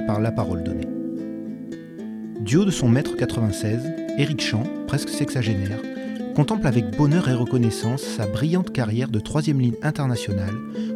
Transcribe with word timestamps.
par 0.00 0.20
la 0.20 0.32
parole 0.32 0.62
donnée. 0.62 0.88
Du 2.40 2.56
haut 2.56 2.64
de 2.64 2.70
son 2.70 2.88
mètre 2.88 3.16
96, 3.16 3.92
Éric 4.16 4.40
Champ, 4.40 4.64
presque 4.86 5.10
sexagénaire, 5.10 5.80
contemple 6.34 6.66
avec 6.66 6.96
bonheur 6.96 7.28
et 7.28 7.34
reconnaissance 7.34 8.02
sa 8.02 8.26
brillante 8.26 8.72
carrière 8.72 9.08
de 9.08 9.20
troisième 9.20 9.60
ligne 9.60 9.76
internationale 9.82 10.54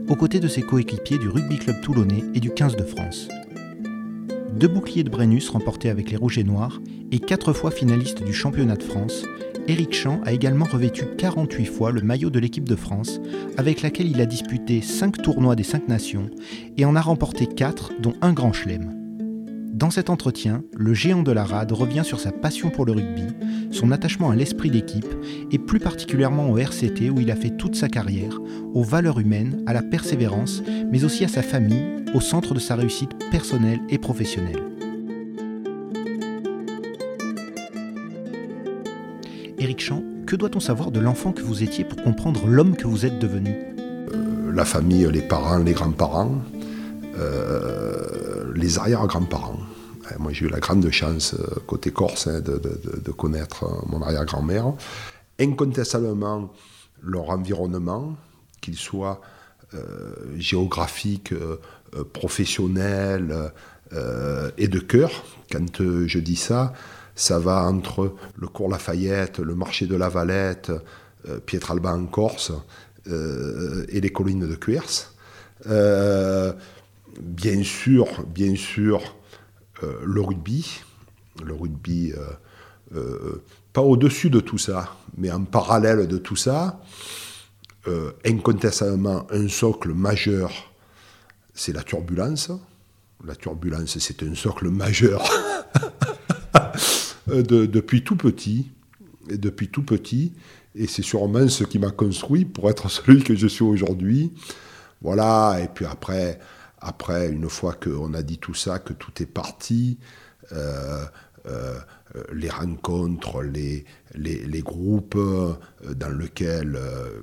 aux 0.08 0.16
côtés 0.16 0.40
de 0.40 0.48
ses 0.48 0.62
coéquipiers 0.62 1.18
du 1.18 1.28
Rugby 1.28 1.58
Club 1.58 1.80
Toulonnais 1.82 2.24
et 2.34 2.40
du 2.40 2.50
15 2.50 2.76
de 2.76 2.84
France. 2.84 3.28
Deux 4.54 4.68
boucliers 4.68 5.04
de 5.04 5.10
Brennus 5.10 5.50
remportés 5.50 5.90
avec 5.90 6.10
les 6.10 6.16
Rouges 6.16 6.38
et 6.38 6.44
Noirs 6.44 6.80
et 7.12 7.18
quatre 7.18 7.52
fois 7.52 7.70
finaliste 7.70 8.24
du 8.24 8.32
championnat 8.32 8.76
de 8.76 8.82
France, 8.82 9.24
Éric 9.68 9.94
Champ 9.94 10.20
a 10.24 10.32
également 10.32 10.64
revêtu 10.64 11.04
48 11.18 11.66
fois 11.66 11.90
le 11.90 12.00
maillot 12.00 12.30
de 12.30 12.38
l'équipe 12.38 12.68
de 12.68 12.76
France, 12.76 13.20
avec 13.56 13.82
laquelle 13.82 14.08
il 14.08 14.20
a 14.20 14.26
disputé 14.26 14.80
5 14.80 15.20
tournois 15.22 15.56
des 15.56 15.64
5 15.64 15.88
nations 15.88 16.30
et 16.76 16.84
en 16.84 16.94
a 16.94 17.00
remporté 17.00 17.46
4, 17.46 17.94
dont 18.00 18.14
un 18.22 18.32
grand 18.32 18.52
chelem. 18.52 18.92
Dans 19.72 19.90
cet 19.90 20.08
entretien, 20.08 20.62
le 20.72 20.94
géant 20.94 21.22
de 21.22 21.32
la 21.32 21.44
rade 21.44 21.72
revient 21.72 22.04
sur 22.04 22.20
sa 22.20 22.30
passion 22.30 22.70
pour 22.70 22.86
le 22.86 22.92
rugby, 22.92 23.26
son 23.72 23.90
attachement 23.90 24.30
à 24.30 24.36
l'esprit 24.36 24.70
d'équipe 24.70 25.12
et 25.50 25.58
plus 25.58 25.80
particulièrement 25.80 26.48
au 26.48 26.58
RCT 26.58 27.10
où 27.10 27.20
il 27.20 27.30
a 27.30 27.36
fait 27.36 27.56
toute 27.56 27.74
sa 27.74 27.88
carrière, 27.88 28.38
aux 28.72 28.84
valeurs 28.84 29.18
humaines, 29.18 29.62
à 29.66 29.72
la 29.72 29.82
persévérance, 29.82 30.62
mais 30.90 31.04
aussi 31.04 31.24
à 31.24 31.28
sa 31.28 31.42
famille, 31.42 32.04
au 32.14 32.20
centre 32.20 32.54
de 32.54 32.60
sa 32.60 32.76
réussite 32.76 33.10
personnelle 33.30 33.80
et 33.90 33.98
professionnelle. 33.98 34.75
Éric 39.66 39.80
Champ, 39.80 40.04
que 40.28 40.36
doit-on 40.36 40.60
savoir 40.60 40.92
de 40.92 41.00
l'enfant 41.00 41.32
que 41.32 41.42
vous 41.42 41.64
étiez 41.64 41.82
pour 41.82 42.00
comprendre 42.00 42.46
l'homme 42.46 42.76
que 42.76 42.86
vous 42.86 43.04
êtes 43.04 43.18
devenu? 43.18 43.50
Euh, 43.50 44.52
La 44.54 44.64
famille, 44.64 45.08
les 45.10 45.22
parents, 45.22 45.58
les 45.58 45.72
grands-parents, 45.72 46.40
euh, 47.18 48.52
les 48.54 48.78
arrière-grands-parents. 48.78 49.58
Moi, 50.20 50.32
j'ai 50.32 50.46
eu 50.46 50.48
la 50.50 50.60
grande 50.60 50.88
chance, 50.90 51.34
euh, 51.34 51.58
côté 51.66 51.90
Corse, 51.90 52.28
hein, 52.28 52.40
de, 52.40 53.10
connaître 53.10 53.64
mon 53.88 54.00
arrière-grand-mère. 54.02 54.72
Incontestablement, 55.40 56.52
leur 57.02 57.30
environnement, 57.30 58.14
qu'il 58.60 58.76
soit 58.76 59.20
géographique, 60.36 61.34
professionnel 62.12 63.50
et 64.56 64.68
de 64.68 64.78
cœur. 64.78 65.10
Quand 65.50 65.82
je 66.06 66.18
dis 66.20 66.36
ça, 66.36 66.72
ça 67.16 67.38
va 67.38 67.64
entre 67.64 68.14
le 68.36 68.46
cours 68.46 68.68
Lafayette, 68.68 69.40
le 69.40 69.54
marché 69.54 69.86
de 69.86 69.96
la 69.96 70.10
Valette, 70.10 70.70
euh, 71.28 71.40
Pietralba 71.40 71.92
en 71.92 72.06
Corse 72.06 72.52
euh, 73.08 73.86
et 73.88 74.00
les 74.00 74.10
collines 74.10 74.46
de 74.46 74.54
Cuers. 74.54 75.12
Euh, 75.66 76.52
bien 77.18 77.64
sûr, 77.64 78.22
bien 78.26 78.54
sûr, 78.54 79.16
le 79.82 80.20
rugby. 80.20 80.82
Le 81.44 81.52
rugby, 81.52 82.14
pas 83.72 83.82
au-dessus 83.82 84.30
de 84.30 84.40
tout 84.40 84.56
ça, 84.56 84.96
mais 85.18 85.30
en 85.30 85.44
parallèle 85.44 86.06
de 86.08 86.16
tout 86.16 86.36
ça, 86.36 86.80
incontestablement 88.24 89.26
un 89.30 89.48
socle 89.48 89.92
majeur, 89.92 90.50
c'est 91.52 91.74
la 91.74 91.82
turbulence. 91.82 92.50
La 93.24 93.34
turbulence, 93.34 93.98
c'est 93.98 94.22
un 94.22 94.34
socle 94.34 94.68
majeur 94.70 95.22
Euh, 97.28 97.42
depuis 97.42 98.02
tout 98.02 98.16
petit. 98.16 98.70
Et 99.28 99.38
depuis 99.38 99.68
tout 99.68 99.82
petit. 99.82 100.32
Et 100.74 100.86
c'est 100.86 101.02
sûrement 101.02 101.48
ce 101.48 101.64
qui 101.64 101.78
m'a 101.78 101.90
construit 101.90 102.44
pour 102.44 102.70
être 102.70 102.88
celui 102.90 103.22
que 103.22 103.34
je 103.34 103.46
suis 103.46 103.64
aujourd'hui. 103.64 104.32
Voilà. 105.02 105.58
Et 105.62 105.68
puis 105.68 105.86
après, 105.86 106.38
une 107.30 107.48
fois 107.48 107.74
qu'on 107.74 108.14
a 108.14 108.22
dit 108.22 108.38
tout 108.38 108.54
ça, 108.54 108.78
que 108.78 108.92
tout 108.92 109.22
est 109.22 109.26
parti, 109.26 109.98
euh, 110.52 111.04
euh, 111.46 111.78
les 112.32 112.48
rencontres, 112.48 113.42
les, 113.42 113.84
groupes 114.62 115.18
dans 115.18 116.18
lesquels, 116.18 116.78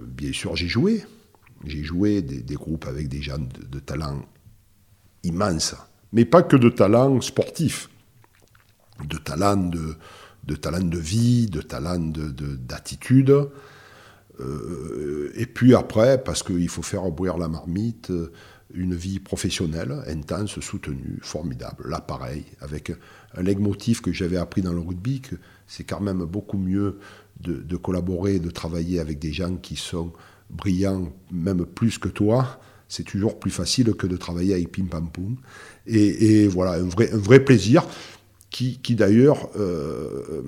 bien 0.07 0.33
sûr, 0.33 0.55
j'ai 0.55 0.67
joué. 0.67 1.03
J'ai 1.65 1.83
joué 1.83 2.21
des, 2.21 2.55
groupes 2.55 2.85
avec 2.85 3.07
des 3.07 3.21
gens 3.21 3.37
de 3.39 3.79
talent 3.79 4.21
immense, 5.23 5.75
mais 6.11 6.25
pas 6.25 6.43
que 6.43 6.57
de 6.57 6.69
talent 6.69 7.21
sportif 7.21 7.89
de 9.07 9.17
talent 9.17 9.69
de, 10.45 10.55
talent 10.55 10.85
de 10.85 10.97
vie, 10.97 11.47
de 11.47 11.61
talent 11.61 11.99
d'attitude. 11.99 13.27
De, 13.27 13.49
euh, 14.39 15.31
et 15.35 15.45
puis 15.45 15.75
après, 15.75 16.21
parce 16.23 16.43
qu'il 16.43 16.69
faut 16.69 16.81
faire 16.81 17.09
bouillir 17.11 17.37
la 17.37 17.47
marmite, 17.47 18.11
une 18.73 18.95
vie 18.95 19.19
professionnelle, 19.19 20.03
intense, 20.07 20.59
soutenue, 20.59 21.19
formidable. 21.21 21.87
Là, 21.89 22.01
pareil, 22.01 22.45
avec 22.59 22.91
un 23.35 23.41
leitmotiv 23.41 24.01
que 24.01 24.11
j'avais 24.11 24.37
appris 24.37 24.61
dans 24.61 24.73
le 24.73 24.79
rugby, 24.79 25.21
que 25.21 25.35
c'est 25.67 25.83
quand 25.83 26.01
même 26.01 26.23
beaucoup 26.25 26.57
mieux 26.57 26.99
de, 27.39 27.53
de, 27.53 27.77
collaborer, 27.77 28.39
de 28.39 28.49
travailler 28.49 28.99
avec 28.99 29.19
des 29.19 29.33
gens 29.33 29.55
qui 29.57 29.75
sont 29.75 30.11
brillants, 30.49 31.11
même 31.31 31.65
plus 31.65 31.97
que 31.97 32.09
toi. 32.09 32.59
C'est 32.87 33.03
toujours 33.03 33.39
plus 33.39 33.51
facile 33.51 33.93
que 33.93 34.07
de 34.07 34.17
travailler 34.17 34.53
avec 34.53 34.71
Pim 34.71 34.85
Pam 34.85 35.09
Poum. 35.09 35.37
Et, 35.87 36.43
et 36.43 36.47
voilà, 36.47 36.73
un 36.73 36.87
vrai, 36.87 37.11
un 37.11 37.17
vrai 37.17 37.43
plaisir 37.43 37.85
qui, 38.53 38.95
d'ailleurs 38.95 39.49
euh, 39.57 40.43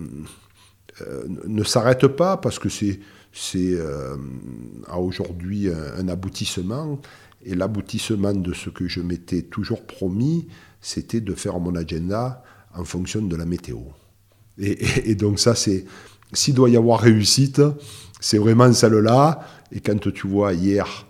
euh, 1.02 1.24
ne 1.48 1.64
s'arrête 1.64 2.08
pas 2.08 2.38
parce 2.38 2.60
que 2.60 2.70
c'est 2.70 3.00
euh, 3.56 4.16
aujourd'hui 4.96 5.70
un, 5.70 6.08
aboutissement. 6.08 7.00
Et 7.44 7.54
l'aboutissement 7.54 8.34
de 8.34 8.54
ce 8.54 8.70
que 8.70 8.88
je 8.88 9.02
m'étais 9.02 9.44
toujours 9.44 9.86
promis, 9.86 10.48
c'était 10.82 11.22
de 11.22 11.34
faire 11.34 11.60
mon 11.60 11.76
agenda 11.76 12.44
en 12.76 12.84
fonction 12.84 13.22
de 13.22 13.36
la 13.36 13.46
météo. 13.46 13.80
Et, 14.58 15.16
donc 15.16 15.40
ça, 15.40 15.54
c'est 15.54 15.86
s'il 16.34 16.56
doit 16.56 16.70
y 16.70 16.78
avoir 16.78 17.02
réussite, 17.02 17.62
c'est 18.20 18.38
vraiment 18.38 18.72
celle-là. 18.72 19.46
Et 19.72 19.80
quand 19.80 20.12
tu 20.12 20.28
vois 20.28 20.54
hier 20.54 21.06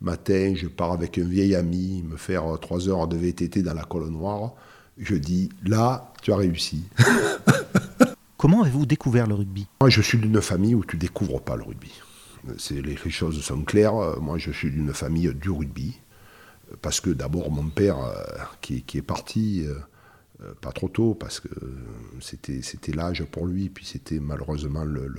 matin, 0.00 0.54
je 0.54 0.68
pars 0.68 0.92
avec 0.92 1.18
un 1.18 1.24
vieil 1.24 1.54
ami 1.54 2.02
me 2.02 2.16
faire 2.16 2.44
trois 2.60 2.88
heures 2.88 3.08
de 3.08 3.16
VTT 3.16 3.62
dans 3.62 3.74
la 3.74 3.84
colonne 3.84 4.12
noire, 4.12 4.54
je 5.00 5.14
dis 5.16 5.48
là, 5.64 6.12
tu 6.22 6.32
as 6.32 6.36
réussi. 6.36 6.84
Comment 8.36 8.62
avez-vous 8.62 8.86
découvert 8.86 9.26
le 9.26 9.34
rugby? 9.34 9.66
Moi, 9.80 9.90
je 9.90 10.00
suis 10.00 10.18
d'une 10.18 10.40
famille 10.40 10.74
où 10.74 10.84
tu 10.84 10.96
découvres 10.96 11.42
pas 11.42 11.56
le 11.56 11.62
rugby. 11.62 11.92
Les, 12.70 12.96
les 13.04 13.10
choses 13.10 13.40
sont 13.42 13.62
claires. 13.64 14.20
Moi, 14.20 14.38
je 14.38 14.50
suis 14.50 14.70
d'une 14.70 14.94
famille 14.94 15.34
du 15.34 15.50
rugby. 15.50 16.00
Parce 16.82 17.00
que 17.00 17.10
d'abord, 17.10 17.50
mon 17.50 17.68
père, 17.68 17.98
euh, 17.98 18.22
qui, 18.60 18.84
est 18.94 19.02
parti, 19.02 19.64
euh, 19.66 19.74
euh, 20.42 20.54
pas 20.60 20.72
trop 20.72 20.88
tôt, 20.88 21.14
parce 21.14 21.40
que 21.40 21.48
c'était 22.20 22.92
l'âge 22.92 23.24
pour 23.24 23.46
lui, 23.46 23.68
puis 23.68 23.84
c'était 23.84 24.20
malheureusement 24.20 24.84
le, 24.84 25.12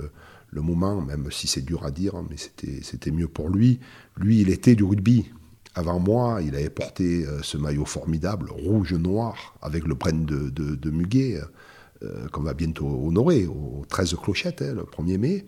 le, 0.50 0.60
moment, 0.62 1.00
même 1.00 1.30
si 1.30 1.46
c'est 1.46 1.62
dur 1.62 1.84
à 1.84 1.90
dire, 1.90 2.14
mais 2.28 2.36
c'était 2.36 3.10
mieux 3.10 3.28
pour 3.28 3.50
lui. 3.50 3.80
Lui, 4.16 4.40
il 4.40 4.50
était 4.50 4.74
du 4.74 4.84
rugby. 4.84 5.30
Avant 5.74 5.98
moi, 5.98 6.40
il 6.44 6.54
avait 6.54 6.70
porté 6.70 7.24
euh, 7.24 7.40
ce 7.42 7.56
maillot 7.56 7.86
formidable, 7.86 8.50
rouge-noir, 8.50 9.54
avec 9.62 9.86
le 9.86 9.94
prenne 9.94 10.26
de, 10.26 10.90
Muguet, 10.90 11.40
euh, 12.02 12.28
qu'on 12.30 12.42
va 12.42 12.52
bientôt 12.52 12.86
honorer, 13.06 13.46
au 13.46 13.84
13 13.88 14.16
clochettes, 14.22 14.60
hein, 14.62 14.74
le 14.74 14.82
1er 14.82 15.18
mai. 15.18 15.46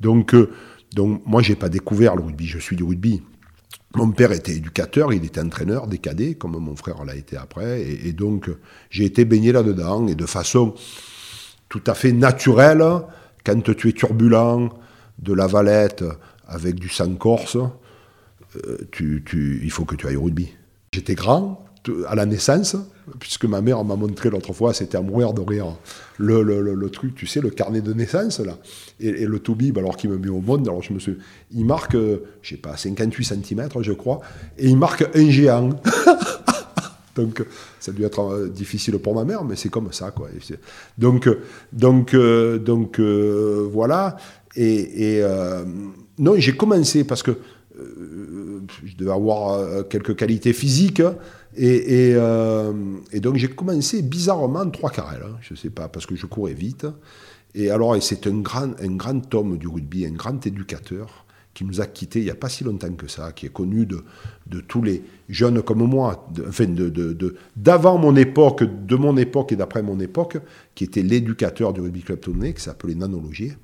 Donc, 0.00 0.34
euh, 0.34 0.50
moi, 1.26 1.42
je 1.42 1.50
n'ai 1.50 1.56
pas 1.56 1.68
découvert 1.68 2.14
le 2.14 2.22
rugby, 2.22 2.46
je 2.46 2.58
suis 2.58 2.76
du 2.76 2.84
rugby. 2.84 3.20
Mon 3.96 4.12
père 4.12 4.32
était 4.32 4.54
éducateur, 4.54 5.12
il 5.12 5.24
était 5.24 5.40
entraîneur 5.40 5.86
des 5.86 5.98
comme 6.34 6.56
mon 6.58 6.76
frère 6.76 7.04
l'a 7.04 7.16
été 7.16 7.36
après, 7.36 7.82
et, 7.82 8.12
donc 8.12 8.50
j'ai 8.90 9.06
été 9.06 9.24
baigné 9.24 9.50
là-dedans, 9.50 10.06
et 10.06 10.14
de 10.14 10.26
façon 10.26 10.74
tout 11.68 11.82
à 11.86 11.94
fait 11.94 12.12
naturelle, 12.12 12.84
quand 13.44 13.62
tu 13.74 13.88
es 13.88 13.92
turbulent, 13.92 14.68
de 15.18 15.32
la 15.32 15.46
valette 15.46 16.04
avec 16.46 16.76
du 16.76 16.88
sang 16.88 17.14
corse, 17.14 17.56
euh, 18.56 18.78
il 19.62 19.70
faut 19.70 19.84
que 19.84 19.94
tu 19.94 20.06
ailles 20.06 20.16
au 20.16 20.22
rugby. 20.22 20.54
J'étais 20.92 21.14
grand 21.14 21.64
à 22.06 22.14
la 22.14 22.26
naissance, 22.26 22.76
puisque 23.18 23.44
ma 23.44 23.60
mère 23.60 23.82
m'a 23.84 23.96
montré 23.96 24.30
l'autre 24.30 24.52
fois, 24.52 24.74
c'était 24.74 24.98
à 24.98 25.00
mourir 25.00 25.32
de 25.32 25.40
rire, 25.40 25.76
le, 26.18 26.88
truc, 26.88 27.14
tu 27.14 27.26
sais, 27.26 27.40
le 27.40 27.50
carnet 27.50 27.80
de 27.80 27.92
naissance, 27.92 28.40
là, 28.40 28.58
et, 29.00 29.24
le 29.24 29.38
toubib, 29.38 29.78
alors 29.78 29.96
qu'il 29.96 30.10
me 30.10 30.18
met 30.18 30.28
au 30.28 30.40
monde, 30.40 30.68
alors 30.68 30.82
je 30.82 30.92
me 30.92 30.98
suis... 30.98 31.16
Il 31.52 31.64
marque, 31.64 31.94
euh, 31.94 32.24
je 32.42 32.50
sais 32.50 32.56
pas, 32.60 32.76
58 32.76 33.24
cm, 33.24 33.68
je 33.80 33.92
crois, 33.92 34.20
et 34.58 34.68
il 34.68 34.76
marque 34.76 35.08
un 35.14 35.30
géant. 35.30 35.70
Donc, 37.14 37.42
ça 37.80 37.90
a 37.90 37.94
dû 37.94 38.04
être 38.04 38.20
euh, 38.20 38.48
difficile 38.48 38.98
pour 38.98 39.14
ma 39.14 39.24
mère, 39.24 39.44
mais 39.44 39.56
c'est 39.56 39.70
comme 39.70 39.92
ça, 39.92 40.10
quoi. 40.10 40.28
Donc, 40.98 41.28
donc, 41.72 42.14
donc 42.14 43.00
voilà. 43.00 44.16
Et, 44.54 45.16
et 45.16 45.24
non, 46.18 46.34
j'ai 46.36 46.56
commencé 46.56 47.04
parce 47.04 47.22
que 47.22 47.38
je 48.84 48.96
devais 48.96 49.12
avoir 49.12 49.52
euh, 49.52 49.82
quelques 49.82 50.16
qualités 50.16 50.52
physiques. 50.52 51.02
Et, 51.56 52.12
euh, 52.14 52.72
et, 53.12 53.20
donc 53.20 53.36
j'ai 53.36 53.48
commencé 53.48 54.02
bizarrement 54.02 54.68
trois 54.70 54.90
carrels, 54.90 55.24
hein, 55.24 55.36
je 55.40 55.54
ne 55.54 55.58
sais 55.58 55.70
pas, 55.70 55.88
parce 55.88 56.06
que 56.06 56.14
je 56.14 56.26
courais 56.26 56.54
vite. 56.54 56.86
Et 57.54 57.70
alors, 57.70 58.00
c'est 58.02 58.26
un 58.26 58.40
grand, 58.40 58.78
un 58.80 58.96
grand 58.96 59.34
homme 59.34 59.58
du 59.58 59.66
rugby, 59.66 60.06
un 60.06 60.12
grand 60.12 60.46
éducateur, 60.46 61.24
qui 61.54 61.64
nous 61.64 61.80
a 61.80 61.86
quittés 61.86 62.20
il 62.20 62.26
n'y 62.26 62.30
a 62.30 62.36
pas 62.36 62.48
si 62.48 62.62
longtemps 62.62 62.92
que 62.92 63.08
ça, 63.08 63.32
qui 63.32 63.46
est 63.46 63.52
connu 63.52 63.84
de, 63.84 64.04
tous 64.60 64.82
les 64.82 65.02
jeunes 65.28 65.60
comme 65.62 65.82
moi, 65.82 66.28
de, 66.32 67.34
d'avant 67.56 67.98
mon 67.98 68.14
époque, 68.14 68.62
de 68.62 68.94
mon 68.94 69.16
époque 69.16 69.50
et 69.50 69.56
d'après 69.56 69.82
mon 69.82 69.98
époque, 69.98 70.38
qui 70.76 70.84
était 70.84 71.02
l'éducateur 71.02 71.72
du 71.72 71.80
rugby 71.80 72.02
club 72.02 72.20
tournai, 72.20 72.52
qui 72.54 72.62
s'appelait 72.62 72.94
Nanologier. 72.94 73.54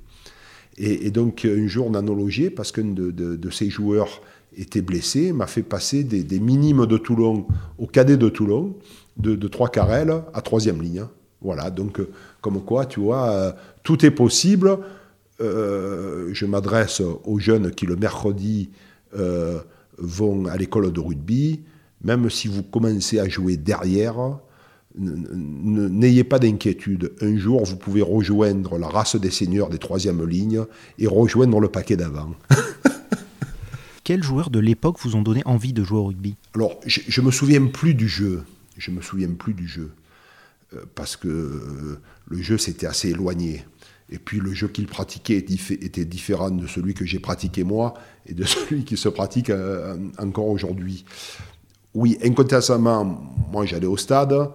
Et, 0.77 1.11
donc 1.11 1.45
un 1.45 1.67
jour 1.67 1.91
Nanologier, 1.91 2.51
parce 2.51 2.73
qu'un 2.73 2.85
de, 2.85 3.11
de, 3.11 3.51
ses 3.51 3.71
joueurs 3.71 4.23
était 4.57 4.83
blessé, 4.83 5.33
m'a 5.33 5.47
fait 5.47 5.63
passer 5.63 6.05
des, 6.05 6.41
minimes 6.41 6.87
de 6.87 6.99
Toulon 6.99 7.47
au 7.79 7.87
cadet 7.87 8.17
de 8.17 8.29
Toulon, 8.29 8.75
de, 9.17 9.37
de 9.37 9.49
trois 9.49 9.69
carrels 9.69 10.23
à 10.33 10.41
troisième 10.41 10.83
ligne. 10.83 11.05
Voilà, 11.41 11.71
donc 11.71 12.01
comme 12.41 12.63
quoi, 12.63 12.87
tu 12.87 13.01
vois, 13.01 13.31
euh, 13.31 13.53
tout 13.83 14.05
est 14.05 14.11
possible. 14.11 14.79
Euh, 15.41 16.31
je 16.33 16.47
m'adresse 16.47 17.01
aux 17.25 17.39
jeunes 17.39 17.71
qui 17.71 17.87
le 17.87 17.97
mercredi 17.97 18.71
euh, 19.17 19.61
vont 19.99 20.47
à 20.47 20.57
l'école 20.57 20.93
de 20.93 21.01
rugby. 21.01 21.63
Même 22.03 22.31
si 22.31 22.49
vous 22.49 22.63
commencez 22.63 23.19
à 23.19 23.29
jouer 23.29 23.57
derrière, 23.57 24.39
n'ayez 24.97 26.25
pas 26.25 26.39
d'inquiétude. 26.39 27.13
Un 27.21 27.37
jour, 27.37 27.65
vous 27.65 27.77
pouvez 27.77 28.03
rejoindre 28.03 28.79
la 28.79 28.89
race 28.89 29.17
des 29.17 29.31
seigneurs 29.31 29.69
des 29.69 29.79
troisièmes 29.79 30.27
lignes 30.27 30.65
et 30.99 31.07
rejoindre 31.07 31.61
le 31.61 31.69
paquet 31.69 31.97
d'avant. 31.97 32.35
Quels 34.05 34.23
joueurs 34.23 34.51
de 34.51 34.59
l'époque 34.59 34.99
vous 35.01 35.17
ont 35.17 35.23
donné 35.23 35.43
envie 35.47 35.73
de 35.73 35.83
jouer 35.83 35.99
au 35.99 36.05
rugby? 36.05 36.37
Alors, 36.55 36.79
je, 36.87 37.21
ne 37.21 37.27
me 37.27 37.31
souviens 37.31 37.67
plus 37.67 37.95
du 37.95 38.09
jeu. 38.09 38.43
Je 38.77 38.91
me 38.91 39.01
souviens 39.01 39.31
plus 39.31 39.55
du 39.55 39.67
jeu. 39.67 39.91
parce 40.95 41.17
que 41.17 41.99
le 42.29 42.43
jeu 42.43 42.59
s'était 42.59 42.87
assez 42.87 43.11
éloigné. 43.11 43.65
Et 44.11 44.19
puis 44.19 44.39
le 44.39 44.53
jeu 44.53 44.69
qu'il 44.69 44.87
pratiquait 44.87 45.39
était 45.39 46.05
différent 46.05 46.51
de 46.51 46.67
celui 46.67 46.95
que 46.95 47.05
j'ai 47.05 47.19
pratiqué 47.19 47.65
moi 47.65 47.95
et 48.27 48.35
de 48.35 48.45
celui 48.45 48.85
qui 48.85 48.97
se 48.97 49.09
pratique 49.09 49.51
euh, 49.51 49.97
encore 50.19 50.49
aujourd'hui. 50.49 51.05
Oui, 51.95 52.19
incontestablement, 52.23 53.05
moi 53.51 53.65
j'allais 53.67 53.87
au 53.87 53.97
stade, 53.97 54.51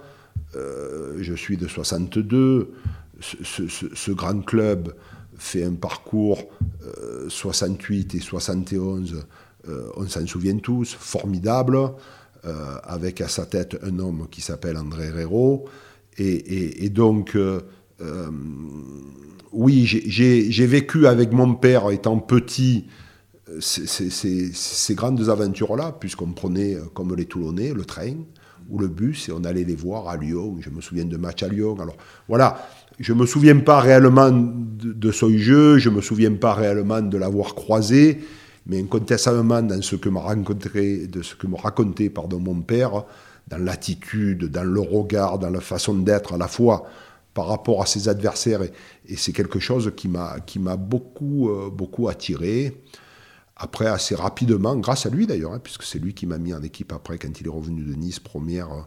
euh, 0.55 1.17
je 1.21 1.33
suis 1.33 1.57
de 1.57 1.67
62, 1.67 2.71
ce, 3.19 4.11
grand 4.11 4.43
club 4.43 4.95
fait 5.37 5.63
un 5.63 5.73
parcours 5.73 6.39
68 7.27 8.13
euh, 8.13 8.17
et 8.17 8.21
71, 8.21 9.25
on 9.97 10.07
s'en 10.07 10.25
souvient 10.25 10.57
tous, 10.57 10.95
formidable, 10.97 11.77
avec 12.83 13.21
à 13.21 13.27
sa 13.27 13.45
tête 13.45 13.77
un 13.83 13.99
homme 13.99 14.27
qui 14.31 14.41
s'appelle 14.41 14.77
André 14.77 15.07
Herrero. 15.07 15.65
Et, 16.17 16.89
donc, 16.89 17.37
oui, 19.51 19.85
j'ai 19.85 20.65
vécu 20.65 21.07
avec 21.07 21.31
mon 21.31 21.55
père 21.55 21.91
étant 21.91 22.17
petit 22.17 22.85
euh, 23.49 23.59
ces, 23.61 24.95
grandes 24.95 25.29
aventures-là, 25.29 25.95
puisqu'on 25.99 26.31
prenait, 26.31 26.75
euh, 26.75 26.85
comme 26.93 27.15
les 27.15 27.25
Toulonnais, 27.25 27.73
le 27.73 27.85
train 27.85 28.15
ou 28.69 28.79
le 28.79 28.87
bus 28.87 29.29
et 29.29 29.31
on 29.31 29.43
allait 29.43 29.63
les 29.63 29.75
voir 29.75 30.07
à 30.07 30.17
Lyon. 30.17 30.57
Je 30.59 30.69
me 30.69 30.81
souviens 30.81 31.05
de 31.05 31.17
matchs 31.17 31.43
à 31.43 31.47
Lyon. 31.47 31.77
Alors 31.79 31.95
voilà, 32.27 32.69
je 32.99 33.13
me 33.13 33.25
souviens 33.25 33.57
pas 33.59 33.79
réellement 33.79 34.29
de, 34.31 35.11
ce 35.11 35.37
jeu, 35.37 35.77
je 35.77 35.89
me 35.89 36.01
souviens 36.01 36.33
pas 36.33 36.53
réellement 36.53 37.01
de 37.01 37.17
l'avoir 37.17 37.55
croisé, 37.55 38.19
mais 38.65 38.79
incontestablement 38.79 39.61
dans 39.61 39.81
ce 39.81 39.95
que 39.95 40.09
m'a 40.09 40.19
rencontré, 40.19 41.07
de 41.07 41.21
ce 41.21 41.35
que 41.35 41.47
me 41.47 41.55
racontait 41.55 42.09
pardon, 42.09 42.39
mon 42.39 42.61
père, 42.61 43.05
dans 43.47 43.57
l'attitude, 43.57 44.45
dans 44.45 44.63
le 44.63 44.81
regard, 44.81 45.39
dans 45.39 45.49
la 45.49 45.61
façon 45.61 45.95
d'être 45.95 46.33
à 46.33 46.37
la 46.37 46.47
fois 46.47 46.87
par 47.33 47.47
rapport 47.47 47.81
à 47.81 47.85
ses 47.85 48.09
adversaires. 48.09 48.61
Et, 48.63 49.15
c'est 49.15 49.31
quelque 49.31 49.59
chose 49.59 49.93
qui 49.95 50.07
m'a, 50.07 50.39
qui 50.45 50.59
m'a 50.59 50.75
beaucoup, 50.75 51.49
euh, 51.49 51.69
beaucoup 51.69 52.09
attiré. 52.09 52.75
Après, 53.59 53.85
assez 53.85 54.15
rapidement, 54.15 54.75
grâce 54.77 55.05
à 55.05 55.09
lui 55.09 55.27
d'ailleurs, 55.27 55.53
hein, 55.53 55.59
puisque 55.61 55.83
c'est 55.83 55.99
lui 55.99 56.13
qui 56.13 56.25
m'a 56.25 56.37
mis 56.37 56.53
en 56.53 56.63
équipe 56.63 56.93
après 56.93 57.17
quand 57.17 57.39
il 57.39 57.45
est 57.45 57.51
revenu 57.51 57.83
de 57.83 57.93
Nice, 57.93 58.19
première 58.19 58.71
euh, 58.71 58.81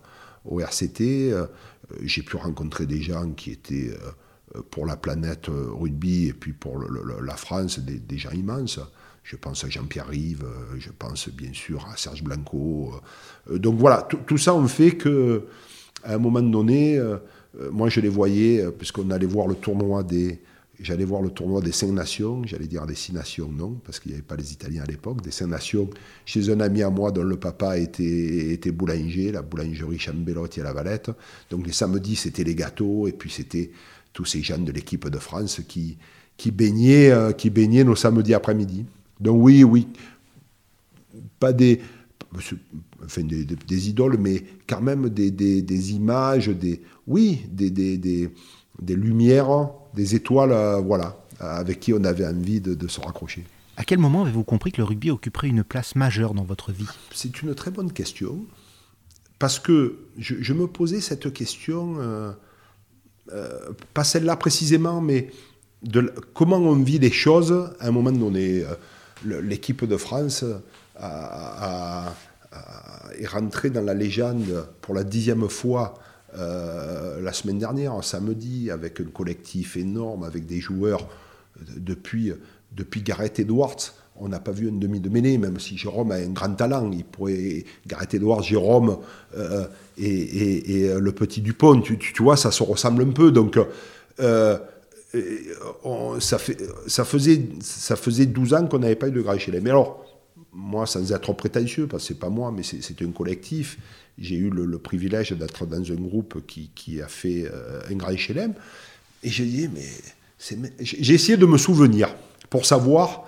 au 0.44 0.60
RCT, 0.60 1.32
euh, 1.32 1.46
j'ai 2.02 2.22
pu 2.22 2.36
rencontrer 2.36 2.86
des 2.86 3.00
gens 3.00 3.30
qui 3.30 3.50
étaient 3.50 3.94
pour 4.70 4.86
la 4.86 4.96
planète 4.96 5.46
rugby 5.48 6.28
et 6.28 6.32
puis 6.32 6.52
pour 6.52 6.78
la 6.80 7.36
France 7.36 7.78
des, 7.78 8.18
gens 8.18 8.30
immenses. 8.30 8.80
Je 9.22 9.36
pense 9.36 9.62
à 9.64 9.68
Jean-Pierre 9.68 10.08
Rive, 10.08 10.44
je 10.78 10.90
pense 10.90 11.28
bien 11.28 11.52
sûr 11.52 11.86
à 11.92 11.96
Serge 11.96 12.24
Blanco. 12.24 12.92
Donc 13.50 13.78
voilà, 13.78 14.08
tout 14.26 14.38
ça 14.38 14.54
on 14.54 14.66
fait 14.66 14.92
que 14.92 15.46
à 16.02 16.14
un 16.14 16.18
moment 16.18 16.42
donné, 16.42 16.98
euh, 17.60 17.70
moi, 17.70 17.88
je 17.88 18.00
les 18.00 18.08
voyais, 18.08 18.62
euh, 18.62 18.70
puisqu'on 18.70 19.10
allait 19.10 19.26
voir 19.26 19.46
le 19.46 19.54
tournoi 19.54 20.02
des. 20.02 20.40
J'allais 20.82 21.04
voir 21.04 21.22
le 21.22 21.30
tournoi 21.30 21.60
des 21.60 21.70
cinq 21.70 21.92
nations, 21.92 22.42
j'allais 22.44 22.66
dire 22.66 22.84
des 22.86 22.96
six 22.96 23.12
nations, 23.12 23.48
non, 23.48 23.80
parce 23.84 24.00
qu'il 24.00 24.10
n'y 24.10 24.16
avait 24.16 24.26
pas 24.26 24.34
les 24.34 24.52
Italiens 24.52 24.82
à 24.82 24.86
l'époque, 24.86 25.22
des 25.22 25.30
cinq 25.30 25.46
nations, 25.46 25.88
chez 26.24 26.50
un 26.50 26.58
ami 26.58 26.82
à 26.82 26.90
moi 26.90 27.12
dont 27.12 27.22
le 27.22 27.36
papa 27.36 27.78
était, 27.78 28.52
était 28.52 28.72
boulanger, 28.72 29.30
la 29.30 29.42
boulangerie 29.42 29.98
Chambelotti 29.98 30.60
à 30.60 30.64
la 30.64 30.72
Valette. 30.72 31.10
Donc 31.50 31.66
les 31.66 31.72
samedis, 31.72 32.16
c'était 32.16 32.44
les 32.44 32.56
gâteaux, 32.56 33.06
et 33.06 33.12
puis 33.12 33.30
c'était 33.30 33.70
tous 34.12 34.24
ces 34.24 34.42
gens 34.42 34.58
de 34.58 34.72
l'équipe 34.72 35.08
de 35.08 35.18
France 35.18 35.60
qui, 35.68 35.98
qui, 36.36 36.50
baignaient, 36.50 37.10
euh, 37.10 37.32
qui 37.32 37.50
baignaient 37.50 37.84
nos 37.84 37.96
samedis 37.96 38.34
après-midi. 38.34 38.84
Donc 39.20 39.40
oui, 39.40 39.62
oui, 39.62 39.86
pas 41.38 41.52
des, 41.52 41.80
enfin 43.04 43.22
des, 43.22 43.88
idoles, 43.88 44.16
mais 44.18 44.42
quand 44.66 44.80
même 44.80 45.08
des, 45.08 45.92
images, 45.92 46.48
des, 46.48 46.82
oui, 47.06 47.42
des, 47.48 48.96
lumières, 48.96 49.70
des 49.94 50.14
étoiles, 50.14 50.52
euh, 50.52 50.80
voilà, 50.80 51.16
avec 51.40 51.80
qui 51.80 51.92
on 51.92 52.04
avait 52.04 52.26
envie 52.26 52.60
de, 52.60 52.88
se 52.88 53.00
raccrocher. 53.00 53.44
À 53.76 53.84
quel 53.84 53.98
moment 53.98 54.22
avez-vous 54.22 54.44
compris 54.44 54.70
que 54.70 54.78
le 54.78 54.84
rugby 54.84 55.10
occuperait 55.10 55.48
une 55.48 55.64
place 55.64 55.96
majeure 55.96 56.34
dans 56.34 56.44
votre 56.44 56.72
vie? 56.72 56.86
C'est 57.12 57.42
une 57.42 57.54
très 57.54 57.70
bonne 57.70 57.92
question, 57.92 58.44
parce 59.38 59.58
que 59.58 59.96
je, 60.18 60.52
me 60.52 60.66
posais 60.66 61.00
cette 61.00 61.32
question, 61.32 61.96
euh, 61.98 62.32
euh, 63.32 63.72
pas 63.94 64.04
celle-là 64.04 64.36
précisément, 64.36 65.00
mais 65.00 65.30
de 65.82 66.12
comment 66.34 66.58
on 66.58 66.76
vit 66.76 66.98
les 66.98 67.10
choses 67.10 67.52
à 67.80 67.88
un 67.88 67.90
moment 67.90 68.12
donné. 68.12 68.64
L'équipe 69.24 69.84
de 69.84 69.96
France 69.96 70.44
est 71.00 71.06
rentré 73.26 73.70
dans 73.70 73.82
la 73.82 73.94
légende 73.94 74.68
pour 74.80 74.94
la 74.94 75.02
dixième 75.02 75.48
fois 75.48 75.94
euh, 76.38 77.20
la 77.20 77.32
semaine 77.32 77.58
dernière, 77.58 77.92
un 77.92 78.02
samedi, 78.02 78.70
avec 78.70 79.00
un 79.00 79.04
collectif 79.04 79.76
énorme, 79.76 80.24
avec 80.24 80.46
des 80.46 80.60
joueurs 80.60 81.02
euh, 81.02 81.64
depuis, 81.76 82.32
depuis 82.74 83.02
Gareth 83.02 83.38
Edwards. 83.38 83.76
On 84.16 84.28
n'a 84.28 84.40
pas 84.40 84.52
vu 84.52 84.68
un 84.68 84.72
demi 84.72 85.00
de 85.00 85.08
mêlée, 85.08 85.38
même 85.38 85.58
si 85.58 85.76
Jérôme 85.76 86.12
a 86.12 86.16
un 86.16 86.28
grand 86.28 86.54
talent. 86.54 86.90
Il 86.92 87.04
pourrait, 87.04 87.64
Gareth 87.86 88.14
Edwards, 88.14 88.42
Jérôme 88.42 88.98
euh, 89.36 89.66
et, 89.98 90.90
le 90.98 91.12
petit 91.12 91.40
Dupont, 91.40 91.80
tu, 91.80 92.22
vois, 92.22 92.36
ça 92.36 92.50
se 92.50 92.62
ressemble 92.62 93.02
un 93.02 93.10
peu. 93.10 93.32
Donc, 93.32 93.58
ça, 94.18 94.60
fait, 96.38 96.58
ça, 96.86 97.04
faisait, 97.04 97.42
ça 97.60 97.96
faisait 97.96 98.26
12 98.26 98.54
ans 98.54 98.66
qu'on 98.66 98.78
n'avait 98.78 98.96
pas 98.96 99.08
eu 99.08 99.12
de 99.12 99.20
Grand 99.22 99.38
Chelem. 99.38 99.64
Mais 99.64 99.70
alors, 99.70 100.11
moi, 100.52 100.86
sans 100.86 101.12
être 101.12 101.32
prétentieux, 101.32 101.86
parce 101.86 102.04
que 102.04 102.08
c'est 102.08 102.20
pas 102.20 102.28
moi, 102.28 102.52
mais 102.52 102.62
c'est 102.62 103.02
un 103.02 103.10
collectif, 103.10 103.78
j'ai 104.18 104.36
eu 104.36 104.50
le, 104.50 104.78
privilège 104.78 105.32
d'être 105.32 105.66
dans 105.66 105.90
un 105.90 105.96
groupe 105.96 106.46
qui, 106.46 106.70
qui 106.74 107.00
a 107.00 107.08
fait 107.08 107.50
euh, 107.50 107.80
un 107.90 107.94
grand 107.94 108.12
HLM, 108.12 108.54
et 109.22 109.30
j'ai 109.30 109.46
dit, 109.46 109.68
mais 109.72 109.88
j'ai 110.80 111.14
essayé 111.14 111.36
de 111.36 111.46
me 111.46 111.56
souvenir 111.56 112.14
pour 112.50 112.66
savoir 112.66 113.24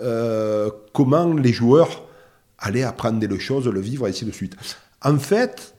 euh, 0.00 0.70
comment 0.92 1.32
les 1.32 1.52
joueurs 1.52 2.04
allaient 2.58 2.82
apprendre 2.82 3.26
les 3.26 3.40
choses, 3.40 3.66
le 3.66 3.80
vivre, 3.80 4.06
et 4.06 4.10
ainsi 4.10 4.24
de 4.24 4.32
suite. 4.32 4.56
En 5.02 5.18
fait, 5.18 5.74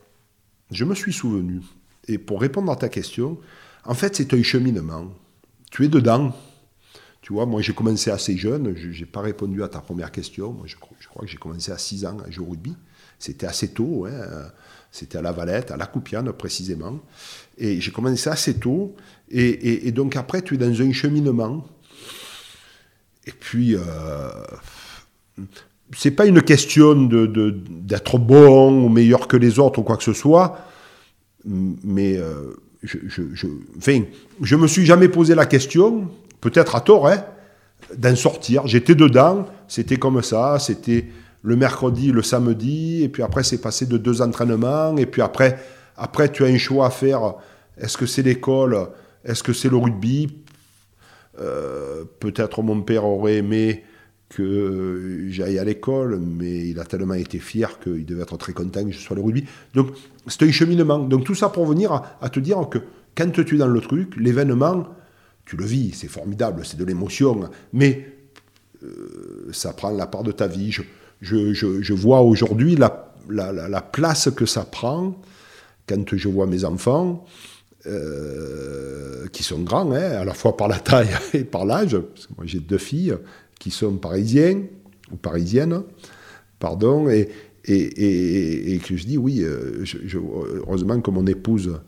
je 0.72 0.86
me 0.86 0.96
suis 0.96 1.14
souvenu, 1.14 1.62
et 2.08 2.18
pour 2.18 2.42
répondre 2.42 2.72
à 2.72 2.76
ta 2.76 2.90
question, 2.90 3.38
en 3.86 3.94
fait, 3.94 4.16
c'est 4.16 4.34
un 4.34 4.42
cheminement. 4.42 5.14
Tu 5.70 5.86
es 5.86 5.88
dedans, 5.90 6.34
tu 7.28 7.34
vois, 7.34 7.46
moi 7.46 7.62
j'ai 7.62 7.74
commencé 7.74 8.10
assez 8.10 8.38
jeune, 8.38 8.74
je 8.78 8.88
n'ai 8.88 9.06
pas 9.06 9.20
répondu 9.20 9.62
à 9.62 9.68
ta 9.68 9.82
première 9.82 10.14
question. 10.14 10.54
Moi, 10.54 10.64
je, 10.66 10.78
crois 10.78 11.26
que 11.26 11.28
j'ai 11.28 11.36
commencé 11.36 11.74
à 11.74 11.78
6 11.78 12.06
ans 12.06 12.18
à 12.26 12.32
jouer 12.32 12.46
au 12.48 12.52
rugby. 12.52 12.74
C'était 13.20 13.46
assez 13.46 13.68
tôt, 13.68 14.06
hein. 14.06 14.50
c'était 14.94 15.18
à 15.18 15.22
la 15.22 15.34
Valette, 15.34 15.72
à 15.72 15.76
la 15.76 15.88
Coupiane 15.88 16.32
précisément. 16.32 17.02
Et 17.58 17.82
j'ai 17.82 17.92
commencé 17.92 18.30
assez 18.30 18.54
tôt. 18.54 18.96
Et, 19.30 19.92
donc 19.92 20.16
après, 20.16 20.42
tu 20.42 20.54
es 20.54 20.58
dans 20.58 20.82
un 20.82 20.94
cheminement. 20.94 21.68
Et 23.26 23.34
puis, 23.34 23.76
euh, 23.76 23.82
c'est 25.98 26.12
pas 26.12 26.28
une 26.28 26.42
question 26.42 26.96
d'être 26.96 28.20
bon 28.20 28.86
ou 28.86 28.88
meilleur 28.88 29.28
que 29.28 29.36
les 29.36 29.60
autres 29.60 29.80
ou 29.80 29.84
quoi 29.84 29.98
que 29.98 30.04
ce 30.06 30.14
soit, 30.14 30.66
mais 31.44 32.16
euh, 32.16 32.54
je, 32.84 33.00
je, 33.06 33.48
enfin, 33.78 34.04
je 34.42 34.56
me 34.56 34.68
suis 34.68 34.86
jamais 34.86 35.10
posé 35.10 35.36
la 35.36 35.46
question 35.46 36.10
peut-être 36.42 36.76
à 36.76 36.82
tort, 36.82 37.08
hein, 37.08 37.24
d'en 37.96 38.16
sortir. 38.16 38.68
J'étais 38.68 38.96
dedans, 38.96 39.46
c'était 39.68 39.98
comme 39.98 40.22
ça, 40.22 40.60
c'était 40.60 41.08
le 41.44 41.56
mercredi, 41.56 42.12
le 42.12 42.24
samedi, 42.24 43.04
et 43.04 43.10
puis 43.10 43.24
après 43.24 43.44
c'est 43.44 43.62
passé 43.62 43.86
de 43.86 43.98
deux 43.98 44.22
entraînements, 44.22 44.98
et 44.98 45.06
puis 45.06 45.22
après, 45.22 45.60
après 45.96 46.32
tu 46.32 46.44
as 46.44 46.48
un 46.48 46.58
choix 46.58 46.88
à 46.88 46.90
faire. 46.90 47.36
Est-ce 47.80 47.98
que 47.98 48.06
c'est 48.06 48.24
l'école? 48.24 48.90
Est-ce 49.24 49.44
que 49.44 49.54
c'est 49.54 49.70
le 49.70 49.78
rugby? 49.78 50.28
Euh, 51.40 52.04
Peut-être 52.20 52.64
mon 52.64 52.82
père 52.82 53.06
aurait 53.06 53.36
aimé 53.36 53.84
que 54.30 55.28
j'aille 55.30 55.58
à 55.58 55.64
l'école, 55.64 56.20
mais 56.20 56.68
il 56.68 56.80
a 56.80 56.84
tellement 56.84 57.14
été 57.14 57.40
fier 57.40 57.80
qu'il 57.80 58.06
devait 58.06 58.24
être 58.24 58.38
très 58.38 58.54
content 58.54 58.84
que 58.84 58.92
je 58.92 59.00
sois 59.00 59.16
le 59.16 59.22
rugby. 59.22 59.46
Donc 59.74 59.90
c'est 60.28 60.44
un 60.44 60.52
cheminement. 60.52 61.00
Donc 61.00 61.24
tout 61.24 61.36
ça 61.36 61.50
pour 61.50 61.66
venir 61.66 62.04
à, 62.22 62.30
te 62.30 62.40
dire 62.40 62.68
que 62.70 62.80
quand 63.16 63.32
tu 63.32 63.56
es 63.56 63.58
dans 63.58 63.68
le 63.68 63.80
truc, 63.80 64.16
l'événement, 64.18 64.86
tu 65.48 65.56
le 65.56 65.66
vis, 65.66 65.94
c'est 65.94 66.10
formidable, 66.10 66.64
c'est 66.66 66.78
de 66.78 66.84
l'émotion, 66.84 67.50
mais 67.72 68.06
euh, 68.84 69.48
ça 69.54 69.72
prend 69.72 69.92
la 69.92 70.06
part 70.06 70.24
de 70.24 70.34
ta 70.34 70.46
vie. 70.46 70.76
Je, 71.22 71.94
vois 71.94 72.22
aujourd'hui 72.22 72.76
la, 72.76 73.14
la, 73.30 73.82
place 73.82 74.30
que 74.30 74.46
ça 74.46 74.66
prend 74.66 75.16
quand 75.88 76.16
je 76.16 76.28
vois 76.28 76.46
mes 76.46 76.66
enfants. 76.66 77.26
Euh, 77.86 79.28
qui 79.32 79.44
sont 79.44 79.60
grands, 79.60 79.92
hein, 79.94 80.12
à 80.20 80.26
la 80.26 80.34
fois 80.34 80.58
par 80.58 80.68
la 80.68 80.78
taille 80.78 81.08
et 81.34 81.46
par 81.46 81.64
l'âge, 81.64 81.96
moi 82.36 82.46
j'ai 82.46 82.60
deux 82.60 82.80
filles, 82.80 83.16
qui 83.60 83.72
sont 83.72 83.96
parisiens 83.96 84.64
ou 85.10 85.16
parisiennes, 85.16 85.84
pardon, 86.60 87.08
et, 87.08 87.30
et, 87.64 88.74
et, 88.74 88.80
que 88.80 88.98
je 88.98 89.06
dis 89.06 89.18
oui, 89.18 89.42
euh, 89.42 89.86
heureusement 90.14 91.00
que 91.00 91.12
mon 91.12 91.26
épouse 91.28 91.80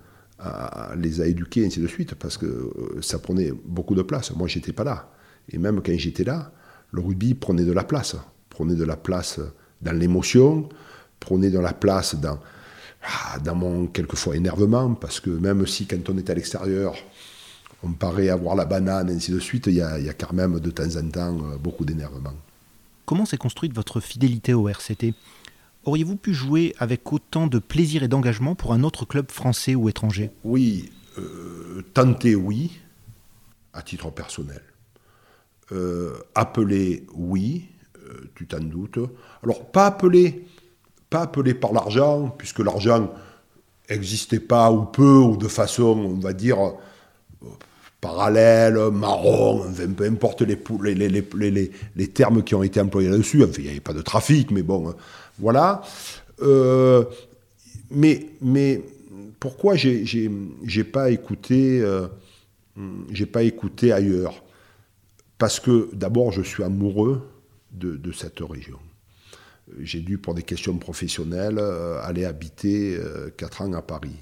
les 0.98 1.22
a 1.22 1.28
éduqués, 1.28 1.66
ainsi 1.66 1.80
de 1.80 1.88
suite, 1.88 2.16
parce 2.16 2.38
que 2.38 2.46
euh, 2.46 3.02
ça 3.02 3.20
prenait 3.20 3.52
beaucoup 3.66 3.96
de 3.96 4.02
place. 4.02 4.32
Moi, 4.36 4.48
j'étais 4.48 4.74
pas 4.74 4.84
là. 4.84 5.10
Et 5.50 5.58
même 5.58 5.82
quand 5.82 5.94
j'étais 5.98 6.24
là, 6.24 6.52
le 6.92 7.02
rugby 7.02 7.34
prenait 7.34 7.66
de 7.66 7.72
la 7.72 7.84
place. 7.84 8.16
Prenait 8.50 8.76
de 8.76 8.84
la 8.84 8.96
place 8.96 9.40
dans 9.82 9.92
l'émotion, 9.92 10.70
prenait 11.20 11.50
de 11.50 11.60
la 11.60 11.74
place 11.74 12.16
dans, 12.16 12.40
ah, 13.04 13.40
dans 13.40 13.56
mon 13.56 13.88
quelquefois 13.88 14.36
énervement, 14.36 14.94
parce 14.94 15.20
que 15.20 15.30
même 15.30 15.66
si 15.68 15.86
quand 15.86 16.10
on 16.10 16.18
est 16.18 16.30
à 16.30 16.34
l'extérieur, 16.34 16.96
on 17.84 17.92
paraît 17.94 18.30
avoir 18.30 18.56
la 18.56 18.66
banane, 18.66 19.10
ainsi 19.10 19.32
de 19.32 19.40
suite, 19.40 19.68
il 19.68 19.76
y 19.76 19.82
a, 19.82 20.14
quand 20.14 20.34
même 20.34 20.60
de 20.60 20.72
temps 20.72 20.96
en 20.98 21.10
temps 21.10 21.38
euh, 21.38 21.58
beaucoup 21.58 21.86
d'énervement. 21.86 22.34
Comment 23.06 23.26
s'est 23.26 23.38
construite 23.38 23.74
votre 23.74 24.00
fidélité 24.00 24.54
au 24.54 24.70
RCT 24.70 25.14
Auriez-vous 25.86 26.18
pu 26.18 26.34
jouer 26.34 26.76
avec 26.78 27.12
autant 27.14 27.48
de 27.48 27.60
plaisir 27.60 28.04
et 28.04 28.08
d'engagement 28.08 28.56
pour 28.56 28.74
un 28.74 28.84
autre 28.84 29.06
club 29.06 29.32
français 29.32 29.76
ou 29.76 29.90
étranger? 29.90 30.32
Oui, 30.44 30.92
euh, 31.18 31.84
tenter 31.94 32.36
oui, 32.36 32.80
à 33.74 33.82
titre 33.82 34.10
personnel. 34.12 34.62
Euh, 35.72 36.18
appeler 36.36 37.06
oui, 37.14 37.70
tu 38.36 38.48
t'en 38.48 38.60
doutes. 38.60 39.00
Alors 39.44 39.72
pas 39.72 39.88
appeler, 39.88 40.46
pas 41.10 41.28
par 41.28 41.74
l'argent, 41.74 42.34
puisque 42.38 42.60
l'argent 42.60 43.12
n'existait 43.90 44.40
pas 44.40 44.72
ou 44.72 44.86
peu, 44.86 45.18
ou 45.18 45.38
de 45.38 45.48
façon, 45.48 45.84
on 45.84 46.20
va 46.20 46.34
dire, 46.34 46.58
parallèle, 48.02 48.78
marron, 48.92 49.66
peu 49.96 50.06
importe 50.06 50.42
les, 50.42 50.56
les, 51.96 52.08
termes 52.08 52.44
qui 52.44 52.56
ont 52.56 52.64
été 52.64 52.80
employés 52.80 53.10
là-dessus. 53.10 53.44
Enfin, 53.44 53.54
il 53.58 53.64
n'y 53.64 53.70
avait 53.70 53.80
pas 53.80 53.94
de 53.94 54.02
trafic, 54.02 54.52
mais 54.52 54.64
bon, 54.64 54.90
euh, 54.90 54.94
voilà. 55.40 55.82
Euh, 56.42 57.04
mais, 57.92 58.28
pourquoi 59.40 59.76
j'ai, 59.76 60.84
pas 60.92 61.12
écouté, 61.12 61.82
euh, 61.82 62.08
j'ai 63.12 63.26
pas 63.26 63.44
écouté 63.44 63.92
ailleurs? 63.92 64.44
Parce 65.38 65.60
que 65.60 65.90
d'abord, 65.94 66.32
je 66.32 66.42
suis 66.42 66.64
amoureux 66.64 67.22
de, 67.72 68.12
cette 68.12 68.40
région. 68.40 68.80
J'ai 69.80 70.02
dû, 70.02 70.18
pour 70.18 70.34
des 70.34 70.44
questions 70.44 70.78
professionnelles, 70.78 71.60
aller 72.04 72.26
habiter 72.26 73.00
4 73.38 73.62
ans 73.62 73.74
à 73.74 73.82
Paris. 73.82 74.18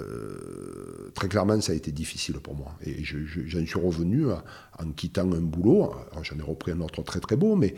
Euh, 0.00 1.10
très 1.14 1.28
clairement, 1.28 1.60
ça 1.60 1.72
a 1.72 1.74
été 1.74 1.92
difficile 1.92 2.38
pour 2.40 2.54
moi. 2.54 2.72
Et 2.84 3.04
j'en 3.04 3.66
suis 3.66 3.80
revenu 3.80 4.26
en 4.30 4.92
quittant 4.92 5.32
un 5.32 5.40
boulot. 5.40 5.92
J'en 6.22 6.38
ai 6.38 6.42
repris 6.42 6.72
un 6.72 6.80
autre 6.80 7.02
très 7.02 7.20
très 7.20 7.36
beau, 7.36 7.56
mais 7.56 7.74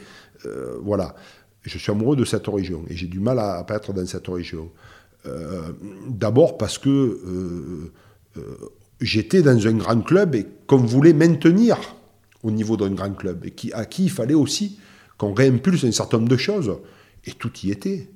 euh, 0.47 0.79
voilà. 0.83 1.15
Je 1.63 1.79
suis 1.79 1.91
amoureux 1.91 2.17
de 2.17 2.25
cette 2.25 2.47
région 2.47 2.85
et 2.89 2.97
j'ai 2.97 3.07
du 3.07 3.21
mal 3.21 3.39
à, 3.39 3.63
pas 3.65 3.77
être 3.77 3.93
dans 3.93 4.07
cette 4.07 4.29
région. 4.29 4.71
Euh, 5.27 5.73
d'abord 6.09 6.57
parce 6.57 6.79
que 6.79 7.91
j'étais 9.01 9.43
dans 9.43 9.67
un 9.67 9.75
grand 9.75 10.01
club 10.01 10.35
et 10.35 10.47
qu'on 10.67 10.79
voulait 10.79 11.13
maintenir 11.13 11.79
au 12.43 12.51
niveau 12.51 12.77
d'un 12.77 12.91
grand 12.91 13.13
club 13.13 13.45
et 13.45 13.51
qui, 13.51 13.73
à 13.73 13.85
qui 13.85 14.05
il 14.05 14.11
fallait 14.11 14.35
aussi 14.35 14.79
qu'on 15.19 15.35
réimpulse 15.35 15.85
un 15.85 15.93
certain 15.93 16.19
nombre 16.19 16.31
de 16.31 16.39
choses. 16.39 16.79
Et 17.27 17.33
tout 17.33 17.53
y 17.63 17.71
était. 17.71 18.09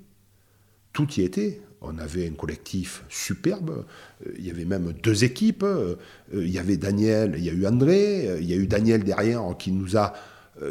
Tout 0.94 1.12
y 1.18 1.22
était 1.22 1.60
on 1.86 1.98
avait 1.98 2.26
un 2.26 2.32
collectif 2.32 3.04
superbe. 3.08 3.84
Euh, 4.26 4.32
il 4.38 4.46
y 4.46 4.50
avait 4.50 4.64
même 4.64 4.92
deux 5.02 5.24
équipes. 5.24 5.62
Euh, 5.62 5.96
il 6.32 6.50
y 6.50 6.58
avait 6.58 6.76
Daniel, 6.76 7.34
il 7.36 7.44
y 7.44 7.50
a 7.50 7.52
eu 7.52 7.66
André, 7.66 8.28
euh, 8.28 8.40
il 8.40 8.48
y 8.48 8.52
a 8.52 8.56
eu 8.56 8.66
Daniel 8.66 9.04
derrière 9.04 9.42
qui 9.58 9.72
nous 9.72 9.96
a 9.96 10.12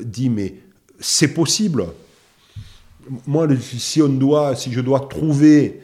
dit 0.03 0.29
mais 0.29 0.55
c'est 0.99 1.33
possible. 1.33 1.85
Moi, 3.27 3.47
si 3.61 4.01
on 4.01 4.09
doit, 4.09 4.55
si 4.55 4.71
je 4.71 4.81
dois 4.81 5.01
trouver, 5.01 5.81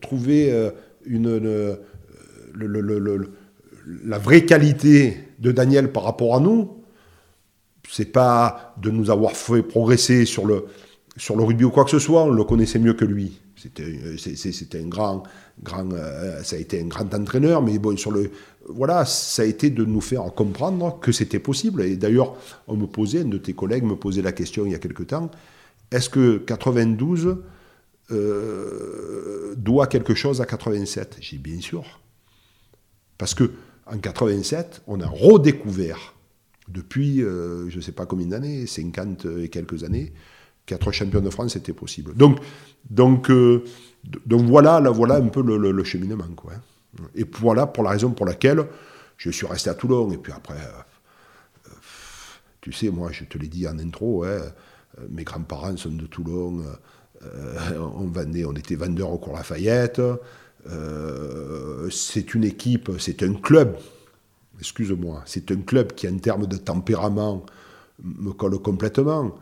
trouver 0.00 0.70
une, 1.06 1.78
la 4.04 4.18
vraie 4.18 4.44
qualité 4.44 5.18
de 5.38 5.52
Daniel 5.52 5.92
par 5.92 6.04
rapport 6.04 6.34
à 6.34 6.40
nous, 6.40 6.82
c'est 7.90 8.12
pas 8.12 8.74
de 8.80 8.90
nous 8.90 9.10
avoir 9.10 9.32
fait 9.32 9.62
progresser 9.62 10.24
sur 10.24 10.46
le, 10.46 10.66
sur 11.16 11.36
le 11.36 11.44
rugby 11.44 11.64
ou 11.64 11.70
quoi 11.70 11.84
que 11.84 11.90
ce 11.90 11.98
soit, 11.98 12.24
on 12.24 12.30
le 12.30 12.44
connaissait 12.44 12.78
mieux 12.78 12.94
que 12.94 13.04
lui. 13.04 13.40
C'était 13.56 14.78
un 14.78 14.86
grand, 14.86 15.22
grand 15.62 15.90
euh, 15.92 16.42
ça 16.42 16.56
a 16.56 16.58
été 16.58 16.80
un 16.80 16.86
grand 16.86 17.12
entraîneur, 17.14 17.62
mais 17.62 17.78
bon, 17.78 17.96
sur 17.96 18.10
le, 18.10 18.30
voilà, 18.68 19.04
ça 19.06 19.42
a 19.42 19.44
été 19.46 19.70
de 19.70 19.84
nous 19.84 20.02
faire 20.02 20.22
comprendre 20.34 21.00
que 21.00 21.10
c'était 21.10 21.38
possible. 21.38 21.82
Et 21.82 21.96
d'ailleurs, 21.96 22.36
on 22.68 22.76
me 22.76 22.86
posait, 22.86 23.20
un 23.20 23.24
de 23.24 23.38
tes 23.38 23.54
collègues 23.54 23.84
me 23.84 23.96
posait 23.96 24.22
la 24.22 24.32
question 24.32 24.66
il 24.66 24.72
y 24.72 24.74
a 24.74 24.78
quelque 24.78 25.02
temps, 25.02 25.30
est-ce 25.90 26.10
que 26.10 26.36
92 26.38 27.38
euh, 28.10 29.54
doit 29.56 29.86
quelque 29.86 30.14
chose 30.14 30.40
à 30.40 30.46
87 30.46 31.16
J'ai 31.20 31.38
bien 31.38 31.60
sûr. 31.60 32.00
Parce 33.16 33.34
que 33.34 33.52
en 33.86 33.98
87, 33.98 34.82
on 34.86 35.00
a 35.00 35.06
redécouvert, 35.06 36.14
depuis 36.68 37.22
euh, 37.22 37.70
je 37.70 37.76
ne 37.76 37.80
sais 37.80 37.92
pas 37.92 38.04
combien 38.04 38.26
d'années, 38.26 38.66
50 38.66 39.26
et 39.40 39.48
quelques 39.48 39.84
années, 39.84 40.12
qu'être 40.66 40.90
champion 40.90 41.20
de 41.20 41.30
France 41.30 41.56
était 41.56 41.72
possible. 41.72 42.14
Donc, 42.14 42.40
donc, 42.90 43.30
euh, 43.30 43.64
donc 44.26 44.42
voilà, 44.42 44.80
là, 44.80 44.90
voilà 44.90 45.16
un 45.16 45.28
peu 45.28 45.42
le, 45.42 45.84
cheminement. 45.84 46.24
Quoi. 46.34 46.54
Hein. 46.54 47.04
Et 47.14 47.24
voilà 47.38 47.66
pour 47.66 47.84
la 47.84 47.90
raison 47.90 48.10
pour 48.10 48.26
laquelle 48.26 48.66
je 49.16 49.30
suis 49.30 49.46
resté 49.46 49.70
à 49.70 49.74
Toulon. 49.74 50.10
Et 50.12 50.18
puis 50.18 50.32
après, 50.32 50.58
euh, 50.58 51.70
tu 52.60 52.72
sais, 52.72 52.90
moi, 52.90 53.10
je 53.12 53.24
te 53.24 53.38
l'ai 53.38 53.48
dit 53.48 53.66
en 53.66 53.78
intro, 53.78 54.24
hein, 54.24 54.28
euh, 54.28 55.06
mes 55.08 55.24
grands-parents 55.24 55.76
sont 55.76 55.90
de 55.90 56.06
Toulon. 56.06 56.64
on, 57.78 58.12
on 58.12 58.54
était 58.54 58.74
vendeurs 58.74 59.10
au 59.10 59.18
cours 59.18 59.34
Lafayette. 59.34 60.00
c'est 61.90 62.34
une 62.34 62.44
équipe, 62.44 62.90
c'est 62.98 63.22
un 63.22 63.34
club, 63.34 63.76
excuse-moi, 64.60 65.22
c'est 65.26 65.50
un 65.50 65.62
club 65.62 65.92
qui, 65.92 66.08
en 66.08 66.18
termes 66.18 66.46
de 66.46 66.56
tempérament, 66.56 67.44
me 68.02 68.32
colle 68.32 68.58
complètement 68.58 69.34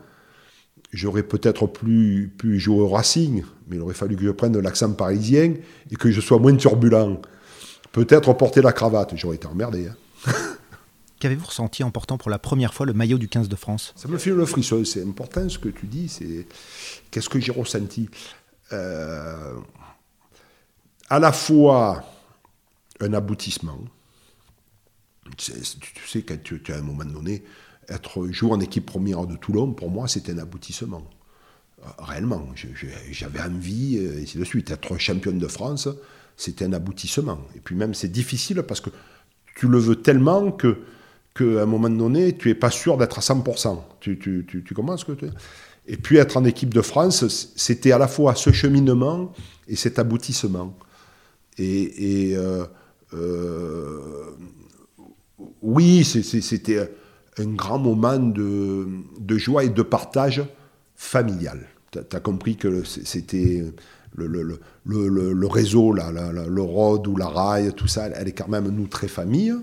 j'aurais 0.95 1.23
peut-être 1.23 1.67
plus 1.67 2.31
pu 2.37 2.59
jouer 2.59 2.81
au 2.81 2.89
Racing, 2.89 3.43
mais 3.67 3.75
il 3.75 3.81
aurait 3.81 3.93
fallu 3.93 4.15
que 4.15 4.23
je 4.23 4.31
prenne 4.31 4.57
l'accent 4.59 4.91
parisien 4.93 5.53
et 5.91 5.95
que 5.95 6.09
je 6.11 6.21
sois 6.21 6.39
moins 6.39 6.55
turbulent. 6.55 7.21
Peut-être 7.91 8.33
porter 8.33 8.61
la 8.61 8.71
cravate, 8.71 9.15
j'aurais 9.15 9.35
été 9.35 9.47
emmerdé. 9.47 9.87
Hein. 9.87 10.31
Qu'avez-vous 11.19 11.45
ressenti 11.45 11.83
en 11.83 11.91
portant 11.91 12.17
pour 12.17 12.29
la 12.29 12.39
première 12.39 12.73
fois 12.73 12.85
le 12.85 12.93
maillot 12.93 13.17
du 13.17 13.27
15 13.29 13.47
de 13.49 13.55
France? 13.55 13.93
Ça 13.95 14.07
me 14.07 14.17
fait 14.17 14.31
le 14.31 14.45
frisson, 14.45 14.83
c'est 14.83 15.01
important 15.01 15.47
ce 15.47 15.57
que 15.57 15.69
tu 15.69 15.85
dis, 15.85 16.09
c'est 16.09 16.45
qu'est-ce 17.11 17.29
que 17.29 17.39
j'ai 17.39 17.51
ressenti? 17.51 18.09
Euh, 18.73 19.53
À 21.09 21.19
la 21.19 21.31
fois 21.31 22.03
un 22.99 23.13
aboutissement, 23.13 23.79
tu 25.37 25.51
sais, 26.07 26.21
quand 26.21 26.41
tu, 26.43 26.61
un 26.69 26.81
moment 26.81 27.05
donné, 27.05 27.43
être 27.89 28.27
jouer 28.27 28.51
en 28.51 28.59
équipe 28.59 28.85
première 28.85 29.25
de 29.25 29.35
Toulon, 29.35 29.73
pour 29.73 29.89
moi, 29.89 30.07
c'était 30.07 30.31
un 30.31 30.39
aboutissement. 30.39 31.03
Euh, 31.83 31.87
réellement, 31.99 32.47
j'avais 33.11 33.41
envie, 33.41 33.97
et 33.97 34.23
ainsi 34.23 34.37
de 34.37 34.43
suite. 34.43 34.71
Être 34.71 34.97
championne 34.97 35.37
de 35.37 35.47
France, 35.47 35.87
c'était 36.37 36.65
un 36.65 36.73
aboutissement. 36.73 37.39
Et 37.55 37.59
puis 37.59 37.75
même, 37.75 37.93
c'est 37.93 38.11
difficile 38.11 38.63
parce 38.63 38.81
que 38.81 38.89
tu 39.55 39.67
le 39.67 39.77
veux 39.77 39.95
tellement 39.97 40.51
que 40.51 40.77
qu'à 41.35 41.63
un 41.63 41.65
moment 41.65 41.89
donné, 41.89 42.37
tu 42.37 42.47
n'es 42.47 42.55
pas 42.55 42.71
sûr 42.71 42.97
d'être 42.97 43.17
à 43.17 43.21
100%. 43.21 43.77
Tu, 43.99 44.17
tu, 44.17 44.45
tu, 44.47 44.63
tu 44.63 44.73
commences 44.73 45.03
que 45.03 45.11
tu... 45.11 45.25
Et 45.87 45.97
puis 45.97 46.17
être 46.17 46.37
en 46.37 46.45
équipe 46.45 46.73
de 46.73 46.81
France, 46.81 47.51
c'était 47.55 47.91
à 47.91 47.97
la 47.97 48.07
fois 48.07 48.35
ce 48.35 48.51
cheminement 48.51 49.31
et 49.67 49.75
cet 49.75 49.99
aboutissement. 49.99 50.75
Et, 51.57 52.33
euh, 52.35 52.65
euh, 53.13 54.31
oui, 55.61 56.03
c'était 56.03 56.89
un 57.37 57.53
grand 57.53 57.79
moment 57.79 58.17
de, 58.19 58.87
joie 59.37 59.63
et 59.63 59.69
de 59.69 59.81
partage 59.81 60.43
familial. 60.95 61.67
Tu 61.91 61.99
as, 61.99 62.19
compris 62.19 62.55
que 62.55 62.83
c'était 62.83 63.63
le, 64.15 65.47
réseau, 65.47 65.93
la, 65.93 66.11
le 66.11 66.61
ROD 66.61 67.07
ou 67.07 67.15
la 67.15 67.27
RAI, 67.27 67.71
tout 67.73 67.87
ça, 67.87 68.07
elle 68.07 68.27
est 68.27 68.33
quand 68.33 68.47
même, 68.47 68.67
nous, 68.69 68.87
très 68.87 69.07
famille. 69.07 69.53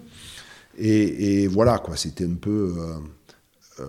Et, 0.78 1.46
voilà, 1.48 1.78
quoi, 1.78 1.96
c'était 1.96 2.26
un 2.26 2.34
peu. 2.34 2.74
Euh, 3.80 3.86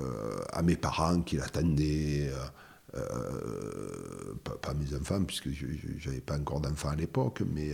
à 0.54 0.62
mes 0.62 0.78
parents 0.78 1.22
qui 1.22 1.36
l'attendaient. 1.36 2.32
pas, 2.92 4.74
mes 4.74 4.96
enfants, 4.98 5.24
puisque 5.24 5.50
je 5.50 5.66
n'avais 6.08 6.22
pas 6.22 6.38
encore 6.38 6.62
d'enfants 6.62 6.90
à 6.90 6.96
l'époque, 6.96 7.42
mais 7.54 7.74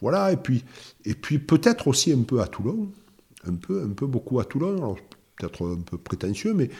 voilà, 0.00 0.32
et 0.32 0.36
puis, 0.36 0.64
et 1.04 1.14
puis 1.14 1.38
peut-être 1.38 1.88
aussi 1.88 2.12
un 2.12 2.22
peu 2.22 2.40
à 2.40 2.46
Toulon, 2.46 2.90
un 3.46 3.54
peu, 3.54 3.82
un 3.82 3.92
peu 3.92 4.06
beaucoup 4.06 4.40
à 4.40 4.44
Toulon, 4.44 4.96
peut-être 5.42 5.66
un 5.66 5.80
peu 5.80 5.98
prétentieux, 5.98 6.54
mais 6.54 6.70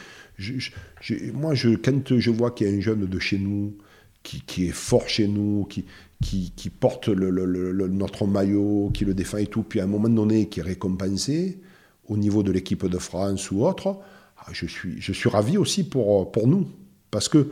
moi, 1.33 1.53
quand 1.83 2.17
je 2.19 2.31
vois 2.31 2.51
qu'il 2.51 2.67
y 2.67 2.73
a 2.73 2.73
un 2.73 2.81
jeune 2.81 3.05
de 3.05 3.19
chez 3.19 3.37
nous 3.37 3.75
qui, 4.23 4.67
est 4.67 4.71
fort 4.71 5.07
chez 5.07 5.27
nous, 5.27 5.67
qui, 5.67 6.69
porte 6.69 7.09
notre 7.09 8.25
maillot, 8.25 8.91
qui 8.93 9.05
le 9.05 9.13
défend 9.13 9.37
et 9.37 9.47
tout, 9.47 9.63
puis 9.63 9.79
à 9.79 9.83
un 9.83 9.87
moment 9.87 10.09
donné 10.09 10.47
qui 10.47 10.61
est 10.61 10.63
récompensé 10.63 11.59
au 12.07 12.17
niveau 12.17 12.43
de 12.43 12.51
l'équipe 12.51 12.85
de 12.85 12.97
France 12.97 13.51
ou 13.51 13.65
autre, 13.65 13.97
ah, 14.37 14.49
je, 14.51 14.65
suis, 14.65 15.29
ravi 15.29 15.57
aussi 15.57 15.83
pour, 15.83 16.31
nous. 16.45 16.67
Parce 17.11 17.29
que 17.29 17.49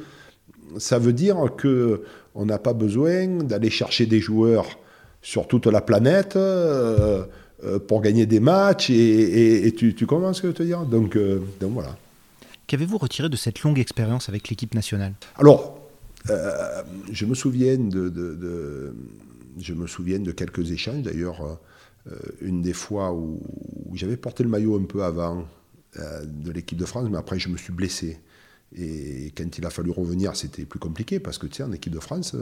ça 0.77 0.99
veut 0.99 1.13
dire 1.13 1.37
qu'on 1.61 2.45
n'a 2.45 2.57
pas 2.57 2.73
besoin 2.73 3.27
d'aller 3.43 3.69
chercher 3.69 4.05
des 4.05 4.19
joueurs 4.19 4.79
sur 5.21 5.47
toute 5.47 5.67
la 5.67 5.81
planète. 5.81 6.35
Euh, 6.35 7.25
pour 7.87 8.01
gagner 8.01 8.25
des 8.25 8.39
matchs 8.39 8.89
et, 8.89 9.73
tu, 9.77 9.93
tu, 9.93 10.05
comprends 10.05 10.33
ce 10.33 10.41
que 10.41 10.47
je 10.47 10.51
veux 10.51 10.57
te 10.57 10.63
dire? 10.63 10.81
Donc, 10.85 11.15
euh, 11.15 11.39
donc 11.59 11.73
voilà. 11.73 11.95
Qu'avez-vous 12.67 12.97
retiré 12.97 13.29
de 13.29 13.35
cette 13.35 13.61
longue 13.61 13.79
expérience 13.79 14.29
avec 14.29 14.49
l'équipe 14.49 14.73
nationale? 14.73 15.13
Alors, 15.35 15.79
euh, 16.29 16.83
je 17.11 17.25
me 17.25 17.35
souviens 17.35 17.77
de, 17.77 18.93
je 19.59 19.73
me 19.73 19.87
souviens 19.87 20.19
de 20.19 20.31
quelques 20.31 20.71
échanges. 20.71 21.03
D'ailleurs, 21.03 21.59
une 22.41 22.61
des 22.61 22.73
fois 22.73 23.13
où, 23.13 23.39
j'avais 23.93 24.17
porté 24.17 24.43
le 24.43 24.49
maillot 24.49 24.79
un 24.79 24.85
peu 24.85 25.03
avant 25.03 25.45
de 25.97 26.51
l'équipe 26.51 26.77
de 26.77 26.85
France, 26.85 27.09
mais 27.11 27.17
après 27.17 27.37
je 27.39 27.49
me 27.49 27.57
suis 27.57 27.73
blessé. 27.73 28.19
Et 28.75 29.33
quand 29.35 29.57
il 29.57 29.65
a 29.65 29.69
fallu 29.69 29.91
revenir, 29.91 30.35
c'était 30.37 30.63
plus 30.63 30.79
compliqué 30.79 31.19
parce 31.19 31.37
que 31.37 31.45
tu 31.47 31.55
sais, 31.55 31.63
en 31.63 31.73
équipe 31.73 31.93
de 31.93 31.99
France, 31.99 32.35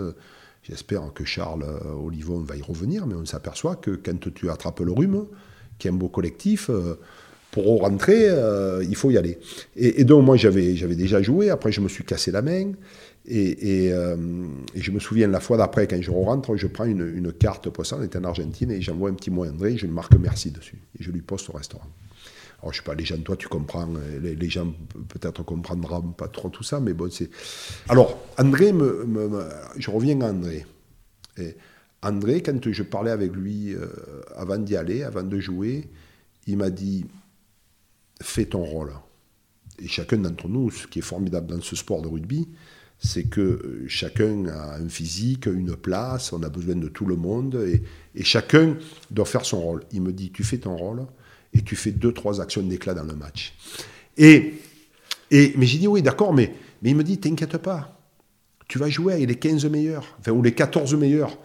J'espère 0.63 1.13
que 1.13 1.23
Charles 1.23 1.63
euh, 1.63 1.93
Olivon 1.93 2.39
va 2.39 2.55
y 2.55 2.61
revenir, 2.61 3.07
mais 3.07 3.15
on 3.15 3.25
s'aperçoit 3.25 3.75
que 3.75 3.91
quand 3.91 4.33
tu 4.33 4.49
attrapes 4.49 4.81
le 4.81 4.91
rhume, 4.91 5.25
qui 5.77 5.87
est 5.87 5.91
un 5.91 5.93
beau 5.93 6.09
collectif, 6.09 6.69
euh, 6.69 6.99
pour 7.51 7.81
rentrer, 7.81 8.29
euh, 8.29 8.83
il 8.87 8.95
faut 8.95 9.09
y 9.09 9.17
aller. 9.17 9.39
Et, 9.75 10.03
donc 10.03 10.23
moi 10.23 10.37
j'avais, 10.37 10.73
déjà 10.73 11.21
joué, 11.21 11.49
après 11.49 11.71
je 11.71 11.81
me 11.81 11.87
suis 11.87 12.03
cassé 12.03 12.31
la 12.31 12.41
main, 12.41 12.73
et, 13.25 13.91
je 14.75 14.91
me 14.91 14.99
souviens 14.99 15.27
la 15.27 15.39
fois 15.39 15.57
d'après, 15.57 15.87
quand 15.87 16.01
je 16.01 16.11
rentre, 16.11 16.55
je 16.55 16.67
prends 16.67 16.85
une, 16.85 17.33
carte 17.33 17.69
poisson, 17.69 17.97
on 17.99 18.03
était 18.03 18.19
en 18.19 18.25
Argentine, 18.25 18.69
et 18.69 18.81
j'envoie 18.81 19.09
un 19.09 19.13
petit 19.13 19.31
mot 19.31 19.45
à 19.45 19.47
André, 19.47 19.77
je 19.77 19.87
lui 19.87 19.93
marque 19.93 20.15
merci 20.15 20.51
dessus, 20.51 20.79
et 20.99 21.03
je 21.03 21.09
lui 21.11 21.21
poste 21.21 21.49
au 21.49 21.53
restaurant. 21.53 21.87
Alors, 22.61 22.73
je 22.73 22.77
sais 22.77 22.83
pas, 22.83 22.95
les 22.95 23.05
gens, 23.05 23.17
toi, 23.17 23.37
tu 23.37 23.47
comprends, 23.47 23.87
les, 24.21 24.49
gens 24.49 24.73
peut-être 25.07 25.43
comprendront 25.43 26.11
pas 26.11 26.27
trop 26.27 26.49
tout 26.49 26.63
ça, 26.63 26.79
mais 26.79 26.93
bon, 26.93 27.09
c'est. 27.09 27.29
Alors, 27.87 28.19
André, 28.37 28.73
je 29.77 29.89
reviens 29.89 30.19
à 30.21 30.31
André. 30.31 30.65
André, 32.01 32.41
quand 32.41 32.71
je 32.71 32.83
parlais 32.83 33.11
avec 33.11 33.33
lui 33.33 33.73
euh, 33.73 33.87
avant 34.35 34.57
d'y 34.57 34.75
aller, 34.75 35.03
avant 35.03 35.23
de 35.23 35.39
jouer, 35.39 35.89
il 36.47 36.57
m'a 36.57 36.69
dit 36.69 37.05
fais 38.21 38.45
ton 38.45 38.63
rôle. 38.63 38.93
Et 39.79 39.87
chacun 39.87 40.17
d'entre 40.17 40.47
nous, 40.47 40.71
ce 40.71 40.87
qui 40.87 40.99
est 40.99 41.03
formidable 41.03 41.47
dans 41.47 41.61
ce 41.61 41.75
sport 41.75 42.01
de 42.01 42.07
rugby, 42.07 42.47
c'est 42.99 43.23
que 43.23 43.41
euh, 43.41 43.85
chacun 43.87 44.45
a 44.47 44.77
un 44.77 44.89
physique, 44.89 45.45
une 45.45 45.75
place, 45.75 46.33
on 46.33 46.43
a 46.43 46.49
besoin 46.49 46.75
de 46.75 46.87
tout 46.87 47.05
le 47.05 47.15
monde, 47.15 47.55
et 48.15 48.23
chacun 48.23 48.77
doit 49.11 49.25
faire 49.25 49.45
son 49.45 49.61
rôle. 49.61 49.83
Il 49.91 50.01
me 50.01 50.13
dit 50.13 50.31
tu 50.31 50.43
fais 50.43 50.57
ton 50.57 50.75
rôle 50.75 51.05
et 51.53 51.61
tu 51.61 51.75
fais 51.75 51.91
deux, 51.91 52.11
trois 52.11 52.41
actions 52.41 52.61
d'éclat 52.61 52.93
dans 52.93 53.03
le 53.03 53.15
match. 53.15 53.53
Et, 54.17 54.53
et, 55.31 55.53
mais 55.57 55.65
j'ai 55.65 55.77
dit 55.77 55.87
oui, 55.87 56.01
d'accord, 56.01 56.33
mais, 56.33 56.53
mais 56.81 56.91
il 56.91 56.95
me 56.95 57.03
dit 57.03 57.17
t'inquiète 57.17 57.57
pas, 57.57 57.97
tu 58.67 58.77
vas 58.77 58.89
jouer 58.89 59.13
avec 59.13 59.27
les 59.27 59.35
15 59.35 59.65
meilleurs, 59.65 60.17
ou 60.29 60.41
les 60.41 60.53
14 60.53 60.93
meilleurs. 60.95 61.37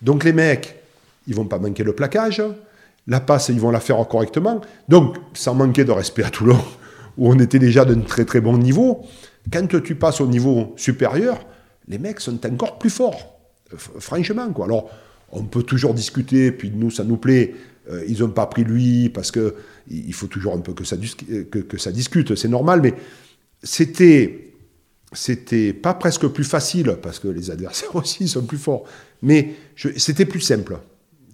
Donc 0.00 0.24
les 0.24 0.32
mecs, 0.32 0.76
ils 1.26 1.34
vont 1.34 1.46
pas 1.46 1.58
manquer 1.58 1.84
le 1.84 1.94
plaquage, 1.94 2.42
la 3.06 3.20
passe, 3.20 3.48
ils 3.48 3.60
vont 3.60 3.70
la 3.70 3.80
faire 3.80 3.96
correctement. 4.08 4.60
Donc, 4.88 5.16
sans 5.34 5.54
manquer 5.54 5.84
de 5.84 5.92
respect 5.92 6.24
à 6.24 6.30
Toulon, 6.30 6.58
où 7.16 7.30
on 7.30 7.38
était 7.38 7.58
déjà 7.58 7.84
d'un 7.84 8.00
très 8.00 8.24
très 8.24 8.40
bon 8.40 8.58
niveau, 8.58 9.04
quand 9.52 9.66
tu 9.82 9.94
passes 9.94 10.20
au 10.20 10.26
niveau 10.26 10.74
supérieur, 10.76 11.44
les 11.88 11.98
mecs 11.98 12.20
sont 12.20 12.44
encore 12.46 12.78
plus 12.78 12.90
forts. 12.90 13.38
Franchement, 13.76 14.52
quoi. 14.52 14.66
Alors, 14.66 14.90
on 15.32 15.44
peut 15.44 15.62
toujours 15.62 15.94
discuter, 15.94 16.52
puis 16.52 16.70
nous, 16.74 16.90
ça 16.90 17.04
nous 17.04 17.16
plaît, 17.16 17.54
euh, 17.92 18.04
ils 18.08 18.20
n'ont 18.20 18.30
pas 18.30 18.46
pris 18.46 18.64
lui 18.64 19.08
parce 19.08 19.30
que 19.30 19.54
il 19.88 20.12
faut 20.14 20.26
toujours 20.26 20.54
un 20.54 20.60
peu 20.60 20.72
que 20.72 20.84
ça, 20.84 20.96
que, 20.96 21.78
ça 21.78 21.92
discute, 21.92 22.34
c'est 22.34 22.48
normal, 22.48 22.80
mais 22.82 22.94
c'était 23.62 24.52
c'était 25.12 25.74
pas 25.74 25.92
presque 25.92 26.26
plus 26.28 26.44
facile 26.44 26.96
parce 27.02 27.18
que 27.18 27.28
les 27.28 27.50
adversaires 27.50 27.94
aussi 27.96 28.28
sont 28.28 28.44
plus 28.44 28.58
forts, 28.58 28.84
mais 29.20 29.54
c'était 29.76 30.26
plus 30.26 30.40
simple. 30.40 30.78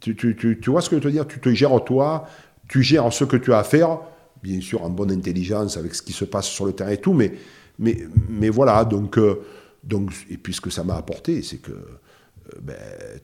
Tu, 0.00 0.14
tu, 0.14 0.36
tu, 0.36 0.70
vois 0.70 0.80
ce 0.80 0.88
que 0.88 0.96
je 0.96 1.02
veux 1.02 1.08
te 1.08 1.12
dire? 1.12 1.26
Tu 1.26 1.40
te 1.40 1.52
gères 1.52 1.84
toi, 1.84 2.28
tu 2.68 2.82
gères 2.82 3.12
ce 3.12 3.24
que 3.24 3.36
tu 3.36 3.52
as 3.52 3.58
à 3.58 3.64
faire, 3.64 3.98
bien 4.42 4.60
sûr 4.60 4.82
en 4.82 4.90
bonne 4.90 5.10
intelligence 5.10 5.76
avec 5.76 5.94
ce 5.94 6.02
qui 6.02 6.12
se 6.12 6.24
passe 6.24 6.46
sur 6.46 6.66
le 6.66 6.72
terrain 6.72 6.90
et 6.90 6.98
tout, 6.98 7.12
mais, 7.12 7.34
mais, 7.78 8.06
mais 8.28 8.48
voilà, 8.48 8.84
donc, 8.84 9.18
euh, 9.18 9.42
donc, 9.82 10.12
et 10.30 10.36
puis 10.36 10.54
ce 10.54 10.60
que 10.60 10.70
ça 10.70 10.84
m'a 10.84 10.96
apporté, 10.96 11.42
c'est 11.42 11.58
que 11.58 11.72
euh, 11.72 12.60
ben, 12.60 12.76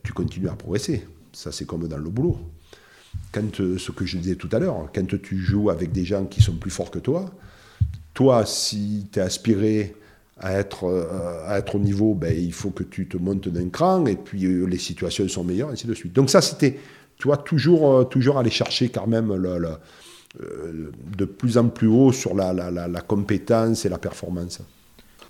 tu 0.03 0.13
continues 0.13 0.49
à 0.49 0.55
progresser. 0.55 1.07
Ça, 1.33 1.53
c'est 1.53 1.67
comme 1.67 1.89
dans 1.89 1.99
le 1.99 2.11
boulot 2.11 2.39
quand, 3.35 3.61
euh, 3.61 3.79
ce 3.79 3.91
que 3.91 4.07
je 4.07 4.17
disais 4.19 4.37
tout 4.37 4.49
à 4.53 4.59
l'heure, 4.59 4.89
quand 4.95 5.21
tu 5.21 5.39
joues 5.39 5.71
avec 5.71 5.93
des 5.93 6.05
gens 6.05 6.25
qui 6.25 6.41
sont 6.41 6.55
plus 6.55 6.71
forts 6.71 6.91
que 6.91 7.01
toi, 7.01 7.27
toi, 8.15 8.47
si 8.47 9.07
tu 9.13 9.19
es 9.19 9.23
aspiré 9.23 9.97
à 10.39 10.53
être, 10.53 10.85
euh, 10.85 11.47
à 11.47 11.59
être 11.59 11.75
au 11.75 11.79
niveau, 11.79 12.15
ben, 12.15 12.35
il 12.37 12.53
faut 12.53 12.71
que 12.71 12.85
tu 12.85 13.09
te 13.09 13.17
montes 13.17 13.49
d'un 13.49 13.69
cran, 13.69 14.07
et 14.07 14.17
puis 14.17 14.45
euh, 14.45 14.67
les 14.67 14.79
situations 14.79 15.27
sont 15.29 15.43
meilleures, 15.43 15.71
et 15.71 15.73
ainsi 15.73 15.87
de 15.87 15.95
suite. 15.95 16.13
Donc 16.13 16.31
ça, 16.31 16.41
c'était, 16.41 16.79
tu 17.19 17.27
vois, 17.27 17.37
toujours, 17.37 18.09
toujours 18.09 18.39
aller 18.39 18.51
chercher 18.51 18.89
quand 18.89 19.07
même 19.07 19.35
le, 19.35 19.69
de 21.17 21.25
plus 21.25 21.59
en 21.59 21.69
plus 21.69 21.89
haut 21.89 22.13
sur 22.13 22.35
la, 22.35 22.53
la, 22.53 22.71
la, 22.71 23.01
compétence 23.01 23.85
et 23.85 23.89
la 23.89 23.99
performance. 23.99 24.61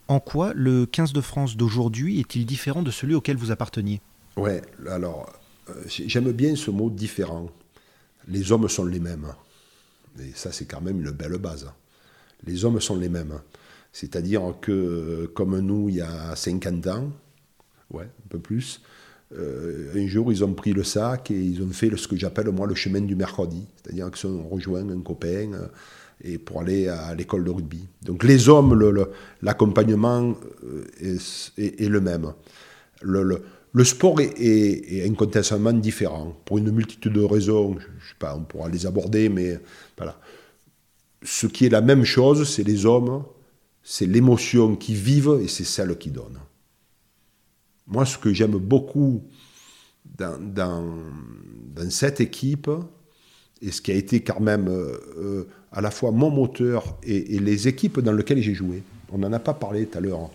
En 0.09 0.21
quoi 0.21 0.53
le 0.55 0.85
15 0.85 1.15
de 1.15 1.21
France 1.23 1.57
d'aujourd'hui 1.57 2.21
est-il 2.21 2.45
différent 2.45 2.83
de 2.83 2.91
celui 2.91 3.15
auquel 3.15 3.37
vous 3.37 3.51
apparteniez? 3.51 4.01
Ouais, 4.37 4.61
alors 4.91 5.31
j'aime 5.87 6.33
bien 6.33 6.57
ce 6.57 6.71
mot 6.71 6.91
différent 6.91 7.49
les 8.29 8.53
hommes 8.53 8.69
sont 8.69 8.85
les 8.85 9.01
mêmes. 9.01 9.27
Et 10.21 10.33
ça, 10.35 10.53
c'est 10.53 10.67
quand 10.67 10.81
même 10.81 11.01
une 11.01 11.11
belle 11.11 11.39
base. 11.39 11.67
Les 12.47 12.65
hommes 12.65 12.81
sont 12.81 12.97
les 12.97 13.09
mêmes. 13.09 13.41
C'est-à-dire 13.93 14.55
que, 14.61 15.31
comme 15.35 15.59
nous, 15.61 15.89
il 15.89 15.97
y 15.97 16.01
a 16.01 16.35
50 16.35 16.87
ans, 16.89 17.13
ouais, 17.91 18.05
un 18.05 18.29
peu 18.29 18.39
plus, 18.39 18.81
euh, 19.37 19.93
un 19.95 20.07
jour, 20.07 20.31
ils 20.33 20.45
ont 20.45 20.53
pris 20.53 20.73
le 20.73 20.85
sac 20.85 21.31
et 21.31 21.41
ils 21.41 21.63
ont 21.63 21.71
fait 21.71 21.95
ce 21.97 22.07
que 22.07 22.17
j'appelle, 22.17 22.51
moi, 22.51 22.67
le 22.67 22.75
chemin 22.75 23.01
du 23.01 23.17
mercredi. 23.17 23.67
C'est-à-dire 23.77 24.11
qu'ils 24.11 24.31
ont 24.31 24.49
rejoint 24.49 24.89
un 24.89 25.01
copain 25.01 25.53
euh, 25.53 25.67
et 26.23 26.39
pour 26.39 26.61
aller 26.61 26.89
à 26.89 27.15
l'école 27.15 27.45
de 27.45 27.51
rugby. 27.51 27.89
Donc, 28.03 28.25
les 28.25 28.49
hommes, 28.49 29.07
l'accompagnement 29.43 30.35
euh, 30.65 30.85
est, 31.57 31.89
le 31.89 32.01
même. 32.01 32.33
Sport 33.83 34.21
est, 34.21 35.05
incontestablement 35.05 35.73
différent, 35.73 36.37
pour 36.45 36.59
une 36.59 36.71
multitude 36.71 37.13
de 37.13 37.23
raisons, 37.23 37.77
je, 37.79 38.09
sais 38.09 38.15
pas, 38.21 38.37
on 38.37 38.45
pourra 38.45 38.69
les 38.69 38.87
aborder, 38.87 39.29
mais 39.29 39.59
voilà. 39.97 40.19
Ce 41.25 41.49
qui 41.49 41.67
est 41.67 41.71
la 41.71 41.81
même 41.81 42.05
chose, 42.05 42.49
c'est 42.49 42.63
les 42.63 42.87
hommes, 42.87 43.25
c'est 43.83 44.07
l'émotion 44.07 44.77
qui 44.77 44.95
vivent 44.95 45.41
et 45.43 45.49
c'est 45.49 45.65
celle 45.65 45.99
qui 45.99 46.11
donne. 46.11 46.39
Moi, 47.89 48.07
ce 48.07 48.17
que 48.17 48.33
j'aime 48.33 48.57
beaucoup 48.59 49.23
dans, 50.05 50.85
cette 51.91 52.21
équipe, 52.21 52.71
et 53.61 53.73
ce 53.73 53.81
qui 53.81 53.91
a 53.91 53.95
été 53.95 54.21
quand 54.21 54.41
même 54.41 54.69
euh, 54.69 55.49
à 55.73 55.81
la 55.81 55.91
fois 55.91 56.13
mon 56.13 56.31
moteur 56.31 56.99
et, 57.03 57.39
les 57.41 57.67
équipes 57.67 58.01
dans 58.01 58.13
lesquelles 58.13 58.43
j'ai 58.43 58.55
joué, 58.55 58.83
on 59.11 59.19
n'en 59.19 59.33
a 59.33 59.39
pas 59.39 59.55
parlé 59.55 59.87
tout 59.87 59.99
à 59.99 60.01
l'heure, 60.01 60.31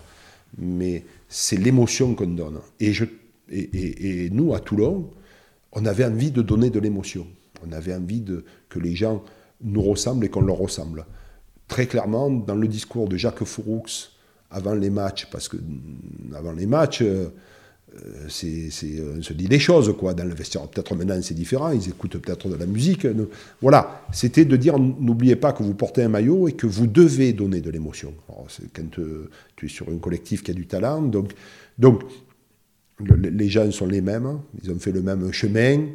mais 0.58 1.06
c'est 1.30 1.58
l'émotion 1.58 2.16
qu'on 2.16 2.28
donne. 2.28 2.60
Et 2.80 2.92
je 2.92 3.06
et, 3.52 4.30
nous, 4.32 4.54
à 4.54 4.60
Toulon, 4.60 5.10
on 5.72 5.86
avait 5.86 6.06
envie 6.06 6.32
de 6.32 6.42
donner 6.42 6.70
de 6.70 6.80
l'émotion. 6.80 7.28
On 7.68 7.72
avait 7.72 7.94
envie 7.94 8.24
que 8.70 8.80
les 8.80 8.96
gens 8.96 9.24
nous 9.62 9.82
ressemblent 9.82 10.26
et 10.26 10.30
qu'on 10.30 10.42
leur 10.42 10.58
ressemble. 10.58 11.06
Très 11.68 11.86
clairement, 11.86 12.30
dans 12.30 12.56
le 12.56 12.68
discours 12.68 13.08
de 13.08 13.18
Jacques 13.18 13.44
Fouroux 13.44 13.84
avant 14.52 14.74
les 14.74 14.90
matchs, 14.90 15.28
parce 15.32 15.48
que 15.48 15.58
mm, 15.58 16.34
avant 16.36 16.54
les 16.54 16.66
matchs, 16.66 17.04
euh, 17.96 18.28
c'est, 18.28 18.70
on 19.18 19.22
se 19.22 19.34
dit 19.34 19.48
des 19.48 19.60
choses 19.60 19.94
quoi, 19.98 20.14
dans 20.14 20.24
le 20.24 20.34
vestiaire. 20.34 20.68
Peut-être 20.68 20.96
maintenant 20.96 21.20
c'est 21.22 21.34
différent, 21.34 21.72
ils 21.72 21.90
écoutent 21.90 22.18
peut-être 22.18 22.48
de 22.48 22.56
la 22.56 22.66
musique. 22.66 23.08
Voilà, 23.62 24.04
c'était 24.12 24.46
de 24.46 24.56
dire 24.56 24.78
n'oubliez 24.78 25.36
pas 25.36 25.54
que 25.54 25.64
vous 25.64 25.74
portez 25.74 26.04
un 26.04 26.10
maillot 26.10 26.48
et 26.48 26.54
que 26.54 26.68
vous 26.68 26.88
devez 26.88 27.34
donner 27.34 27.62
de 27.62 27.70
l'émotion. 27.70 28.14
quand 28.74 29.00
euh, 29.00 29.30
tu 29.56 29.66
es 29.66 29.70
sur 29.70 29.90
un 29.90 29.98
collectif 29.98 30.44
qui 30.44 30.52
a 30.52 30.54
du 30.54 30.68
talent, 30.68 31.02
donc, 31.02 31.34
donc 31.78 32.04
les 33.00 33.50
gens 33.50 33.70
sont 33.72 33.88
les 33.88 34.02
mêmes, 34.02 34.40
ils 34.62 34.72
ont 34.72 34.80
fait 34.80 34.92
le 34.92 35.02
même 35.02 35.32
chemin, 35.32 35.86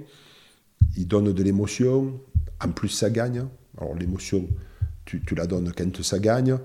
ils 0.96 1.06
donnent 1.06 1.32
de 1.32 1.42
l'émotion, 1.42 2.20
en 2.64 2.68
plus 2.70 2.88
ça 2.88 3.10
gagne. 3.10 3.44
Alors 3.78 3.94
l'émotion, 3.94 4.46
tu, 5.04 5.20
la 5.36 5.46
donnes 5.46 5.72
quand 5.76 6.02
ça 6.02 6.18
gagne. 6.18 6.56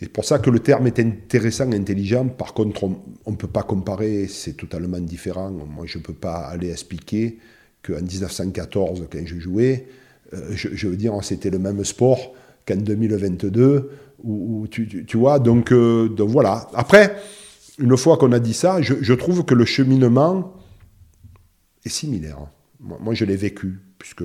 Et 0.00 0.08
pour 0.08 0.24
ça 0.24 0.38
que 0.38 0.50
le 0.50 0.58
terme 0.58 0.86
est 0.86 0.98
intéressant, 0.98 1.70
intelligent. 1.72 2.26
Par 2.28 2.52
contre, 2.52 2.84
on 2.84 3.30
ne 3.30 3.36
peut 3.36 3.48
pas 3.48 3.62
comparer, 3.62 4.26
c'est 4.26 4.54
totalement 4.54 4.98
différent. 4.98 5.50
Moi, 5.50 5.84
je 5.86 5.98
ne 5.98 6.02
peux 6.02 6.14
pas 6.14 6.46
aller 6.46 6.70
expliquer 6.70 7.38
qu'en 7.82 8.02
1914, 8.02 9.06
quand 9.10 9.24
je 9.24 9.38
jouais, 9.38 9.86
euh, 10.32 10.50
je, 10.54 10.88
veux 10.88 10.96
dire, 10.96 11.12
c'était 11.22 11.50
le 11.50 11.58
même 11.58 11.84
sport 11.84 12.34
qu'en 12.66 12.76
2022, 12.76 13.90
où, 14.24 14.66
tu, 14.68 15.04
vois, 15.14 15.38
donc, 15.38 15.70
euh, 15.70 16.08
donc, 16.08 16.30
voilà. 16.30 16.68
Après, 16.74 17.14
une 17.78 17.96
fois 17.96 18.16
qu'on 18.16 18.32
a 18.32 18.38
dit 18.38 18.54
ça, 18.54 18.80
je, 18.82 19.12
trouve 19.14 19.44
que 19.44 19.54
le 19.54 19.64
cheminement 19.64 20.54
est 21.84 21.88
similaire. 21.88 22.38
Moi, 22.80 23.14
je 23.14 23.24
l'ai 23.24 23.36
vécu, 23.36 23.80
puisque 23.98 24.24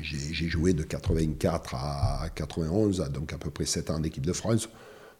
j'ai 0.00 0.48
joué 0.48 0.72
de 0.72 0.82
84 0.82 1.74
à 1.74 2.28
91, 2.34 3.10
donc 3.10 3.32
à 3.32 3.38
peu 3.38 3.50
près 3.50 3.64
7 3.64 3.90
ans 3.90 3.96
en 3.96 4.02
équipe 4.02 4.26
de 4.26 4.32
France, 4.32 4.68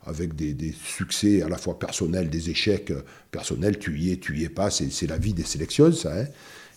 avec 0.06 0.34
des, 0.34 0.74
succès 0.84 1.42
à 1.42 1.48
la 1.48 1.56
fois 1.56 1.78
personnels, 1.78 2.28
des 2.28 2.50
échecs 2.50 2.92
personnels, 3.30 3.78
tu 3.78 3.98
y 3.98 4.12
es, 4.12 4.16
tu 4.18 4.36
y 4.38 4.44
es 4.44 4.48
pas, 4.48 4.70
c'est 4.70 5.06
la 5.06 5.18
vie 5.18 5.32
des 5.32 5.44
sélections, 5.44 5.92
ça. 5.92 6.20
Hein. 6.20 6.26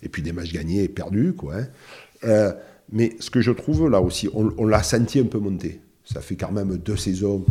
et 0.02 0.10
puis 0.10 0.22
des 0.22 0.32
matchs 0.32 0.54
gagnés 0.54 0.84
et 0.84 0.90
perdus, 0.90 1.34
quoi. 1.34 1.58
Hein. 1.58 1.68
Euh, 2.24 2.54
mais 2.92 3.16
ce 3.20 3.30
que 3.30 3.42
je 3.42 3.52
trouve 3.52 3.90
là 3.90 4.02
aussi, 4.02 4.30
on, 4.34 4.66
l'a 4.66 4.82
senti 4.82 5.20
un 5.20 5.26
peu 5.26 5.40
monter. 5.40 5.82
Ça 6.06 6.22
fait 6.22 6.36
quand 6.36 6.52
même 6.52 6.78
deux 6.78 6.96
saisons 6.96 7.46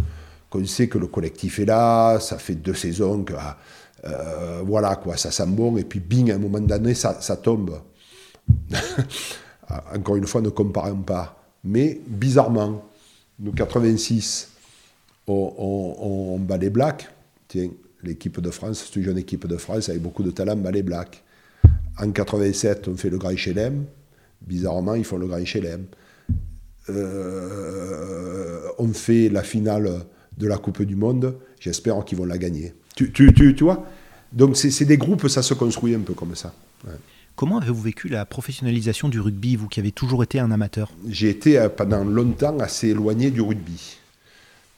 qu'on 0.50 0.64
sait 0.64 0.88
que 0.88 0.98
le 0.98 1.06
collectif 1.06 1.58
est 1.58 1.64
là, 1.64 2.18
ça 2.20 2.38
fait 2.38 2.54
deux 2.54 2.74
saisons 2.74 3.24
que 3.24 3.34
euh, 4.04 4.62
voilà 4.64 4.96
quoi, 4.96 5.16
ça 5.16 5.30
sent 5.30 5.46
bon, 5.46 5.76
et 5.76 5.84
puis 5.84 6.00
bing, 6.00 6.30
à 6.30 6.36
un 6.36 6.38
moment 6.38 6.60
donné, 6.60 6.94
ça, 6.94 7.14
tombe. 7.42 7.80
Encore 9.94 10.16
une 10.16 10.26
fois, 10.26 10.40
ne 10.40 10.50
comparons 10.50 11.02
pas. 11.02 11.42
Mais 11.64 12.00
bizarrement, 12.06 12.84
nous 13.40 13.52
86, 13.52 14.50
on, 15.26 15.94
on, 15.98 16.38
bat 16.38 16.56
les 16.56 16.70
Blacks. 16.70 17.08
Tiens, 17.48 17.70
l'équipe 18.02 18.40
de 18.40 18.50
France, 18.50 18.84
c'est 18.86 18.96
une 18.96 19.04
jeune 19.04 19.18
équipe 19.18 19.46
de 19.46 19.56
France 19.56 19.88
avec 19.88 20.02
beaucoup 20.02 20.22
de 20.22 20.30
talent, 20.30 20.56
bat 20.56 20.70
les 20.70 20.82
Blacks. 20.82 21.22
En 21.98 22.10
87, 22.10 22.88
on 22.88 22.96
fait 22.96 23.10
le 23.10 23.18
Grand 23.18 23.36
Chelem. 23.36 23.86
Bizarrement, 24.42 24.94
ils 24.94 25.04
font 25.04 25.18
le 25.18 25.26
Grand 25.26 25.44
Chelem. 25.44 25.86
Euh, 26.88 28.68
on 28.78 28.92
fait 28.92 29.28
la 29.28 29.42
finale 29.42 29.90
de 30.36 30.46
la 30.46 30.58
Coupe 30.58 30.82
du 30.82 30.96
Monde. 30.96 31.36
J'espère 31.60 32.04
qu'ils 32.04 32.18
vont 32.18 32.24
la 32.24 32.38
gagner. 32.38 32.74
Tu, 32.94 33.12
tu, 33.12 33.32
tu, 33.32 33.54
tu 33.54 33.64
vois? 33.64 33.86
Donc, 34.32 34.56
c'est 34.56 34.84
des 34.84 34.98
groupes, 34.98 35.28
ça 35.28 35.42
se 35.42 35.54
construit 35.54 35.94
un 35.94 36.00
peu 36.00 36.14
comme 36.14 36.34
ça. 36.34 36.52
Comment 37.36 37.58
avez-vous 37.58 37.82
vécu 37.82 38.08
la 38.08 38.24
professionnalisation 38.24 39.10
du 39.10 39.20
rugby, 39.20 39.56
vous 39.56 39.68
qui 39.68 39.78
avez 39.78 39.92
toujours 39.92 40.22
été 40.22 40.40
un 40.40 40.50
amateur? 40.50 40.90
J'ai 41.06 41.28
été 41.28 41.58
euh, 41.58 41.68
pendant 41.68 42.02
longtemps 42.02 42.58
assez 42.58 42.88
éloigné 42.88 43.30
du 43.30 43.42
rugby. 43.42 43.98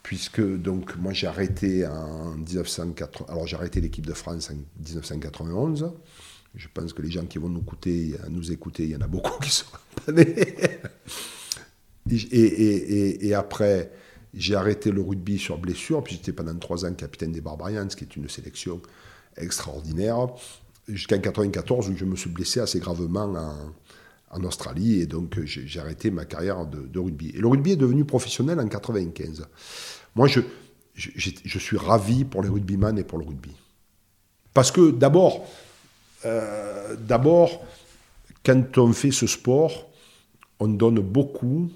Puisque 0.03 0.40
donc 0.40 0.97
moi 0.97 1.12
j'ai 1.12 1.29
arrêté 1.29 1.87
en 1.87 2.35
1980, 2.37 3.27
alors 3.29 3.47
j'ai 3.47 3.57
arrêté 3.57 3.81
l'équipe 3.81 4.07
de 4.07 4.12
France 4.12 4.51
en 4.51 4.55
1991. 4.79 5.92
Je 6.55 6.66
pense 6.73 6.92
que 6.92 7.03
les 7.03 7.11
gens 7.11 7.27
qui 7.27 7.38
vont 7.38 7.49
nous 7.49 7.61
écouter, 7.61 8.16
nous 8.31 8.51
écouter, 8.51 8.85
il 8.85 8.90
y 8.90 8.97
en 8.97 9.03
a 9.03 9.07
beaucoup 9.07 9.38
qui 9.42 9.51
sont 9.51 9.66
pas 10.05 10.11
nés. 10.12 10.35
Et, 12.11 13.35
après, 13.35 13.92
j'ai 14.35 14.55
arrêté 14.55 14.91
le 14.91 15.01
rugby 15.01 15.38
sur 15.38 15.59
blessure, 15.59 16.03
puis 16.03 16.17
j'étais 16.17 16.33
pendant 16.33 16.55
trois 16.57 16.85
ans 16.85 16.93
capitaine 16.93 17.33
des 17.33 17.41
Barbarians, 17.41 17.88
ce 17.88 17.97
qui 17.97 18.05
est 18.05 18.17
une 18.17 18.29
sélection 18.29 18.81
extraordinaire 19.37 20.29
jusqu'en 20.88 21.19
94 21.19 21.88
où 21.88 21.97
je 21.97 22.05
me 22.05 22.17
suis 22.17 22.31
blessé 22.31 22.61
assez 22.61 22.81
gravement 22.81 23.35
en, 24.31 24.45
Australie 24.45 25.01
et 25.01 25.07
donc 25.07 25.41
j'ai 25.45 25.81
arrêté 25.81 26.11
ma 26.11 26.27
carrière 26.27 26.67
de, 26.67 26.99
rugby. 26.99 27.31
Et 27.35 27.38
le 27.38 27.49
rugby 27.49 27.73
est 27.73 27.77
devenu 27.77 28.05
professionnel 28.05 28.61
en 28.61 28.69
95. 28.69 29.47
Moi, 30.14 30.29
je, 30.29 30.41
je, 30.95 31.59
suis 31.59 31.79
ravi 31.79 32.25
pour 32.25 32.43
les 32.43 32.51
rugbyman 32.51 32.99
et 32.99 33.05
pour 33.05 33.19
le 33.19 33.25
rugby. 33.25 33.53
Parce 34.53 34.71
que 34.71 34.91
d'abord, 34.91 35.47
euh, 36.27 36.95
d'abord, 36.97 37.64
quand 38.45 38.77
on 38.77 38.93
fait 38.93 39.12
ce 39.12 39.27
sport, 39.27 39.88
on 40.61 40.69
donne 40.69 41.01
beaucoup 41.01 41.71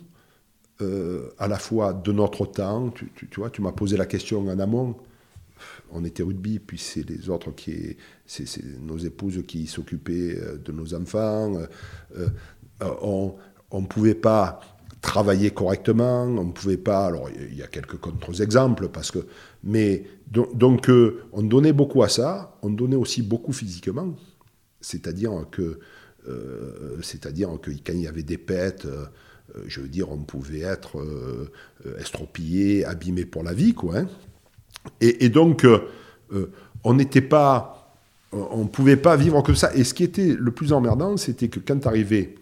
euh, 0.83 1.31
à 1.39 1.49
la 1.49 1.59
fois 1.59 1.93
de 1.93 2.13
notre 2.13 2.47
temps. 2.47 2.91
Tu, 2.91 3.29
vois, 3.37 3.51
tu 3.51 3.63
m'as 3.63 3.73
posé 3.73 3.97
la 3.97 4.07
question 4.07 4.41
en 4.41 4.59
amont 4.59 4.97
on 5.93 6.05
était 6.05 6.25
rugby, 6.25 6.59
puis 6.59 6.77
c'est 6.77 7.09
les 7.09 7.31
autres 7.31 7.53
qui, 7.53 7.97
c'est 8.27 8.47
nos 8.81 8.99
épouses 8.99 9.45
qui 9.47 9.69
s'occupaient 9.69 10.37
euh, 10.37 10.59
de 10.59 10.73
nos 10.73 10.93
enfants. 10.93 11.55
Euh, 12.17 12.29
on 13.01 13.81
ne 13.81 13.87
pouvait 13.87 14.17
pas 14.17 14.59
travailler 15.01 15.53
correctement, 15.53 16.25
on 16.25 16.45
ne 16.47 16.51
pouvait 16.53 16.79
pas. 16.79 17.07
Alors 17.07 17.29
il 17.31 17.57
y 17.57 17.63
a 17.63 17.69
quelques 17.69 17.99
contre-exemples 17.99 18.89
parce 18.89 19.13
que, 19.13 19.21
mais 19.63 20.05
donc, 20.27 20.91
on 21.33 21.43
donnait 21.43 21.73
beaucoup 21.73 22.03
à 22.03 22.09
ça. 22.09 22.59
On 22.63 22.71
donnait 22.71 22.97
aussi 22.97 23.23
beaucoup 23.23 23.53
physiquement, 23.53 24.17
c'est-à-dire 24.81 25.47
que, 25.53 25.79
c'est-à-dire 27.03 27.51
que 27.61 27.71
quand 27.71 27.93
il 27.93 28.01
y 28.01 28.09
avait 28.09 28.25
des 28.25 28.39
pètes. 28.39 28.89
Je 29.67 29.81
veux 29.81 29.89
dire, 29.89 30.11
on 30.11 30.19
pouvait 30.19 30.61
être 30.61 31.05
estropillé, 31.99 32.85
abîmé 32.85 33.25
pour 33.25 33.43
la 33.43 33.53
vie, 33.53 33.75
quoi. 33.75 33.99
Hein. 33.99 34.09
Et, 35.01 35.29
donc, 35.29 35.65
euh, 35.65 35.89
euh, 36.33 36.51
on 36.85 36.95
n'était 36.95 37.21
pas, 37.21 37.97
on 38.33 38.65
ne 38.65 38.69
pouvait 38.69 38.97
pas 38.97 39.17
vivre 39.17 39.43
comme 39.43 39.57
ça. 39.57 39.75
Et 39.75 39.85
ce 39.85 39.95
qui 39.95 40.05
était 40.05 40.35
le 40.39 40.51
plus 40.51 40.73
emmerdant, 40.73 41.17
c'était 41.17 41.49
que 41.49 41.61
quand 41.61 41.87
arrivait 41.87 42.35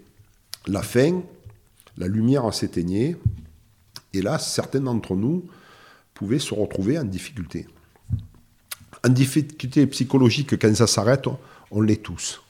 la 0.66 0.83
fin, 0.83 1.23
la 1.96 2.07
lumière 2.07 2.53
s'éteignait, 2.53 3.16
et 4.12 4.23
là, 4.23 4.38
certains 4.38 4.81
d'entre 4.81 5.14
nous 5.14 5.44
pouvaient 6.14 6.38
se 6.38 6.55
retrouver 6.55 6.99
en 6.99 7.05
difficulté. 7.05 7.66
En 9.05 9.09
difficulté 9.09 9.87
psychologique, 9.87 10.59
quand 10.59 10.75
ça 10.75 10.87
s'arrête, 10.87 11.27
on 11.70 11.81
l'est 11.81 12.03
tous. 12.03 12.42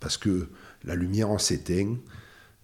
Parce 0.00 0.16
que 0.16 0.48
la 0.84 0.94
lumière 0.94 1.40
s'éteint, 1.40 1.96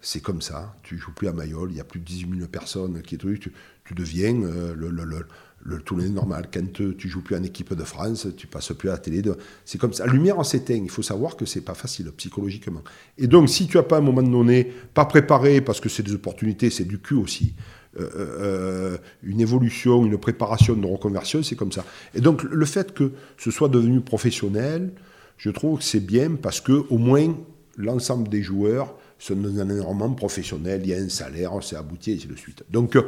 c'est 0.01 0.21
comme 0.21 0.43
ça. 0.43 0.77
Tu 0.83 0.99
joues 0.99 1.13
plus 1.13 1.29
à 1.29 1.33
Mayol, 1.33 1.71
il 1.71 1.77
y 1.77 1.81
a 1.81 1.85
plus 1.85 2.01
de 2.01 2.05
18 2.05 2.37
000 2.39 2.49
personnes 2.49 3.03
qui 3.03 3.19
tu, 3.19 3.53
tu 3.85 3.95
deviens 3.95 4.41
euh, 4.43 4.75
le, 4.75 4.91
le, 4.91 6.09
normal. 6.11 6.49
Quand 6.53 6.73
tu 6.97 7.09
joues 7.09 7.23
plus 7.23 7.35
en 7.35 7.43
équipe 7.43 7.75
de 7.75 7.83
France, 7.83 8.29
tu 8.37 8.47
passes 8.47 8.73
plus 8.73 8.89
à 8.89 8.93
la 8.93 8.99
télé. 8.99 9.23
C'est 9.65 9.79
comme 9.79 9.93
ça. 9.93 10.07
La 10.07 10.13
lumière 10.13 10.45
s'éteint. 10.45 10.75
Il 10.75 10.91
faut 10.91 11.03
savoir 11.03 11.37
que 11.37 11.45
c'est 11.45 11.63
pas 11.63 11.75
facile 11.75 12.11
psychologiquement. 12.17 12.83
Et 13.19 13.27
donc, 13.27 13.49
si 13.49 13.67
tu 13.67 13.79
as 13.79 13.83
pas 13.83 13.97
à 13.97 13.99
un 13.99 14.03
moment 14.03 14.23
donné, 14.23 14.73
pas 14.95 15.07
préparé, 15.07 15.61
parce 15.61 15.81
que 15.81 15.89
c'est 15.89 16.05
des 16.05 16.15
opportunités, 16.15 16.71
c'est 16.71 16.85
du 16.85 17.01
cul 17.01 17.15
aussi. 17.15 17.55
Euh, 17.99 18.11
euh, 18.15 18.99
une 19.23 19.41
évolution, 19.41 20.05
une 20.05 20.19
préparation 20.19 20.75
de 20.75 20.87
reconversion, 20.87 21.43
c'est 21.43 21.57
comme 21.57 21.73
ça. 21.73 21.85
Et 22.15 22.21
donc, 22.21 22.43
le 22.45 22.67
fait 22.67 22.93
que 22.93 23.13
ce 23.39 23.51
soit 23.51 23.69
devenu 23.69 24.03
professionnel, 24.03 24.93
je 25.39 25.51
trouve 25.51 25.79
que 25.79 25.85
c'est 25.85 26.01
bien 26.01 26.37
parce 26.37 26.61
que 26.61 26.85
au 26.91 26.99
moins 26.99 27.35
l'ensemble 27.77 28.29
des 28.29 28.43
joueurs 28.43 28.95
sont 29.19 29.37
dans 29.37 29.61
un 29.61 29.71
environnement 29.71 30.11
professionnel, 30.13 30.83
il 30.85 30.91
y 30.91 30.95
a 30.95 30.99
un 30.99 31.09
salaire, 31.09 31.53
c'est 31.63 31.77
abouti, 31.77 32.13
et 32.13 32.15
ainsi 32.17 32.27
de 32.27 32.37
suite. 32.37 32.65
Donc, 32.71 32.97
euh, 32.97 33.03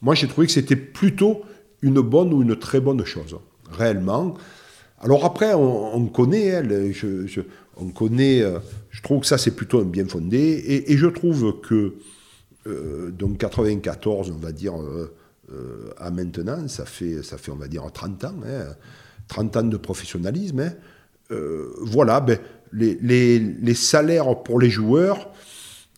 moi, 0.00 0.14
j'ai 0.14 0.28
trouvé 0.28 0.46
que 0.46 0.52
c'était 0.52 0.76
plutôt 0.76 1.42
une 1.80 2.00
bonne 2.00 2.32
ou 2.32 2.42
une 2.42 2.56
très 2.56 2.80
bonne 2.80 3.04
chose, 3.04 3.36
réellement. 3.70 4.34
Alors 5.00 5.24
après, 5.24 5.52
on, 5.54 6.06
connaît, 6.06 6.46
elle, 6.46 6.92
je, 6.92 7.40
on 7.76 7.88
connaît, 7.88 8.42
euh, 8.42 8.58
je 8.90 9.02
trouve 9.02 9.20
que 9.20 9.26
ça, 9.26 9.38
c'est 9.38 9.50
plutôt 9.56 9.80
un 9.80 9.84
bien 9.84 10.06
fondé, 10.06 10.84
et, 10.86 10.96
je 10.96 11.06
trouve 11.06 11.60
que, 11.60 11.94
euh, 12.68 13.10
donc 13.10 13.38
94, 13.38 14.30
on 14.30 14.38
va 14.38 14.52
dire, 14.52 14.74
à 15.98 16.10
maintenant, 16.10 16.66
ça 16.68 16.86
fait, 16.86 17.22
ça 17.22 17.36
fait, 17.36 17.50
on 17.50 17.56
va 17.56 17.68
dire, 17.68 17.82
30 17.92 18.24
ans, 18.24 18.34
30 19.28 19.56
hein, 19.56 19.60
ans 19.60 19.64
de 19.64 19.76
professionnalisme, 19.76 20.60
hein. 20.60 20.72
voilà, 21.80 22.20
ben, 22.20 22.38
les, 22.72 23.74
salaires 23.74 24.42
pour 24.42 24.60
les 24.60 24.70
joueurs 24.70 25.30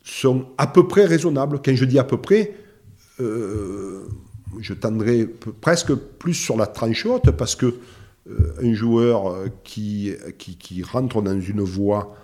sont 0.03 0.47
à 0.59 0.67
peu 0.67 0.87
près 0.87 1.05
raisonnables. 1.05 1.61
Quand 1.65 1.75
je 1.75 1.85
dis 1.85 1.99
à 1.99 2.05
peu 2.05 2.21
près, 2.21 2.55
euh, 3.21 4.07
je 4.61 4.75
tendrai 4.75 5.27
presque 5.61 5.95
plus 5.95 6.35
sur 6.35 6.57
la 6.57 6.67
tranche 6.67 7.07
haute 7.07 7.31
parce 7.31 7.57
que 7.57 7.75
euh, 8.29 8.55
un 8.63 8.73
joueur 8.75 9.45
qui, 9.65 10.13
qui, 10.39 10.83
rentre 10.83 11.23
dans 11.23 11.39
une 11.39 11.61
voie 11.61 12.17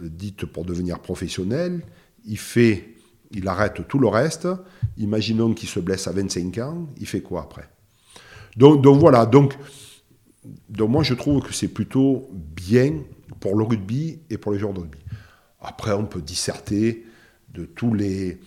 euh, 0.00 0.08
dite 0.08 0.46
pour 0.46 0.64
devenir 0.64 1.00
professionnel, 1.00 1.82
il 2.24 2.38
fait, 2.38 2.94
il 3.32 3.48
arrête 3.48 3.86
tout 3.88 3.98
le 3.98 4.08
reste. 4.08 4.48
Imaginons 4.96 5.54
qu'il 5.54 5.68
se 5.68 5.80
blesse 5.80 6.06
à 6.06 6.12
25 6.12 6.58
ans, 6.58 6.88
il 6.98 7.06
fait 7.06 7.20
quoi 7.20 7.42
après? 7.42 7.68
Donc, 8.56 8.84
voilà, 8.98 9.24
donc 9.24 9.56
moi 10.78 11.02
je 11.02 11.14
trouve 11.14 11.42
que 11.42 11.52
c'est 11.52 11.68
plutôt 11.68 12.28
bien 12.32 12.94
pour 13.40 13.56
le 13.56 13.64
rugby 13.64 14.20
et 14.30 14.38
pour 14.38 14.52
les 14.52 14.58
joueurs 14.58 14.74
de 14.74 14.80
rugby. 14.80 14.98
Après, 15.60 15.92
on 15.92 16.04
peut 16.04 16.22
disserter 16.22 17.04
de 17.54 17.64
tous 17.64 17.94
les, 17.94 18.38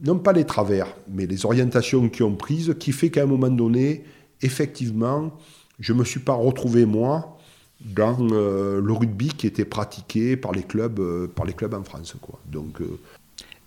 non 0.00 0.18
pas 0.18 0.32
les 0.32 0.44
travers, 0.44 0.86
mais 1.08 1.26
les 1.26 1.44
orientations 1.44 2.08
qui 2.08 2.22
ont 2.22 2.34
prises, 2.34 2.74
qui 2.78 2.92
fait 2.92 3.10
qu'à 3.10 3.22
un 3.22 3.26
moment 3.26 3.50
donné, 3.50 4.04
effectivement, 4.42 5.36
je 5.80 5.92
ne 5.92 5.98
me 5.98 6.04
suis 6.04 6.20
pas 6.20 6.34
retrouvé, 6.34 6.86
moi, 6.86 7.38
dans 7.80 8.16
euh, 8.30 8.80
le 8.80 8.92
rugby 8.92 9.28
qui 9.28 9.46
était 9.46 9.64
pratiqué 9.64 10.36
par 10.36 10.52
les 10.52 10.62
clubs, 10.62 10.98
euh, 11.00 11.26
par 11.26 11.44
les 11.44 11.52
clubs 11.52 11.74
en 11.74 11.84
France. 11.84 12.14
Quoi. 12.20 12.40
Donc, 12.46 12.80
euh, 12.80 12.98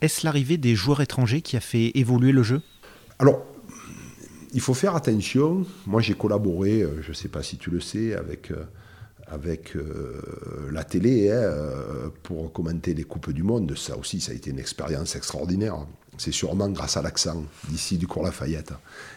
Est-ce 0.01 0.25
l'arrivée 0.25 0.57
des 0.57 0.75
joueurs 0.75 1.01
étrangers 1.01 1.41
qui 1.41 1.57
a 1.57 1.59
fait 1.59 1.91
évoluer 1.95 2.31
le 2.31 2.43
jeu? 2.43 2.61
Alors, 3.19 3.43
il 4.53 4.61
faut 4.61 4.73
faire 4.73 4.95
attention. 4.95 5.65
Moi, 5.85 6.01
j'ai 6.01 6.13
collaboré, 6.13 6.83
je 7.01 7.09
ne 7.09 7.13
sais 7.13 7.27
pas 7.27 7.43
si 7.43 7.57
tu 7.57 7.69
le 7.69 7.79
sais, 7.79 8.15
avec, 8.15 8.51
avec 9.27 9.75
euh, 9.75 10.21
la 10.71 10.83
télé 10.83 11.31
hein, 11.31 12.11
pour 12.23 12.51
commenter 12.51 12.93
les 12.93 13.03
Coupes 13.03 13.31
du 13.31 13.43
Monde. 13.43 13.77
Ça 13.77 13.97
aussi, 13.97 14.21
ça 14.21 14.31
a 14.31 14.35
été 14.35 14.49
une 14.51 14.59
expérience 14.59 15.15
extraordinaire. 15.15 15.85
C'est 16.17 16.31
sûrement 16.31 16.69
grâce 16.69 16.97
à 16.97 17.01
l'accent 17.01 17.43
d'ici 17.69 17.97
du 17.97 18.07
cours 18.07 18.23
Lafayette. 18.23 18.73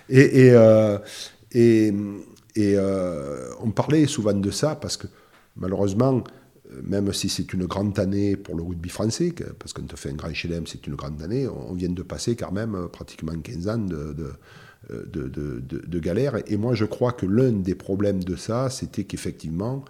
Et, 0.08 0.52
et, 1.52 1.92
on 3.62 3.70
parlait 3.70 4.06
souvent 4.06 4.34
de 4.34 4.50
ça 4.50 4.74
parce 4.74 4.96
que 4.96 5.06
malheureusement, 5.56 6.22
même 6.82 7.12
si 7.12 7.28
c'est 7.28 7.52
une 7.52 7.66
grande 7.66 7.98
année 7.98 8.36
pour 8.36 8.54
le 8.56 8.62
rugby 8.62 8.88
français, 8.88 9.32
parce 9.58 9.72
qu'on 9.72 9.82
te 9.84 9.96
fait 9.96 10.10
un 10.10 10.14
grand 10.14 10.32
chelem, 10.32 10.66
c'est 10.66 10.86
une 10.86 10.94
grande 10.94 11.20
année, 11.22 11.48
on 11.48 11.72
vient 11.72 11.88
de 11.88 12.02
passer 12.02 12.36
quand 12.36 12.52
même 12.52 12.88
pratiquement 12.92 13.38
15 13.38 13.68
ans 13.68 13.78
de, 13.78 14.32
de, 14.88 15.98
galère. 15.98 16.36
Et 16.46 16.56
moi, 16.56 16.74
je 16.74 16.84
crois 16.84 17.12
que 17.12 17.26
l'un 17.26 17.52
des 17.52 17.74
problèmes 17.74 18.24
de 18.24 18.34
ça, 18.34 18.70
c'était 18.70 19.04
qu'effectivement, 19.04 19.84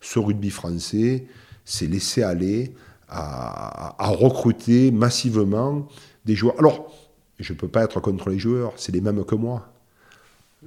ce 0.00 0.18
rugby 0.18 0.50
français 0.50 1.26
s'est 1.64 1.86
laissé 1.86 2.22
aller 2.22 2.74
à, 3.08 3.94
recruter 3.98 4.90
massivement 4.90 5.88
des 6.24 6.34
joueurs. 6.34 6.58
Alors, 6.58 6.92
je 7.38 7.52
ne 7.52 7.58
peux 7.58 7.68
pas 7.68 7.84
être 7.84 8.00
contre 8.00 8.30
les 8.30 8.38
joueurs, 8.38 8.72
c'est 8.76 8.92
les 8.92 9.00
mêmes 9.00 9.24
que 9.24 9.34
moi. 9.34 9.72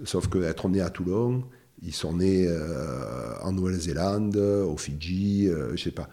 Sauf 0.06 0.28
qu'être 0.28 0.70
né 0.70 0.82
à 0.82 0.90
Toulon, 0.90 1.44
ils 1.84 1.94
sont 1.94 2.14
nés 2.14 2.46
euh, 2.48 3.34
en 3.42 3.52
Nouvelle-Zélande, 3.52 4.36
au 4.38 4.78
Fidji, 4.78 5.48
euh, 5.48 5.76
je 5.76 5.84
sais 5.84 5.92
pas. 5.92 6.10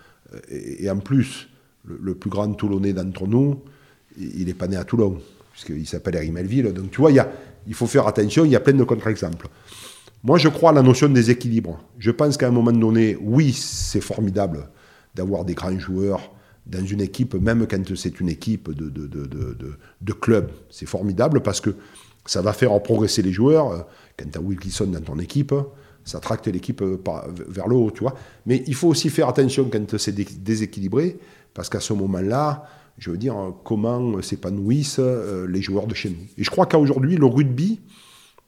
Et, 0.49 0.89
en 0.91 0.99
plus, 0.99 1.49
le, 1.85 2.15
plus 2.15 2.31
grand 2.31 2.53
Toulonnais 2.53 2.93
d'entre 2.93 3.27
nous, 3.27 3.63
il 4.19 4.47
n'est 4.47 4.55
pas 4.55 4.67
né 4.67 4.77
à 4.77 4.85
Toulon, 4.85 5.21
puisqu'il 5.53 5.87
s'appelle 5.87 6.17
Eric 6.17 6.33
Melville. 6.33 6.73
Donc 6.73 6.91
tu 6.91 7.01
vois, 7.01 7.11
il, 7.11 7.17
y 7.17 7.21
a, 7.21 7.31
il 7.67 7.75
faut 7.75 7.87
faire 7.87 8.07
attention, 8.07 8.45
il 8.45 8.51
y 8.51 8.57
a 8.57 8.61
plein 8.61 8.73
de 8.73 8.85
contre-exemples. 8.85 9.49
Moi, 10.23 10.39
je 10.39 10.49
crois 10.49 10.71
à 10.71 10.73
la 10.73 10.83
notion 10.83 11.09
des 11.09 11.31
équilibres. 11.31 11.79
Je 11.99 12.11
pense 12.11 12.37
qu'à 12.37 12.49
un 12.49 12.51
moment 12.51 12.73
donné, 12.73 13.17
oui, 13.21 13.53
c'est 13.53 14.01
formidable 14.01 14.69
d'avoir 15.15 15.45
des 15.45 15.55
grands 15.55 15.79
joueurs 15.79 16.33
dans 16.67 16.85
une 16.85 17.01
équipe, 17.01 17.35
même 17.35 17.67
quand 17.69 17.95
c'est 17.95 18.19
une 18.19 18.29
équipe 18.29 18.73
de, 18.73 18.89
de, 18.91 20.13
club. 20.13 20.51
C'est 20.69 20.87
formidable 20.87 21.41
parce 21.41 21.61
que 21.61 21.71
ça 22.25 22.43
va 22.43 22.53
faire 22.53 22.83
progresser 22.83 23.23
les 23.23 23.33
joueurs. 23.33 23.87
Quand 24.17 24.29
tu 24.31 24.39
as 24.39 24.41
Wilkinson 24.41 24.87
dans 24.87 25.01
ton 25.01 25.19
équipe, 25.21 25.55
ça 26.05 26.19
tracte 26.19 26.49
l'équipe 26.49 26.83
vers 26.83 27.69
le 27.69 27.77
haut, 27.77 27.91
tu 27.93 28.01
vois. 28.01 28.15
Mais 28.47 28.65
il 28.67 28.75
faut 28.75 28.89
aussi 28.89 29.11
faire 29.11 29.29
attention 29.29 29.69
quand 29.71 29.97
c'est 29.97 30.13
déséquilibré, 30.13 31.19
parce 31.55 31.69
qu'à 31.69 31.81
ce 31.81 31.93
moment-là, 31.93 32.65
je 32.99 33.11
veux 33.11 33.19
dire, 33.19 33.37
comment 33.65 34.23
s'épanouissent 34.23 34.99
euh, 34.99 35.47
les 35.47 35.61
joueurs 35.61 35.87
de 35.87 35.95
chez 35.95 36.11
nous. 36.11 36.17
Et 36.39 36.45
je 36.45 36.51
crois 36.51 36.67
qu'aujourd'hui, 36.67 37.17
le 37.17 37.27
rugby, 37.27 37.81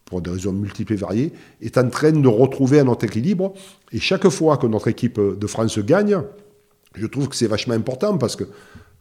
pour 0.07 0.23
des 0.23 0.31
raisons 0.31 0.53
multiples 0.53 0.95
et 0.95 0.97
variées, 0.97 1.33
est 1.61 1.77
en 1.77 1.89
train 1.91 2.13
de 2.13 2.29
retrouver 2.29 2.81
un 2.81 2.87
autre 2.87 3.05
équilibre. 3.05 3.53
Et 3.93 4.01
chaque 4.01 4.29
fois 4.29 4.57
que 4.57 4.67
notre 4.67 4.89
équipe 4.89 5.21
de 5.21 5.47
France 5.47 5.79
gagne, 5.79 6.23
je 6.95 7.07
trouve 7.07 7.29
que 7.29 7.37
c'est 7.37 7.47
vachement 7.47 7.75
important 7.75 8.17
parce 8.17 8.37
que 8.37 8.45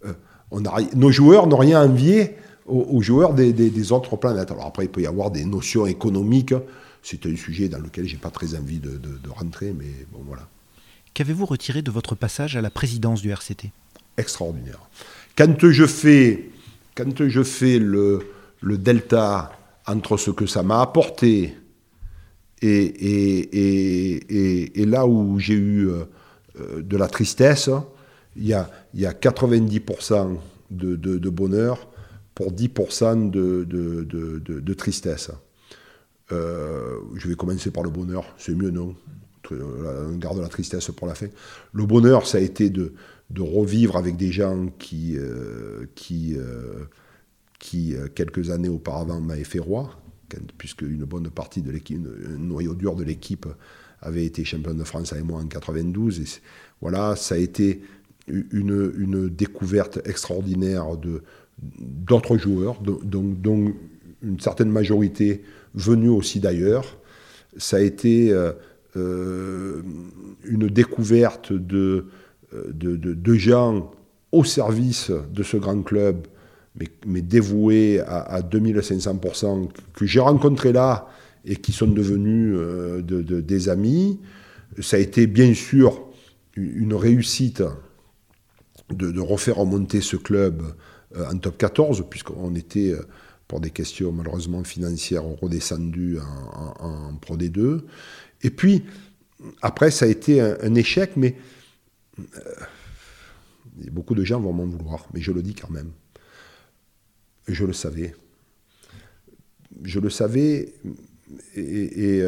euh, 0.05 0.13
on 0.51 0.65
a, 0.65 0.81
nos 0.95 1.12
joueurs 1.12 1.47
n'ont 1.47 1.57
rien 1.57 1.81
envié 1.81 2.36
aux, 2.67 3.01
joueurs 3.01 3.33
des, 3.33 3.91
autres 3.93 4.17
planètes. 4.17 4.51
Alors 4.51 4.65
après, 4.65 4.86
il 4.86 4.89
peut 4.89 5.01
y 5.01 5.07
avoir 5.07 5.31
des 5.31 5.45
notions 5.45 5.86
économiques. 5.86 6.53
C'est 7.01 7.25
un 7.25 7.36
sujet 7.38 7.69
dans 7.69 7.79
lequel 7.79 8.05
j'ai 8.05 8.17
pas 8.17 8.29
très 8.29 8.55
envie 8.55 8.79
de, 8.79 8.99
rentrer, 9.29 9.73
mais 9.73 10.05
bon 10.12 10.19
voilà. 10.27 10.47
Qu'avez-vous 11.13 11.45
retiré 11.45 11.81
de 11.81 11.91
votre 11.91 12.15
passage 12.15 12.57
à 12.57 12.62
la 12.62 12.69
présidence 12.69 13.21
du 13.21 13.31
RCT 13.31 13.71
Extraordinaire. 14.17 14.79
Quand 15.38 15.69
je 15.69 15.86
fais, 15.86 16.50
quand 16.95 17.28
je 17.28 17.43
fais 17.43 17.78
le, 17.78 18.21
delta 18.63 19.52
entre 19.86 20.17
ce 20.17 20.32
que 20.32 20.47
ça 20.47 20.63
m'a 20.63 20.82
apporté 20.82 21.54
et, 22.60 23.13
là 24.78 25.06
où 25.06 25.38
j'ai 25.38 25.54
eu 25.54 25.89
euh, 25.89 26.82
de 26.82 26.97
la 26.97 27.08
tristesse, 27.08 27.69
il 28.36 28.47
y 28.47 28.54
a, 28.54 28.67
il 28.95 29.02
y 29.02 29.06
a 29.06 29.12
90% 29.12 30.38
de, 30.71 31.30
bonheur 31.30 31.88
pour 32.34 32.52
10% 32.52 33.30
de, 33.30 33.63
de, 33.63 34.73
tristesse. 34.73 35.30
Euh, 36.32 36.97
je 37.15 37.28
vais 37.28 37.36
commencer 37.36 37.69
par 37.69 37.84
le 37.84 37.91
bonheur, 37.91 38.26
c'est 38.39 38.56
mieux, 38.56 38.71
non? 38.71 38.95
On 39.52 40.17
garde 40.17 40.39
la 40.39 40.50
tristesse 40.50 40.89
pour 40.91 41.08
la 41.08 41.15
fin. 41.15 41.28
Le 41.71 41.86
bonheur, 41.86 42.28
ça 42.28 42.38
a 42.38 42.41
été 42.41 42.69
de, 42.69 42.91
revivre 43.37 43.97
avec 43.97 44.17
des 44.17 44.31
gens 44.31 44.67
qui, 44.79 45.17
euh, 45.17 45.85
qui, 45.95 46.35
euh, 46.37 46.85
qui 47.59 47.95
quelques 48.15 48.49
années 48.49 48.69
auparavant, 48.69 49.19
m'avaient 49.19 49.43
fait 49.43 49.59
roi, 49.59 49.99
puisque 50.57 50.81
une 50.81 51.05
bonne 51.05 51.29
partie 51.29 51.61
de 51.61 51.71
l'équipe, 51.71 51.99
un 52.27 52.37
noyau 52.37 52.73
dur 52.75 52.95
de 52.95 53.03
l'équipe 53.03 53.47
avait 54.01 54.25
été 54.25 54.43
champion 54.45 54.73
de 54.73 54.83
France 54.83 55.13
avec 55.13 55.25
moi 55.25 55.41
en 55.41 55.47
92. 55.47 56.19
Et 56.19 56.41
voilà, 56.81 57.15
ça 57.15 57.35
a 57.35 57.37
été 57.37 57.81
une, 58.27 58.93
une 58.97 59.29
découverte 59.29 59.99
extraordinaire 60.05 60.97
de, 60.97 61.23
d'autres 61.59 62.37
joueurs, 62.37 62.81
dont, 62.81 63.73
une 64.23 64.39
certaine 64.39 64.69
majorité 64.69 65.43
venue 65.75 66.09
aussi 66.09 66.39
d'ailleurs. 66.39 66.97
Ça 67.57 67.77
a 67.77 67.79
été 67.79 68.31
euh, 68.31 68.51
euh, 68.95 69.81
une 70.43 70.67
découverte 70.67 71.53
de, 71.53 72.05
de, 72.53 72.95
de, 72.95 73.33
gens 73.36 73.91
au 74.31 74.43
service 74.43 75.12
de 75.12 75.43
ce 75.43 75.57
grand 75.57 75.81
club, 75.83 76.27
mais, 77.05 77.21
dévoués 77.21 77.99
à, 78.01 78.41
2500%, 78.41 79.69
que 79.93 80.05
j'ai 80.05 80.19
rencontrés 80.19 80.73
là 80.73 81.07
et 81.45 81.55
qui 81.55 81.71
sont 81.71 81.88
devenus 81.88 82.53
euh, 82.55 83.01
de, 83.01 83.41
des 83.41 83.69
amis. 83.69 84.19
Ça 84.81 84.97
a 84.97 84.99
été 84.99 85.27
bien 85.27 85.53
sûr 85.53 86.01
une 86.55 86.93
réussite 86.93 87.63
de, 88.89 89.19
refaire 89.19 89.57
remonter 89.57 90.01
ce 90.01 90.17
club 90.17 90.62
euh, 91.15 91.25
en 91.31 91.38
top 91.38 91.57
14, 91.57 92.05
puisqu'on 92.10 92.53
était, 92.55 92.91
euh, 92.91 93.01
pour 93.47 93.60
des 93.60 93.69
questions 93.69 94.12
malheureusement 94.12 94.63
financières, 94.63 95.23
redescendu 95.23 96.17
en, 96.19 96.86
en, 96.86 97.15
Pro 97.15 97.38
D2. 97.38 97.81
Et 98.43 98.49
puis, 98.49 98.83
après, 99.62 99.91
ça 99.91 100.05
a 100.05 100.07
été 100.07 100.41
un, 100.41 100.75
échec, 100.75 101.12
mais 101.15 101.36
euh, 102.19 102.51
beaucoup 103.91 104.15
de 104.15 104.23
gens 104.23 104.39
vont 104.39 104.53
m'en 104.53 104.65
vouloir, 104.65 105.08
mais 105.13 105.21
je 105.21 105.32
le 105.32 105.41
dis 105.41 105.53
quand 105.53 105.69
même. 105.69 105.91
Je 107.47 107.65
le 107.65 107.73
savais. 107.73 108.15
Je 109.84 109.99
le 109.99 110.10
savais, 110.10 110.73
et, 111.56 112.23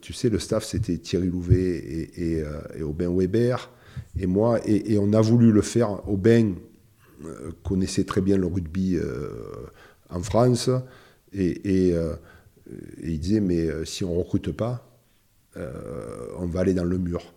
tu 0.00 0.12
sais, 0.12 0.28
le 0.28 0.38
staff, 0.38 0.64
c'était 0.64 0.98
Thierry 0.98 1.28
Louvet 1.28 1.76
et, 1.76 2.42
et, 2.76 2.82
Aubin 2.82 3.14
Weber, 3.14 3.70
et 4.18 4.26
moi, 4.26 4.60
et, 4.66 4.98
on 4.98 5.12
a 5.12 5.20
voulu 5.20 5.52
le 5.52 5.62
faire. 5.62 6.08
Aubin 6.08 6.54
euh, 7.24 7.50
connaissait 7.64 8.04
très 8.04 8.20
bien 8.20 8.36
le 8.36 8.46
rugby 8.46 8.96
euh, 8.96 9.28
en 10.08 10.22
France 10.22 10.70
et, 11.32 11.90
euh, 11.92 12.14
il 13.02 13.18
disait 13.18 13.40
mais 13.40 13.84
si 13.84 14.04
on 14.04 14.14
ne 14.14 14.18
recrute 14.18 14.52
pas, 14.52 14.84
on 15.56 16.46
va 16.46 16.60
aller 16.60 16.74
dans 16.74 16.84
le 16.84 16.98
mur. 16.98 17.32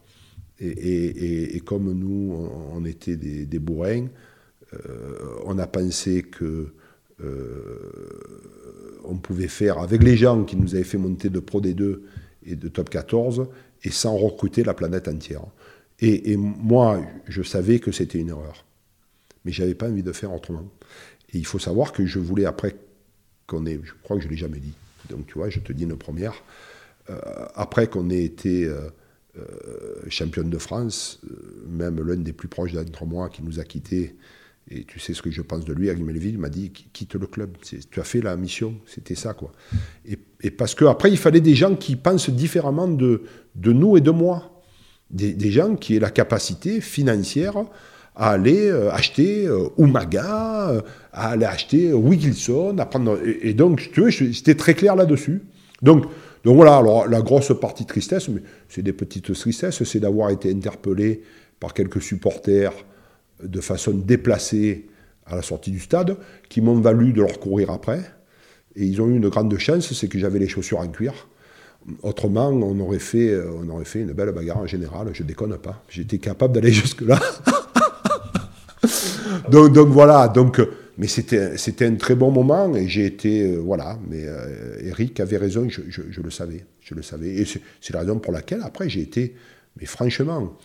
Et, 0.61 1.59
comme 1.65 1.91
nous, 1.91 2.49
on, 2.73 2.85
était 2.85 3.15
des, 3.15 3.59
bourrins, 3.59 4.07
on 5.45 5.57
a 5.57 5.65
pensé 5.67 6.21
que 6.23 6.73
on 9.03 9.17
pouvait 9.17 9.47
faire 9.47 9.79
avec 9.79 10.03
les 10.03 10.15
gens 10.15 10.43
qui 10.43 10.55
nous 10.55 10.75
avaient 10.75 10.83
fait 10.83 10.99
monter 10.99 11.29
de 11.29 11.39
Pro 11.39 11.61
D2 11.61 12.01
et 12.45 12.55
de 12.55 12.67
Top 12.67 12.89
14 12.91 13.47
et 13.83 13.89
sans 13.89 14.15
recruter 14.15 14.63
la 14.63 14.75
planète 14.75 15.07
entière. 15.07 15.45
et 15.99 16.37
moi, 16.37 17.01
je 17.27 17.41
savais 17.41 17.79
que 17.79 17.91
c'était 17.91 18.19
une 18.19 18.29
erreur 18.29 18.63
mais 19.45 19.51
j'avais 19.51 19.73
pas 19.73 19.87
envie 19.87 20.03
de 20.03 20.11
faire 20.11 20.33
autrement. 20.33 20.69
Et 21.33 21.37
il 21.37 21.45
faut 21.45 21.59
savoir 21.59 21.93
que 21.93 22.05
je 22.05 22.19
voulais 22.19 22.45
après 22.45 22.75
qu'on 23.47 23.65
ait, 23.65 23.79
je 23.83 23.93
crois 24.03 24.17
que 24.17 24.23
je 24.23 24.27
l'ai 24.27 24.37
jamais 24.37 24.59
dit, 24.59 24.73
donc 25.09 25.27
tu 25.27 25.33
vois, 25.35 25.49
je 25.49 25.59
te 25.59 25.73
dis 25.73 25.83
une 25.83 25.97
première, 25.97 26.33
euh, 27.09 27.19
après 27.55 27.87
qu'on 27.87 28.09
ait 28.09 28.23
été 28.23 28.65
euh, 29.37 29.41
euh, 29.41 30.09
championne 30.09 30.49
de 30.49 30.57
France, 30.57 31.21
même 31.67 32.01
l'un 32.01 32.17
des 32.17 32.33
plus 32.33 32.47
proches 32.47 32.73
d'entre 32.73 33.05
moi 33.05 33.29
qui 33.29 33.43
nous 33.43 33.59
a 33.59 33.63
quittés, 33.63 34.15
et 34.69 34.83
tu 34.85 34.99
sais 34.99 35.13
ce 35.13 35.21
que 35.21 35.31
je 35.31 35.41
pense 35.41 35.65
de 35.65 35.73
lui, 35.73 35.89
Agui 35.89 36.03
Melville 36.03 36.37
m'a 36.37 36.49
dit 36.49 36.71
quitte 36.71 37.15
le 37.15 37.27
club, 37.27 37.57
tu 37.61 37.99
as 37.99 38.03
fait 38.03 38.21
la 38.21 38.35
mission, 38.37 38.75
c'était 38.85 39.15
ça 39.15 39.33
quoi. 39.33 39.51
Et, 40.05 40.17
et 40.41 40.51
parce 40.51 40.75
qu'après 40.75 41.11
il 41.11 41.17
fallait 41.17 41.41
des 41.41 41.55
gens 41.55 41.75
qui 41.75 41.95
pensent 41.95 42.29
différemment 42.29 42.87
de, 42.87 43.23
nous 43.55 43.97
et 43.97 44.01
de 44.01 44.11
moi, 44.11 44.61
des, 45.09 45.51
gens 45.51 45.75
qui 45.75 45.95
aient 45.95 45.99
la 45.99 46.09
capacité 46.09 46.79
financière 46.79 47.55
à 48.15 48.31
aller 48.31 48.69
euh, 48.69 48.91
acheter 48.91 49.47
euh, 49.47 49.69
Umaga, 49.77 50.69
euh, 50.69 50.81
à 51.13 51.29
aller 51.29 51.45
acheter 51.45 51.93
Wilson, 51.93 52.75
à 52.77 52.85
prendre, 52.85 53.17
et, 53.25 53.53
donc, 53.53 53.89
tu 53.93 54.01
vois, 54.01 54.11
c'était 54.11 54.55
très 54.55 54.73
clair 54.73 54.95
là-dessus. 54.95 55.41
Donc, 55.81 56.05
donc 56.43 56.55
voilà, 56.55 56.77
alors 56.77 57.07
la 57.07 57.21
grosse 57.21 57.53
partie 57.59 57.85
tristesse, 57.85 58.29
mais 58.29 58.41
c'est 58.67 58.81
des 58.81 58.93
petites 58.93 59.33
tristesses, 59.33 59.83
c'est 59.83 59.99
d'avoir 59.99 60.31
été 60.31 60.51
interpellé 60.51 61.21
par 61.59 61.73
quelques 61.73 62.01
supporters 62.01 62.73
de 63.43 63.61
façon 63.61 63.91
déplacée 63.91 64.87
à 65.25 65.35
la 65.35 65.41
sortie 65.41 65.71
du 65.71 65.79
stade, 65.79 66.17
qui 66.49 66.61
m'ont 66.61 66.79
valu 66.79 67.13
de 67.13 67.21
leur 67.21 67.39
courir 67.39 67.69
après. 67.69 68.01
Et 68.75 68.85
ils 68.85 69.01
ont 69.01 69.07
eu 69.07 69.15
une 69.15 69.29
grande 69.29 69.55
chance, 69.57 69.93
c'est 69.93 70.07
que 70.07 70.17
j'avais 70.17 70.39
les 70.39 70.47
chaussures 70.47 70.79
en 70.79 70.87
cuir. 70.87 71.13
Autrement, 72.03 72.49
on 72.49 72.79
aurait 72.79 72.99
fait, 72.99 73.35
fait 73.85 73.99
une 73.99 74.13
belle 74.13 74.31
bagarre 74.31 74.57
en 74.57 74.67
général, 74.67 75.09
je 75.13 75.23
déconne 75.23 75.57
pas. 75.57 75.83
J'étais 75.89 76.17
capable 76.17 76.55
d'aller 76.55 76.71
jusque-là. 76.71 77.19
donc, 79.49 79.73
donc, 79.73 79.89
voilà, 79.89 80.27
donc, 80.27 80.61
mais 80.97 81.07
c'était, 81.07 81.85
un 81.85 81.95
très 81.95 82.15
bon 82.15 82.31
moment 82.31 82.75
et 82.75 82.87
j'ai 82.87 83.05
été, 83.05 83.43
euh, 83.43 83.57
voilà, 83.57 83.97
mais 84.09 84.23
euh, 84.25 84.77
Eric 84.81 85.19
avait 85.19 85.37
raison, 85.37 85.67
je, 85.69 86.21
le 86.21 86.31
savais, 86.31 86.65
je 86.81 86.95
le 86.95 87.01
savais. 87.01 87.29
Et 87.29 87.45
c'est, 87.45 87.93
la 87.93 88.01
raison 88.01 88.19
pour 88.19 88.33
laquelle 88.33 88.61
après 88.63 88.89
j'ai 88.89 89.01
été, 89.01 89.35
mais 89.79 89.85
franchement, 89.85 90.55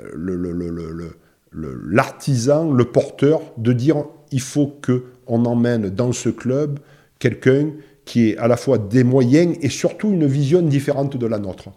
euh, 0.00 1.10
l'artisan, 1.52 2.72
le 2.72 2.84
porteur 2.84 3.40
de 3.56 3.72
dire 3.72 4.04
il 4.30 4.40
faut 4.40 4.68
que 4.68 5.04
on 5.26 5.44
emmène 5.44 5.88
dans 5.90 6.12
ce 6.12 6.28
club 6.28 6.78
quelqu'un 7.18 7.70
qui 8.04 8.30
ait 8.30 8.36
à 8.38 8.48
la 8.48 8.56
fois 8.56 8.78
des 8.78 9.04
moyens 9.04 9.56
et 9.60 9.68
surtout 9.68 10.10
une 10.10 10.26
vision 10.26 10.62
différente 10.62 11.16
de 11.16 11.26
la 11.26 11.38
nôtre. 11.38 11.70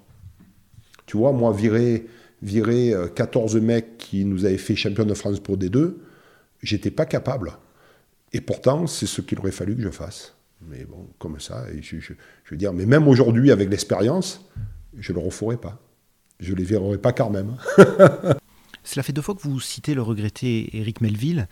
Tu 1.05 1.17
vois, 1.17 1.31
moi, 1.31 1.51
virer, 1.51 2.05
virer 2.41 2.93
14 3.15 3.57
mecs 3.57 3.97
qui 3.97 4.25
nous 4.25 4.45
avaient 4.45 4.57
fait 4.57 4.75
champion 4.75 5.05
de 5.05 5.13
France 5.13 5.39
pour 5.39 5.57
des 5.57 5.69
deux, 5.69 5.99
j'étais 6.61 6.91
pas 6.91 7.05
capable. 7.05 7.51
Et 8.33 8.41
pourtant, 8.41 8.87
c'est 8.87 9.05
ce 9.05 9.21
qu'il 9.21 9.39
aurait 9.39 9.51
fallu 9.51 9.75
que 9.75 9.81
je 9.81 9.89
fasse. 9.89 10.33
Mais 10.61 10.85
bon, 10.85 11.07
comme 11.19 11.39
ça, 11.39 11.65
je, 11.81 11.99
je, 11.99 12.13
veux 12.49 12.57
dire, 12.57 12.73
mais 12.73 12.85
même 12.85 13.07
aujourd'hui, 13.07 13.51
avec 13.51 13.69
l'expérience, 13.69 14.45
je 14.97 15.11
ne 15.11 15.19
le 15.19 15.25
referai 15.25 15.57
pas. 15.57 15.79
Je 16.39 16.51
ne 16.51 16.57
les 16.57 16.63
verrai 16.63 16.97
pas 16.97 17.13
quand 17.13 17.29
même. 17.29 17.55
Cela 18.83 19.03
fait 19.03 19.13
deux 19.13 19.21
fois 19.21 19.35
que 19.35 19.41
vous 19.41 19.59
citez 19.59 19.93
le 19.93 20.01
regretté 20.01 20.75
Éric 20.77 21.01
Melville. 21.01 21.47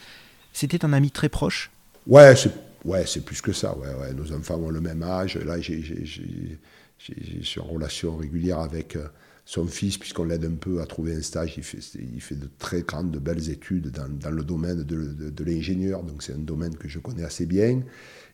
C'était 0.53 0.83
un 0.83 0.91
ami 0.91 1.11
très 1.11 1.29
proche? 1.29 1.71
Ouais, 2.07 2.35
c'est 2.35 2.51
ouais, 2.83 3.05
plus 3.25 3.41
que 3.41 3.53
ça. 3.53 3.77
Ouais, 3.77 3.93
ouais. 3.93 4.13
Nos 4.13 4.33
enfants 4.33 4.55
ont 4.55 4.69
le 4.69 4.81
même 4.81 5.03
âge. 5.03 5.37
Là, 5.37 5.59
j'ai, 5.61 5.81
je 5.81 7.41
suis 7.41 7.61
en 7.61 7.65
relation 7.65 8.17
régulière 8.17 8.59
avec 8.59 8.95
euh, 8.95 9.07
son 9.45 9.65
fils, 9.67 9.97
puisqu'on 9.97 10.25
l'aide 10.25 10.45
un 10.45 10.55
peu 10.55 10.81
à 10.81 10.85
trouver 10.85 11.15
un 11.15 11.21
stage. 11.21 11.57
Il 11.57 12.21
fait, 12.21 12.35
de 12.35 12.47
très 12.59 12.81
grandes, 12.81 13.11
de 13.11 13.19
belles 13.19 13.49
études 13.49 13.91
dans, 13.91 14.29
le 14.29 14.43
domaine 14.43 14.83
de, 14.83 15.43
l'ingénieur, 15.43 16.03
donc 16.03 16.23
c'est 16.23 16.33
un 16.33 16.39
domaine 16.39 16.75
que 16.75 16.87
je 16.87 16.99
connais 16.99 17.23
assez 17.23 17.45
bien. 17.45 17.81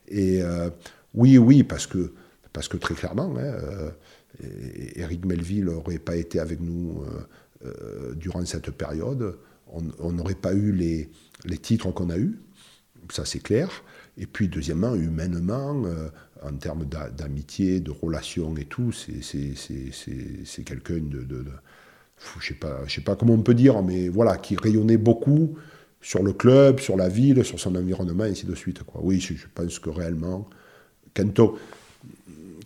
Et 0.08 0.42
euh, 0.42 0.70
oui, 1.14 1.38
oui, 1.38 1.64
parce 1.64 1.88
que, 1.88 2.14
parce 2.54 2.68
que 2.68 2.78
très 2.78 2.94
clairement, 2.94 3.34
hein, 3.38 3.42
euh, 3.42 3.92
Eric 4.96 5.26
Melville 5.26 5.66
n'aurait 5.66 6.00
pas 6.00 6.16
été 6.16 6.40
avec 6.40 6.60
nous 6.62 7.04
durant 8.16 8.46
cette 8.46 8.70
période. 8.72 9.38
On 9.68 10.12
n'aurait 10.12 10.36
pas 10.36 10.54
eu 10.54 10.72
les, 10.72 11.10
les 11.46 11.58
titres 11.58 11.92
qu'on 11.92 12.10
a 12.10 12.18
eus, 12.18 12.40
ça 13.12 13.26
c'est 13.26 13.40
clair. 13.40 13.84
Et 14.18 14.26
puis, 14.26 14.48
deuxièmement, 14.48 14.96
humainement, 14.96 15.84
euh, 15.86 16.10
en 16.44 16.54
termes 16.54 16.86
d'amitié, 16.86 17.80
de 17.80 17.92
relations 17.92 18.56
et 18.58 18.66
tout, 18.66 18.92
c'est 18.92 20.64
quelqu'un 20.64 21.00
de, 21.00 21.24
de, 21.24 21.46
je 22.18 22.38
ne 22.38 22.44
sais, 22.44 22.54
pas, 22.54 22.80
sais 22.88 23.02
pas 23.02 23.16
comment 23.16 23.34
on 23.34 23.42
peut 23.42 23.54
dire, 23.54 23.82
mais 23.84 24.10
voilà, 24.10 24.38
qui 24.38 24.56
rayonnait 24.56 24.98
beaucoup 24.98 25.58
sur 26.02 26.24
le 26.24 26.34
club, 26.34 26.80
sur 26.80 26.96
la 26.96 27.10
ville, 27.10 27.44
sur 27.44 27.60
son 27.60 27.76
environnement, 27.76 28.26
et 28.26 28.30
ainsi 28.30 28.46
de 28.46 28.56
suite. 28.56 28.84
Quoi. 28.84 29.02
Oui, 29.04 29.20
je, 29.20 29.34
pense 29.54 29.80
que 29.80 29.90
réellement, 29.90 30.48
quand 31.16 31.40
on, 31.40 31.56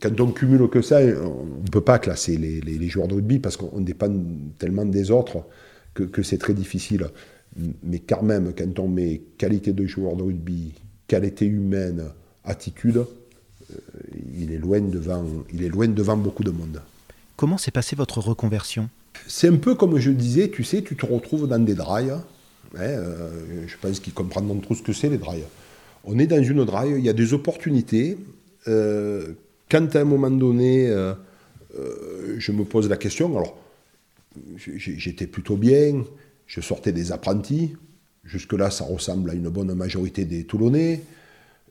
quand 0.02 0.20
on 0.20 0.32
cumule 0.32 0.70
que 0.70 0.82
ça, 0.82 1.00
on 1.00 1.46
ne 1.64 1.70
peut 1.70 1.82
pas 1.82 2.00
classer 2.00 2.38
les, 2.38 2.88
joueurs 2.88 3.08
de 3.08 3.16
rugby 3.16 3.40
parce 3.40 3.58
qu'on 3.58 3.82
dépend 3.82 4.12
tellement 4.58 4.86
des 4.86 5.12
autres 5.12 5.46
que, 5.94 6.04
que 6.04 6.24
c'est 6.24 6.38
très 6.38 6.54
difficile. 6.54 7.08
Mais 7.84 8.00
quand 8.00 8.24
même, 8.24 8.54
quand 8.58 8.80
on 8.80 8.88
met 8.88 9.22
qualité 9.38 9.74
de 9.74 9.86
joueur 9.86 10.16
de 10.16 10.24
rugby, 10.24 10.74
qualité 11.08 11.46
humaine, 11.46 12.06
attitude, 12.44 13.06
il, 14.38 14.52
est 14.52 14.58
loin 14.58 14.82
devant, 14.82 15.24
il 15.54 15.64
est 15.64 15.70
loin 15.70 15.88
devant 15.88 16.18
beaucoup 16.18 16.44
de 16.44 16.52
monde. 16.52 16.82
Comment 17.36 17.58
s'est 17.58 17.72
passée 17.72 17.96
votre 17.96 18.20
reconversion? 18.20 18.90
C'est 19.28 19.48
un 19.48 19.58
peu 19.58 19.76
comme 19.76 19.98
je 19.98 20.12
disais, 20.12 20.50
tu 20.50 20.64
sais, 20.64 20.82
tu 20.82 20.96
te 20.96 21.06
retrouves 21.06 21.48
dans 21.48 21.60
des 21.60 21.76
drailles. 21.76 22.12
Hein, 22.12 22.24
euh, 22.80 23.66
je 23.68 23.76
pense 23.82 24.00
qu'ils 24.00 24.14
comprendront 24.14 24.60
trop 24.60 24.76
ce 24.76 24.82
que 24.82 24.94
c'est 24.94 25.10
les 25.10 25.18
drailles. 25.18 25.46
On 26.04 26.18
est 26.18 26.28
dans 26.28 26.42
une 26.42 26.66
draille, 26.66 26.96
il 26.98 27.06
y 27.06 27.10
a 27.10 27.14
des 27.14 27.34
opportunités. 27.34 28.18
Euh, 28.68 29.34
quand 29.70 29.96
à 29.96 30.02
un 30.02 30.06
moment 30.06 30.32
donné, 30.32 30.88
je 32.38 32.52
me 32.52 32.64
pose 32.64 32.90
la 32.90 32.98
question, 32.98 33.38
alors 33.38 33.58
j'étais 34.56 35.28
plutôt 35.28 35.56
bien, 35.56 36.04
je 36.48 36.60
sortais 36.62 36.92
des 36.92 37.12
apprentis, 37.12 37.76
Jusque-là, 38.24 38.70
ça 38.70 38.86
ressemble 38.86 39.32
à 39.32 39.34
une 39.34 39.50
bonne 39.50 39.74
majorité 39.74 40.26
des 40.26 40.44
Toulonnais. 40.44 41.02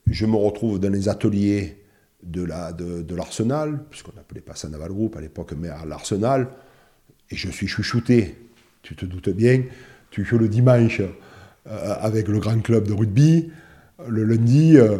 Je 0.07 0.25
me 0.25 0.35
retrouve 0.35 0.79
dans 0.79 0.91
les 0.91 1.07
ateliers 1.07 1.77
de 2.23 3.15
l'Arsenal, 3.15 3.71
de, 3.71 3.77
puisqu'on 3.89 4.13
n'appelait 4.15 4.41
pas 4.41 4.55
ça 4.55 4.69
Naval 4.69 4.91
Group 4.91 5.15
à 5.17 5.21
l'époque, 5.21 5.53
mais 5.57 5.69
à 5.69 5.85
l'Arsenal, 5.85 6.47
et 7.29 7.35
je 7.35 7.49
suis 7.49 7.67
chouchouté. 7.67 8.35
Tu 8.83 8.95
te 8.95 9.05
doutes 9.05 9.29
bien, 9.29 9.63
tu 10.09 10.25
joues 10.25 10.37
le 10.37 10.47
dimanche 10.47 11.01
euh, 11.01 11.95
avec 11.99 12.27
le 12.27 12.39
grand 12.39 12.59
club 12.61 12.87
de 12.87 12.93
rugby, 12.93 13.51
le 14.07 14.23
lundi, 14.23 14.77
euh, 14.77 14.97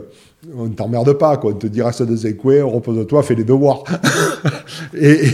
on 0.55 0.67
ne 0.67 0.73
t'emmerde 0.73 1.13
pas, 1.13 1.37
quoi. 1.37 1.51
on 1.51 1.55
te 1.55 1.65
dit 1.65 1.81
reste 1.81 2.01
un 2.01 2.33
coin, 2.33 2.63
repose-toi, 2.63 3.23
fais 3.23 3.33
les 3.33 3.43
devoirs. 3.43 3.83
et, 4.93 5.25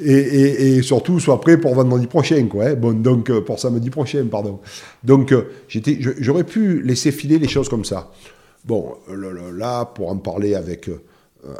et, 0.00 0.76
et, 0.76 0.82
surtout, 0.82 1.20
sois 1.20 1.40
prêt 1.40 1.58
pour 1.58 1.74
vendredi 1.74 2.06
prochain, 2.06 2.46
quoi. 2.46 2.68
Hein. 2.68 2.74
Bon, 2.74 2.92
donc, 2.94 3.28
euh, 3.28 3.42
pour 3.42 3.58
samedi 3.58 3.90
prochain, 3.90 4.26
pardon. 4.30 4.60
Donc, 5.04 5.34
j'aurais 6.18 6.44
pu 6.44 6.82
laisser 6.82 7.12
filer 7.12 7.38
les 7.38 7.48
choses 7.48 7.68
comme 7.68 7.84
ça. 7.84 8.10
Bon, 8.64 8.94
là, 9.54 9.84
pour 9.84 10.10
en 10.10 10.16
parler 10.16 10.54
avec, 10.54 10.88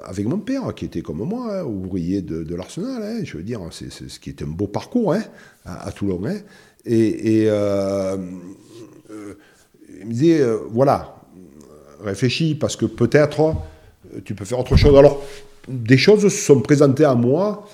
avec 0.04 0.26
mon 0.26 0.38
père, 0.38 0.74
qui 0.74 0.84
était 0.84 1.02
comme 1.02 1.18
moi, 1.18 1.58
hein, 1.58 1.64
ouvrier 1.64 2.22
de, 2.22 2.54
l'Arsenal, 2.54 3.02
hein, 3.02 3.20
je 3.24 3.36
veux 3.36 3.42
dire, 3.42 3.60
c'est 3.70 3.90
ce 3.90 4.20
qui 4.20 4.30
était 4.30 4.44
un 4.44 4.48
beau 4.48 4.68
parcours 4.68 5.14
à, 5.64 5.92
Toulon. 5.92 6.22
et, 6.84 7.46
il 10.00 10.08
me 10.08 10.12
disait, 10.12 10.44
voilà, 10.70 11.22
réfléchis, 12.02 12.54
parce 12.54 12.76
que 12.76 12.86
peut-être 12.86 13.40
euh, 14.14 14.20
tu 14.24 14.34
peux 14.34 14.44
faire 14.44 14.58
autre 14.58 14.76
chose. 14.76 14.96
Alors, 14.96 15.22
des 15.68 15.98
choses 15.98 16.22
se 16.22 16.28
sont 16.28 16.60
présentées 16.60 17.04
à 17.04 17.14
moi 17.14 17.68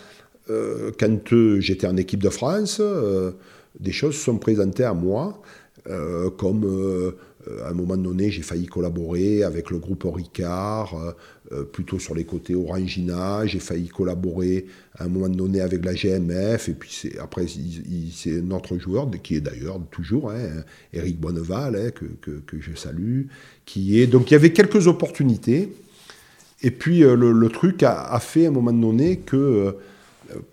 euh, 0.50 0.90
quand 0.98 1.32
euh, 1.32 1.60
j'étais 1.60 1.86
en 1.86 1.96
équipe 1.96 2.22
de 2.22 2.30
France, 2.30 2.80
des 3.78 3.92
choses 3.92 4.14
se 4.14 4.24
sont 4.24 4.38
présentées 4.38 4.84
à 4.84 4.94
moi, 4.94 5.40
comme 6.36 7.14
à 7.64 7.70
un 7.70 7.72
moment 7.72 7.96
donné, 7.96 8.30
j'ai 8.30 8.42
failli 8.42 8.66
collaborer 8.66 9.42
avec 9.42 9.70
le 9.70 9.78
groupe 9.78 10.04
Ricard, 10.04 11.14
plutôt 11.72 11.98
sur 11.98 12.14
les 12.14 12.24
côtés 12.24 12.54
Orangina. 12.54 13.46
J'ai 13.46 13.58
failli 13.58 13.88
collaborer 13.88 14.66
à 14.98 15.04
un 15.04 15.08
moment 15.08 15.28
donné 15.28 15.60
avec 15.60 15.84
la 15.84 15.94
GMF. 15.94 16.68
Et 16.68 16.74
puis 16.74 17.12
après, 17.20 17.46
c'est 18.12 18.42
notre 18.42 18.78
joueur, 18.78 19.10
qui 19.22 19.36
est 19.36 19.40
d'ailleurs 19.40 19.80
toujours 19.90 20.30
hein, 20.30 20.62
Eric 20.92 21.18
Bonneval, 21.18 21.76
hein, 21.76 21.90
que, 21.90 22.30
que, 22.30 22.60
je 22.60 22.74
salue, 22.74 23.22
qui 23.64 24.00
est. 24.00 24.06
Donc 24.06 24.30
il 24.30 24.34
y 24.34 24.36
avait 24.36 24.52
quelques 24.52 24.86
opportunités. 24.86 25.72
Et 26.62 26.70
puis 26.70 27.04
euh, 27.04 27.14
le, 27.14 27.48
truc 27.48 27.82
a, 27.82 28.18
fait 28.20 28.46
à 28.46 28.48
un 28.48 28.52
moment 28.52 28.72
donné 28.72 29.18
que, 29.18 29.36
euh, 29.36 29.72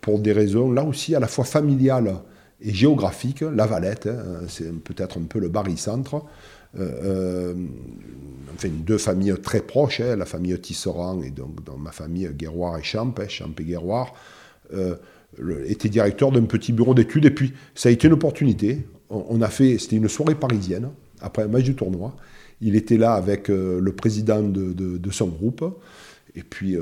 pour 0.01 0.19
des 0.19 0.31
raisons 0.31 0.71
là 0.71 0.83
aussi 0.83 1.15
à 1.15 1.19
la 1.19 1.27
fois 1.27 1.45
familiales 1.45 2.15
et 2.61 2.73
géographiques, 2.73 3.41
la 3.41 3.65
Valette, 3.65 4.07
hein, 4.07 4.45
c'est 4.47 4.71
peut-être 4.71 5.17
un 5.17 5.23
peu 5.23 5.39
le 5.39 5.49
barycentre, 5.49 6.15
euh, 6.15 6.19
enfin 6.75 8.69
deux 8.69 8.97
familles 8.97 9.35
très 9.41 9.61
proches, 9.61 10.01
hein, 10.01 10.15
la 10.15 10.25
famille 10.25 10.57
Tisserand 10.59 11.21
et 11.21 11.29
donc 11.29 11.63
dans 11.63 11.77
ma 11.77 11.91
famille 11.91 12.29
Guéroir 12.33 12.77
et 12.77 12.83
Champ, 12.83 13.13
hein, 13.17 13.27
Champ 13.27 13.51
et 13.59 13.63
Guéroir, 13.63 14.13
était 15.67 15.89
directeur 15.89 16.31
d'un 16.31 16.43
petit 16.43 16.73
bureau 16.73 16.93
d'études 16.93 17.25
et 17.25 17.31
puis 17.31 17.53
ça 17.73 17.89
a 17.89 17.91
été 17.91 18.07
une 18.07 18.13
opportunité. 18.13 18.85
On, 19.09 19.41
a 19.41 19.49
fait, 19.49 19.77
c'était 19.77 19.97
une 19.97 20.09
soirée 20.09 20.35
parisienne 20.35 20.89
après 21.21 21.43
un 21.43 21.47
match 21.47 21.63
du 21.63 21.75
tournoi 21.75 22.15
il 22.61 22.75
était 22.75 22.97
là 22.97 23.13
avec 23.13 23.49
euh, 23.49 23.79
le 23.79 23.91
président 23.91 24.41
de, 24.41 25.11
son 25.11 25.27
groupe. 25.27 25.63
Et 26.37 26.43
puis, 26.43 26.75
euh, 26.75 26.81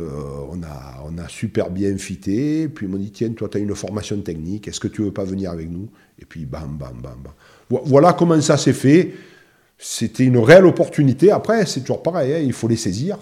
on, 0.49 0.63
a, 0.63 1.03
on 1.05 1.17
a 1.19 1.27
super 1.27 1.69
bien 1.69 1.95
fité. 1.97 2.67
Puis, 2.67 2.87
il 2.87 2.91
m'a 2.91 2.97
dit 2.97 3.11
Tiens, 3.11 3.29
toi, 3.29 3.49
tu 3.49 3.57
as 3.57 3.61
une 3.61 3.75
formation 3.75 4.19
technique, 4.21 4.67
est-ce 4.67 4.79
que 4.79 4.87
tu 4.87 5.03
veux 5.03 5.11
pas 5.11 5.25
venir 5.25 5.51
avec 5.51 5.69
nous? 5.69 5.89
Et 6.19 6.25
puis, 6.25 6.45
bam, 6.45 6.77
bam, 6.77 6.99
bam, 7.01 7.17
bam. 7.23 7.81
Voilà 7.85 8.13
comment 8.13 8.39
ça 8.41 8.57
s'est 8.57 8.73
fait. 8.73 9.13
C'était 9.85 10.23
une 10.23 10.37
réelle 10.37 10.65
opportunité. 10.65 11.29
Après, 11.31 11.65
c'est 11.65 11.81
toujours 11.81 12.01
pareil, 12.01 12.33
hein, 12.33 12.39
il 12.39 12.53
faut 12.53 12.69
les 12.69 12.77
saisir. 12.77 13.17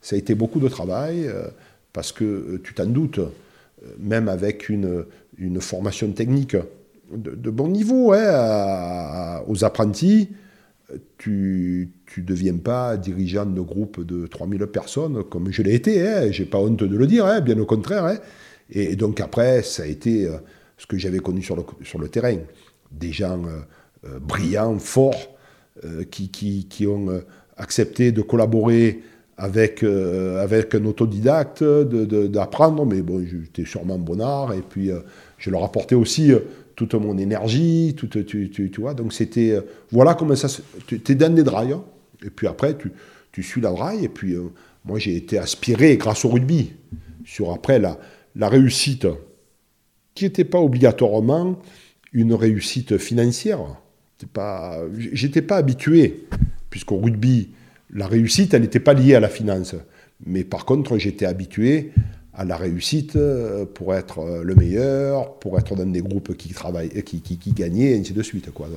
Ça 0.00 0.14
a 0.14 0.18
été 0.18 0.36
beaucoup 0.36 0.60
de 0.60 0.68
travail, 0.68 1.26
euh, 1.26 1.48
parce 1.92 2.12
que 2.12 2.60
tu 2.62 2.74
t'en 2.74 2.86
doutes, 2.86 3.20
même 3.98 4.28
avec 4.28 4.68
une, 4.68 5.04
une 5.36 5.60
formation 5.60 6.10
technique 6.12 6.56
de, 7.12 7.50
bon 7.50 7.68
niveau 7.68 8.12
hein, 8.12 9.42
aux 9.46 9.64
apprentis, 9.64 10.28
tu 11.18 11.90
ne 12.16 12.22
deviens 12.22 12.56
pas 12.56 12.96
dirigeant 12.96 13.46
de 13.46 13.60
groupe 13.60 14.04
de 14.04 14.26
3000 14.26 14.66
personnes 14.66 15.24
comme 15.24 15.50
je 15.50 15.62
l'ai 15.62 15.74
été, 15.74 16.06
hein, 16.06 16.30
j'ai 16.30 16.44
pas 16.44 16.58
honte 16.58 16.82
de 16.82 16.96
le 16.96 17.06
dire, 17.06 17.26
hein, 17.26 17.40
bien 17.40 17.58
au 17.58 17.66
contraire. 17.66 18.18
Et, 18.70 18.96
donc 18.96 19.20
après, 19.20 19.62
ça 19.62 19.84
a 19.84 19.86
été 19.86 20.26
euh, 20.26 20.38
ce 20.76 20.86
que 20.86 20.98
j'avais 20.98 21.18
connu 21.18 21.42
sur 21.42 21.56
le, 21.56 21.62
sur 21.82 21.98
le 21.98 22.08
terrain. 22.08 22.36
Des 22.90 23.12
gens 23.12 23.42
euh, 23.44 23.60
euh, 24.06 24.18
brillants, 24.20 24.78
forts, 24.78 25.35
qui, 26.10 26.28
qui, 26.68 26.86
ont 26.86 27.08
accepté 27.56 28.12
de 28.12 28.22
collaborer 28.22 29.02
avec, 29.36 29.82
avec 29.82 30.74
un 30.74 30.84
autodidacte, 30.84 31.62
d'apprendre, 31.62 32.86
mais 32.86 33.02
bon, 33.02 33.24
j'étais 33.24 33.64
sûrement 33.64 33.98
bonnard, 33.98 34.54
et 34.54 34.62
puis 34.62 34.90
je 35.38 35.50
leur 35.50 35.64
apportais 35.64 35.94
aussi 35.94 36.32
toute 36.74 36.94
mon 36.94 37.16
énergie, 37.18 37.94
toute, 37.96 38.24
tu, 38.26 38.50
tu, 38.50 38.70
vois, 38.78 38.94
donc 38.94 39.12
c'était, 39.12 39.58
voilà 39.90 40.14
comment 40.14 40.36
ça, 40.36 40.48
tu 40.86 41.00
es 41.06 41.14
dans 41.14 41.34
des 41.34 41.42
drailles, 41.42 41.72
hein. 41.72 41.84
et 42.24 42.30
puis 42.30 42.46
après, 42.46 42.76
tu, 42.76 42.92
tu 43.32 43.42
suis 43.42 43.60
la 43.60 43.70
draille, 43.70 44.04
et 44.04 44.08
puis 44.08 44.34
moi 44.84 44.98
j'ai 44.98 45.16
été 45.16 45.38
aspiré 45.38 45.96
grâce 45.96 46.24
au 46.24 46.30
rugby, 46.30 46.72
sur 47.24 47.52
après 47.52 47.78
la, 47.78 47.98
la 48.36 48.48
réussite, 48.48 49.06
qui 50.14 50.24
n'était 50.24 50.44
pas 50.44 50.60
obligatoirement 50.60 51.58
une 52.12 52.34
réussite 52.34 52.98
financière. 52.98 53.60
Je 54.20 55.26
n'étais 55.26 55.42
pas 55.42 55.56
habitué, 55.56 56.26
puisqu'au 56.70 56.98
rugby, 56.98 57.50
la 57.92 58.06
réussite, 58.06 58.54
elle 58.54 58.62
n'était 58.62 58.80
pas 58.80 58.94
liée 58.94 59.14
à 59.14 59.20
la 59.20 59.28
finance. 59.28 59.74
Mais 60.24 60.44
par 60.44 60.64
contre, 60.64 60.98
j'étais 60.98 61.26
habitué 61.26 61.92
à 62.32 62.44
la 62.44 62.56
réussite 62.56 63.16
euh, 63.16 63.64
pour 63.64 63.94
être 63.94 64.18
euh, 64.18 64.42
le 64.42 64.54
meilleur, 64.54 65.38
pour 65.38 65.58
être 65.58 65.74
dans 65.74 65.86
des 65.86 66.02
groupes 66.02 66.36
qui 66.36 66.52
travaillent, 66.52 66.90
euh, 66.96 67.00
qui, 67.00 67.20
qui, 67.20 67.52
gagnaient, 67.52 67.92
et 67.92 67.98
ainsi 67.98 68.12
de 68.12 68.22
suite. 68.22 68.50
Quoi. 68.52 68.68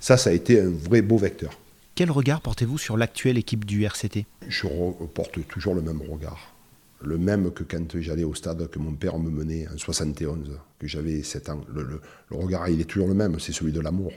ça, 0.00 0.16
ça 0.18 0.30
a 0.30 0.32
été 0.34 0.60
un 0.60 0.70
vrai 0.70 1.00
beau 1.00 1.16
vecteur. 1.16 1.58
Quel 1.94 2.10
regard 2.10 2.42
portez-vous 2.42 2.76
sur 2.76 2.98
l'actuelle 2.98 3.38
équipe 3.38 3.64
du 3.64 3.84
RCT 3.84 4.26
Je 4.48 4.66
porte 5.14 5.46
toujours 5.48 5.74
le 5.74 5.80
même 5.80 6.02
regard 6.02 6.56
le 7.02 7.18
même 7.18 7.50
que 7.52 7.62
quand 7.62 8.00
j'allais 8.00 8.24
au 8.24 8.34
stade 8.34 8.68
que 8.68 8.78
mon 8.78 8.92
père 8.92 9.18
me 9.18 9.30
menait 9.30 9.66
en 9.68 9.76
71, 9.76 10.58
que 10.78 10.86
j'avais 10.86 11.22
7 11.22 11.50
ans. 11.50 11.60
Le, 11.72 12.00
regard, 12.30 12.68
il 12.68 12.80
est 12.80 12.84
toujours 12.84 13.08
le 13.08 13.14
même, 13.14 13.38
c'est 13.38 13.52
celui 13.52 13.72
de 13.72 13.80
l'amour. 13.80 14.12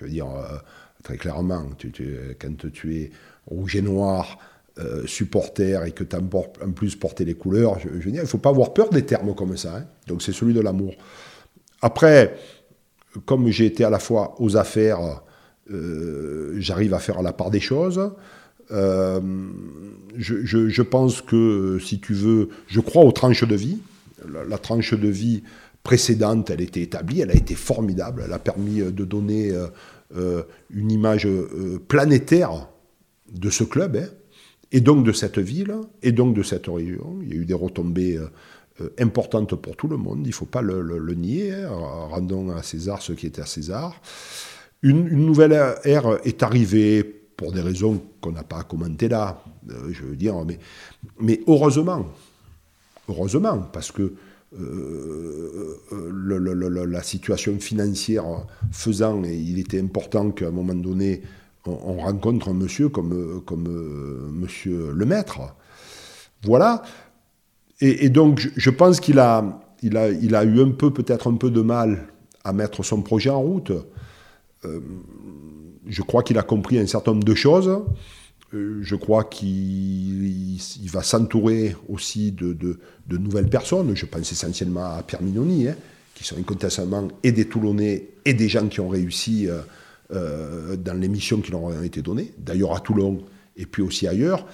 Je 0.00 0.06
veux 0.06 0.10
dire, 0.10 0.26
euh, 0.26 0.56
très 1.02 1.18
clairement, 1.18 1.66
quand 2.38 2.70
tu 2.72 2.96
es 2.96 3.10
rouge 3.46 3.76
et 3.76 3.82
noir, 3.82 4.38
euh, 4.78 5.06
supporter 5.06 5.86
et 5.86 5.92
que 5.92 6.04
tu 6.04 6.16
en 6.16 6.72
plus 6.74 6.96
porté 6.96 7.26
les 7.26 7.34
couleurs, 7.34 7.78
je, 7.80 7.88
veux 7.88 7.98
dire, 7.98 8.22
il 8.22 8.24
ne 8.24 8.24
faut 8.24 8.38
pas 8.38 8.48
avoir 8.48 8.72
peur 8.72 8.88
des 8.88 9.04
termes 9.04 9.34
comme 9.34 9.58
ça. 9.58 9.76
Hein. 9.76 9.84
Donc 10.06 10.22
c'est 10.22 10.32
celui 10.32 10.54
de 10.54 10.60
l'amour. 10.60 10.94
Après, 11.82 12.34
comme 13.26 13.48
j'ai 13.48 13.66
été 13.66 13.84
à 13.84 13.90
la 13.90 13.98
fois 13.98 14.36
aux 14.38 14.56
affaires, 14.56 15.20
euh, 15.70 16.54
j'arrive 16.58 16.94
à 16.94 16.98
faire 16.98 17.20
la 17.20 17.34
part 17.34 17.50
des 17.50 17.60
choses. 17.60 18.00
Je, 18.70 20.82
pense 20.82 21.20
que, 21.20 21.78
si 21.84 22.00
tu 22.00 22.14
veux, 22.14 22.48
je 22.68 22.80
crois 22.80 23.04
aux 23.04 23.12
tranches 23.12 23.46
de 23.46 23.56
vie. 23.56 23.80
La, 24.48 24.58
tranche 24.58 24.94
de 24.94 25.08
vie 25.08 25.42
précédente, 25.82 26.50
elle 26.50 26.60
était 26.60 26.82
établie, 26.82 27.20
elle 27.20 27.30
a 27.30 27.36
été 27.36 27.54
formidable, 27.54 28.22
elle 28.24 28.32
a 28.32 28.38
permis 28.38 28.80
de 28.80 29.04
donner 29.04 29.50
euh, 29.50 29.66
euh, 30.16 30.42
une 30.70 30.90
image 30.90 31.26
planétaire 31.88 32.68
de 33.32 33.50
ce 33.50 33.64
club, 33.64 33.96
hein, 33.96 34.08
et 34.72 34.80
donc 34.80 35.04
de 35.04 35.12
cette 35.12 35.38
ville, 35.38 35.74
et 36.02 36.12
donc 36.12 36.34
de 36.34 36.42
cette 36.42 36.66
région. 36.66 37.18
Il 37.22 37.28
y 37.28 37.32
a 37.32 37.36
eu 37.36 37.44
des 37.44 37.54
retombées 37.54 38.18
importantes 38.98 39.54
pour 39.56 39.76
tout 39.76 39.88
le 39.88 39.96
monde, 39.96 40.20
il 40.24 40.28
ne 40.28 40.34
faut 40.34 40.46
pas 40.46 40.62
le, 40.62 41.14
nier, 41.14 41.52
hein. 41.52 41.70
rendons 41.70 42.50
à 42.50 42.62
César 42.62 43.02
ce 43.02 43.12
qui 43.12 43.26
était 43.26 43.42
à 43.42 43.46
César. 43.46 44.00
Une, 44.82 45.08
nouvelle 45.08 45.52
ère 45.84 46.18
est 46.24 46.42
arrivée 46.42 47.20
pour 47.40 47.52
des 47.52 47.62
raisons 47.62 48.02
qu'on 48.20 48.32
n'a 48.32 48.42
pas 48.42 48.58
à 48.58 48.62
commenter 48.64 49.08
là, 49.08 49.42
euh, 49.70 49.90
je 49.92 50.02
veux 50.02 50.16
dire, 50.16 50.34
mais 51.18 51.40
heureusement, 51.46 52.04
heureusement, 53.10 53.58
parce 53.72 53.92
que 53.92 54.14
euh, 54.58 55.76
euh, 55.92 56.86
la 56.86 57.02
situation 57.02 57.58
financière 57.58 58.24
faisant, 58.72 59.22
il 59.24 59.58
était 59.58 59.80
important 59.80 60.30
qu'à 60.30 60.48
un 60.48 60.50
moment 60.50 60.74
donné, 60.74 61.22
on, 61.66 61.98
rencontre 61.98 62.48
un 62.48 62.54
monsieur 62.54 62.88
comme, 62.88 63.42
comme 63.44 63.68
monsieur 64.32 64.92
le 64.94 65.04
maître. 65.04 65.40
Voilà. 66.44 66.82
Et, 67.82 68.08
donc, 68.08 68.50
je, 68.56 68.70
pense 68.70 68.98
qu'il 69.00 69.18
a, 69.18 69.60
eu 69.82 70.60
un 70.60 70.70
peu, 70.70 70.90
peut-être 70.90 71.30
un 71.30 71.34
peu 71.34 71.50
de 71.50 71.60
mal 71.60 72.08
à 72.44 72.52
mettre 72.52 72.82
son 72.82 73.02
projet 73.02 73.30
en 73.30 73.40
route 73.40 73.72
je 75.90 76.02
crois 76.02 76.22
qu'il 76.22 76.38
a 76.38 76.42
compris 76.42 76.78
un 76.78 76.86
certain 76.86 77.12
nombre 77.12 77.24
de 77.24 77.34
choses. 77.34 77.70
Euh, 78.52 78.80
je 78.82 78.96
crois 78.96 79.24
qu'il 79.24 80.58
va 80.86 81.02
s'entourer 81.02 81.76
aussi 81.88 82.32
de, 82.32 82.78
nouvelles 83.08 83.48
personnes. 83.48 83.94
Je 83.94 84.06
pense 84.06 84.32
essentiellement 84.32 84.96
à 84.96 85.02
Pierre 85.02 85.22
Mignoni, 85.22 85.68
hein, 85.68 85.76
qui 86.14 86.24
sont 86.24 86.36
incontestablement 86.36 87.08
et 87.22 87.32
des 87.32 87.44
Toulonnais 87.46 88.08
et 88.24 88.34
des 88.34 88.48
gens 88.48 88.66
qui 88.66 88.80
ont 88.80 88.88
réussi 88.88 89.48
euh, 89.48 89.60
euh, 90.12 90.76
dans 90.76 90.94
les 90.94 91.08
missions 91.08 91.40
qui 91.40 91.52
leur 91.52 91.62
ont 91.62 91.82
été 91.82 92.02
données, 92.02 92.32
d'ailleurs 92.38 92.74
à 92.74 92.80
Toulon 92.80 93.22
et 93.56 93.66
puis 93.66 93.82
aussi 93.82 94.08
ailleurs, 94.08 94.46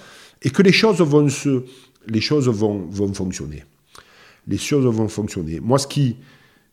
et 0.43 0.49
que 0.49 0.61
les 0.61 0.71
choses 0.71 1.01
vont, 1.01 1.27
se, 1.29 1.63
les 2.07 2.21
choses 2.21 2.47
vont, 2.47 3.13
fonctionner. 3.13 3.63
Les 4.47 4.57
choses 4.57 4.85
vont 4.85 5.07
fonctionner. 5.07 5.59
Moi, 5.59 5.79
ce 5.79 5.87
qui, 5.87 6.17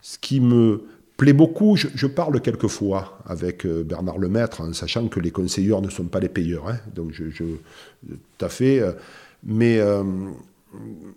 ce 0.01 0.17
qui 0.19 0.39
me 0.39 0.83
plaît 1.17 1.33
beaucoup. 1.33 1.75
Je, 1.75 2.07
parle 2.07 2.41
quelquefois 2.41 3.19
avec 3.25 3.65
euh, 3.65 3.83
Bernard 3.83 4.17
Lemaître, 4.17 4.61
en 4.61 4.73
sachant 4.73 5.07
que 5.07 5.19
les 5.19 5.31
conseilleurs 5.31 5.81
ne 5.81 5.89
sont 5.89 6.05
pas 6.05 6.19
les 6.19 6.29
payeurs. 6.29 6.67
Hein. 6.67 6.77
donc, 6.93 7.11
je, 7.11 7.25
tout 7.25 8.45
à 8.45 8.49
fait. 8.49 8.79
Euh, 8.79 8.91
mais 9.43 9.77
euh, 9.79 10.03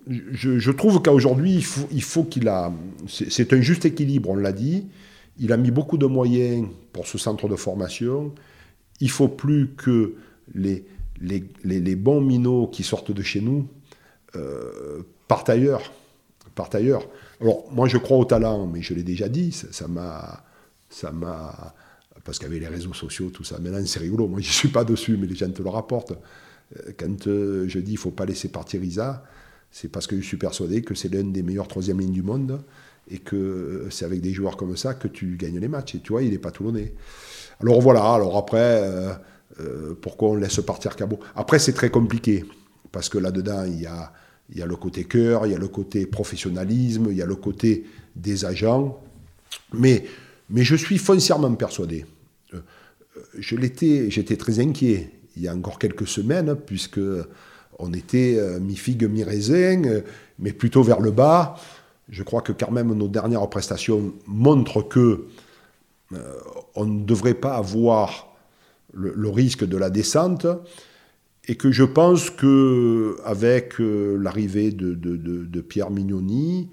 je, 0.07 0.71
trouve 0.71 1.01
qu'aujourd'hui, 1.01 1.65
il 1.91 2.03
faut 2.03 2.23
qu'il 2.23 2.47
a. 2.47 2.71
C'est 3.07 3.53
un 3.53 3.61
juste 3.61 3.85
équilibre, 3.85 4.29
on 4.29 4.35
l'a 4.35 4.53
dit. 4.53 4.85
Il 5.39 5.53
a 5.53 5.57
mis 5.57 5.71
beaucoup 5.71 5.97
de 5.97 6.05
moyens 6.05 6.67
pour 6.91 7.07
ce 7.07 7.17
centre 7.17 7.47
de 7.47 7.55
formation. 7.55 8.33
Il 8.99 9.09
faut 9.09 9.29
plus 9.29 9.69
que 9.77 10.15
les, 10.53 10.85
les, 11.21 11.43
les, 11.63 11.95
bons 11.95 12.19
minots 12.19 12.67
qui 12.67 12.83
sortent 12.83 13.11
de 13.11 13.21
chez 13.21 13.39
nous 13.39 13.65
partent 15.29 15.49
ailleurs. 15.49 15.93
Partent 16.55 16.75
ailleurs. 16.75 17.03
Alors, 17.41 17.71
moi, 17.71 17.87
je 17.87 17.97
crois 17.97 18.17
au 18.17 18.25
talent, 18.25 18.67
mais 18.67 18.81
je 18.81 18.93
l'ai 18.93 19.03
déjà 19.03 19.29
dit, 19.29 19.51
ça 19.51 19.87
m'a. 19.87 20.43
Ça 20.91 21.11
m'a 21.11 21.75
parce 22.23 22.39
qu'avec 22.39 22.59
les 22.59 22.67
réseaux 22.67 22.93
sociaux, 22.93 23.29
tout 23.29 23.43
ça, 23.43 23.57
maintenant 23.59 23.83
c'est 23.85 23.99
rigolo, 23.99 24.27
moi 24.27 24.39
je 24.41 24.47
ne 24.47 24.53
suis 24.53 24.67
pas 24.69 24.83
dessus, 24.83 25.17
mais 25.17 25.27
les 25.27 25.35
gens 25.35 25.49
te 25.49 25.61
le 25.61 25.69
rapportent. 25.69 26.13
Euh, 26.77 26.91
quand 26.97 27.27
euh, 27.27 27.67
je 27.67 27.79
dis 27.79 27.91
il 27.91 27.95
ne 27.95 27.99
faut 27.99 28.11
pas 28.11 28.25
laisser 28.25 28.49
partir 28.49 28.83
Isa, 28.83 29.23
c'est 29.71 29.87
parce 29.87 30.07
que 30.07 30.15
je 30.15 30.21
suis 30.21 30.37
persuadé 30.37 30.81
que 30.81 30.95
c'est 30.95 31.09
l'une 31.09 31.31
des 31.31 31.43
meilleures 31.43 31.67
troisième 31.67 31.99
lignes 31.99 32.13
du 32.13 32.23
monde 32.23 32.61
et 33.09 33.19
que 33.19 33.35
euh, 33.35 33.89
c'est 33.89 34.05
avec 34.05 34.21
des 34.21 34.33
joueurs 34.33 34.57
comme 34.57 34.75
ça 34.77 34.93
que 34.93 35.07
tu 35.07 35.37
gagnes 35.37 35.59
les 35.59 35.67
matchs. 35.67 35.95
Et 35.95 35.99
tu 35.99 36.11
vois, 36.11 36.23
il 36.23 36.31
n'est 36.31 36.37
pas 36.37 36.51
toulonnais. 36.51 36.93
Alors 37.61 37.81
voilà, 37.81 38.13
alors 38.13 38.37
après, 38.37 38.81
pourquoi 40.01 40.29
on 40.29 40.35
laisse 40.35 40.61
partir 40.61 40.95
Cabot 40.95 41.19
Après, 41.35 41.59
c'est 41.59 41.73
très 41.73 41.89
compliqué, 41.89 42.45
parce 42.91 43.09
que 43.09 43.17
là-dedans, 43.17 43.65
il 43.65 43.81
y 43.81 43.85
a 43.85 44.13
il 44.51 44.57
y 44.57 44.61
a 44.61 44.65
le 44.65 44.75
côté 44.75 45.03
cœur, 45.03 45.45
il 45.45 45.51
y 45.51 45.55
a 45.55 45.59
le 45.59 45.67
côté 45.67 46.05
professionnalisme, 46.05 47.07
il 47.09 47.17
y 47.17 47.21
a 47.21 47.25
le 47.25 47.35
côté 47.35 47.85
des 48.15 48.45
agents. 48.45 48.99
Mais, 49.73 50.05
je 50.53 50.75
suis 50.75 50.97
foncièrement 50.97 51.53
persuadé. 51.53 52.05
Euh, 52.53 52.57
euh, 53.17 53.21
je 53.37 53.55
l'étais, 53.55 54.09
j'étais 54.09 54.37
très 54.37 54.59
inquiet 54.59 55.11
il 55.35 55.43
y 55.43 55.47
a 55.47 55.55
encore 55.55 55.79
quelques 55.79 56.07
semaines, 56.07 56.55
puisque 56.55 56.99
on 57.77 57.93
était 57.93 58.35
euh, 58.37 58.59
mi-figue, 58.59 59.05
mi-raisin, 59.05 60.01
mais 60.39 60.51
plutôt 60.51 60.83
vers 60.83 60.99
le 60.99 61.11
bas. 61.11 61.55
Je 62.09 62.23
crois 62.23 62.41
que 62.41 62.51
quand 62.51 62.71
même 62.71 62.93
nos 62.93 63.07
dernières 63.07 63.47
prestations 63.49 64.13
montrent 64.25 64.81
que 64.81 65.27
on 66.73 66.85
ne 66.85 67.05
devrait 67.05 67.35
pas 67.35 67.55
avoir 67.55 68.35
le 68.93 69.29
risque 69.29 69.63
de 69.63 69.77
la 69.77 69.91
descente 69.91 70.47
et 71.49 71.55
que 71.55 71.71
je 71.71 71.83
pense 71.83 72.29
que 72.29 73.17
avec 73.25 73.81
euh, 73.81 74.17
l'arrivée 74.21 74.71
de, 74.71 75.61
Pierre 75.61 75.89
Mignoni, 75.89 76.69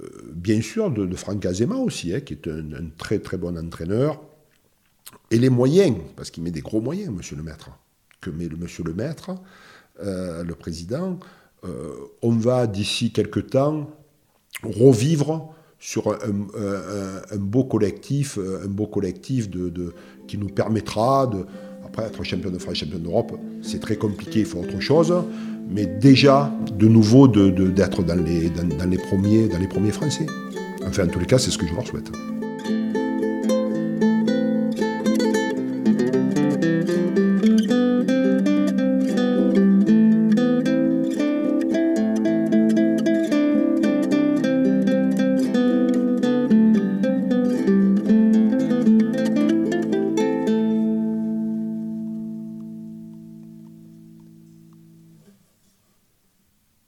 euh, 0.00 0.08
bien 0.32 0.62
sûr 0.62 0.92
de, 0.92 1.16
Franck 1.16 1.44
Azema 1.44 1.74
aussi, 1.74 2.14
hein, 2.14 2.20
qui 2.20 2.34
est 2.34 2.46
un, 2.46 2.90
très 2.96 3.18
très 3.18 3.36
bon 3.36 3.58
entraîneur, 3.58 4.22
et 5.32 5.38
les 5.38 5.50
moyens, 5.50 5.96
parce 6.14 6.30
qu'il 6.30 6.44
met 6.44 6.52
des 6.52 6.60
gros 6.60 6.80
moyens, 6.80 7.12
Monsieur 7.12 7.34
le 7.34 7.42
Maître, 7.42 7.70
que 8.20 8.30
met 8.30 8.46
le 8.46 8.56
Monsieur 8.56 8.84
le 8.84 8.94
Maître, 8.94 9.32
euh, 10.00 10.44
le 10.44 10.54
président, 10.54 11.18
on 12.22 12.30
va 12.30 12.66
d'ici 12.66 13.12
quelques 13.12 13.50
temps 13.50 13.90
revivre 14.62 15.52
sur 15.78 16.10
un, 16.10 17.36
beau 17.36 17.64
collectif, 17.64 18.38
un 18.38 18.68
beau 18.68 18.86
collectif 18.86 19.50
qui 20.26 20.38
nous 20.38 20.48
permettra 20.48 21.26
de 21.26 21.44
après, 21.90 22.06
être 22.06 22.22
champion 22.22 22.50
de 22.50 22.58
France, 22.58 22.76
champion 22.76 22.98
d'Europe, 22.98 23.36
c'est 23.62 23.80
très 23.80 23.96
compliqué, 23.96 24.40
il 24.40 24.46
faut 24.46 24.58
autre 24.58 24.78
chose. 24.80 25.12
Mais 25.68 25.86
déjà, 25.86 26.52
de 26.78 26.86
nouveau, 26.86 27.26
d'être 27.26 28.02
dans, 28.02 28.14
les, 28.24 28.50
premiers, 28.98 29.48
dans 29.48 29.58
les 29.58 29.68
premiers 29.68 29.90
Français. 29.90 30.26
Enfin, 30.86 31.04
en 31.04 31.08
tous 31.08 31.18
les 31.18 31.26
cas, 31.26 31.38
c'est 31.38 31.50
ce 31.50 31.58
que 31.58 31.66
je 31.66 31.74
leur 31.74 31.86
souhaite. 31.86 32.10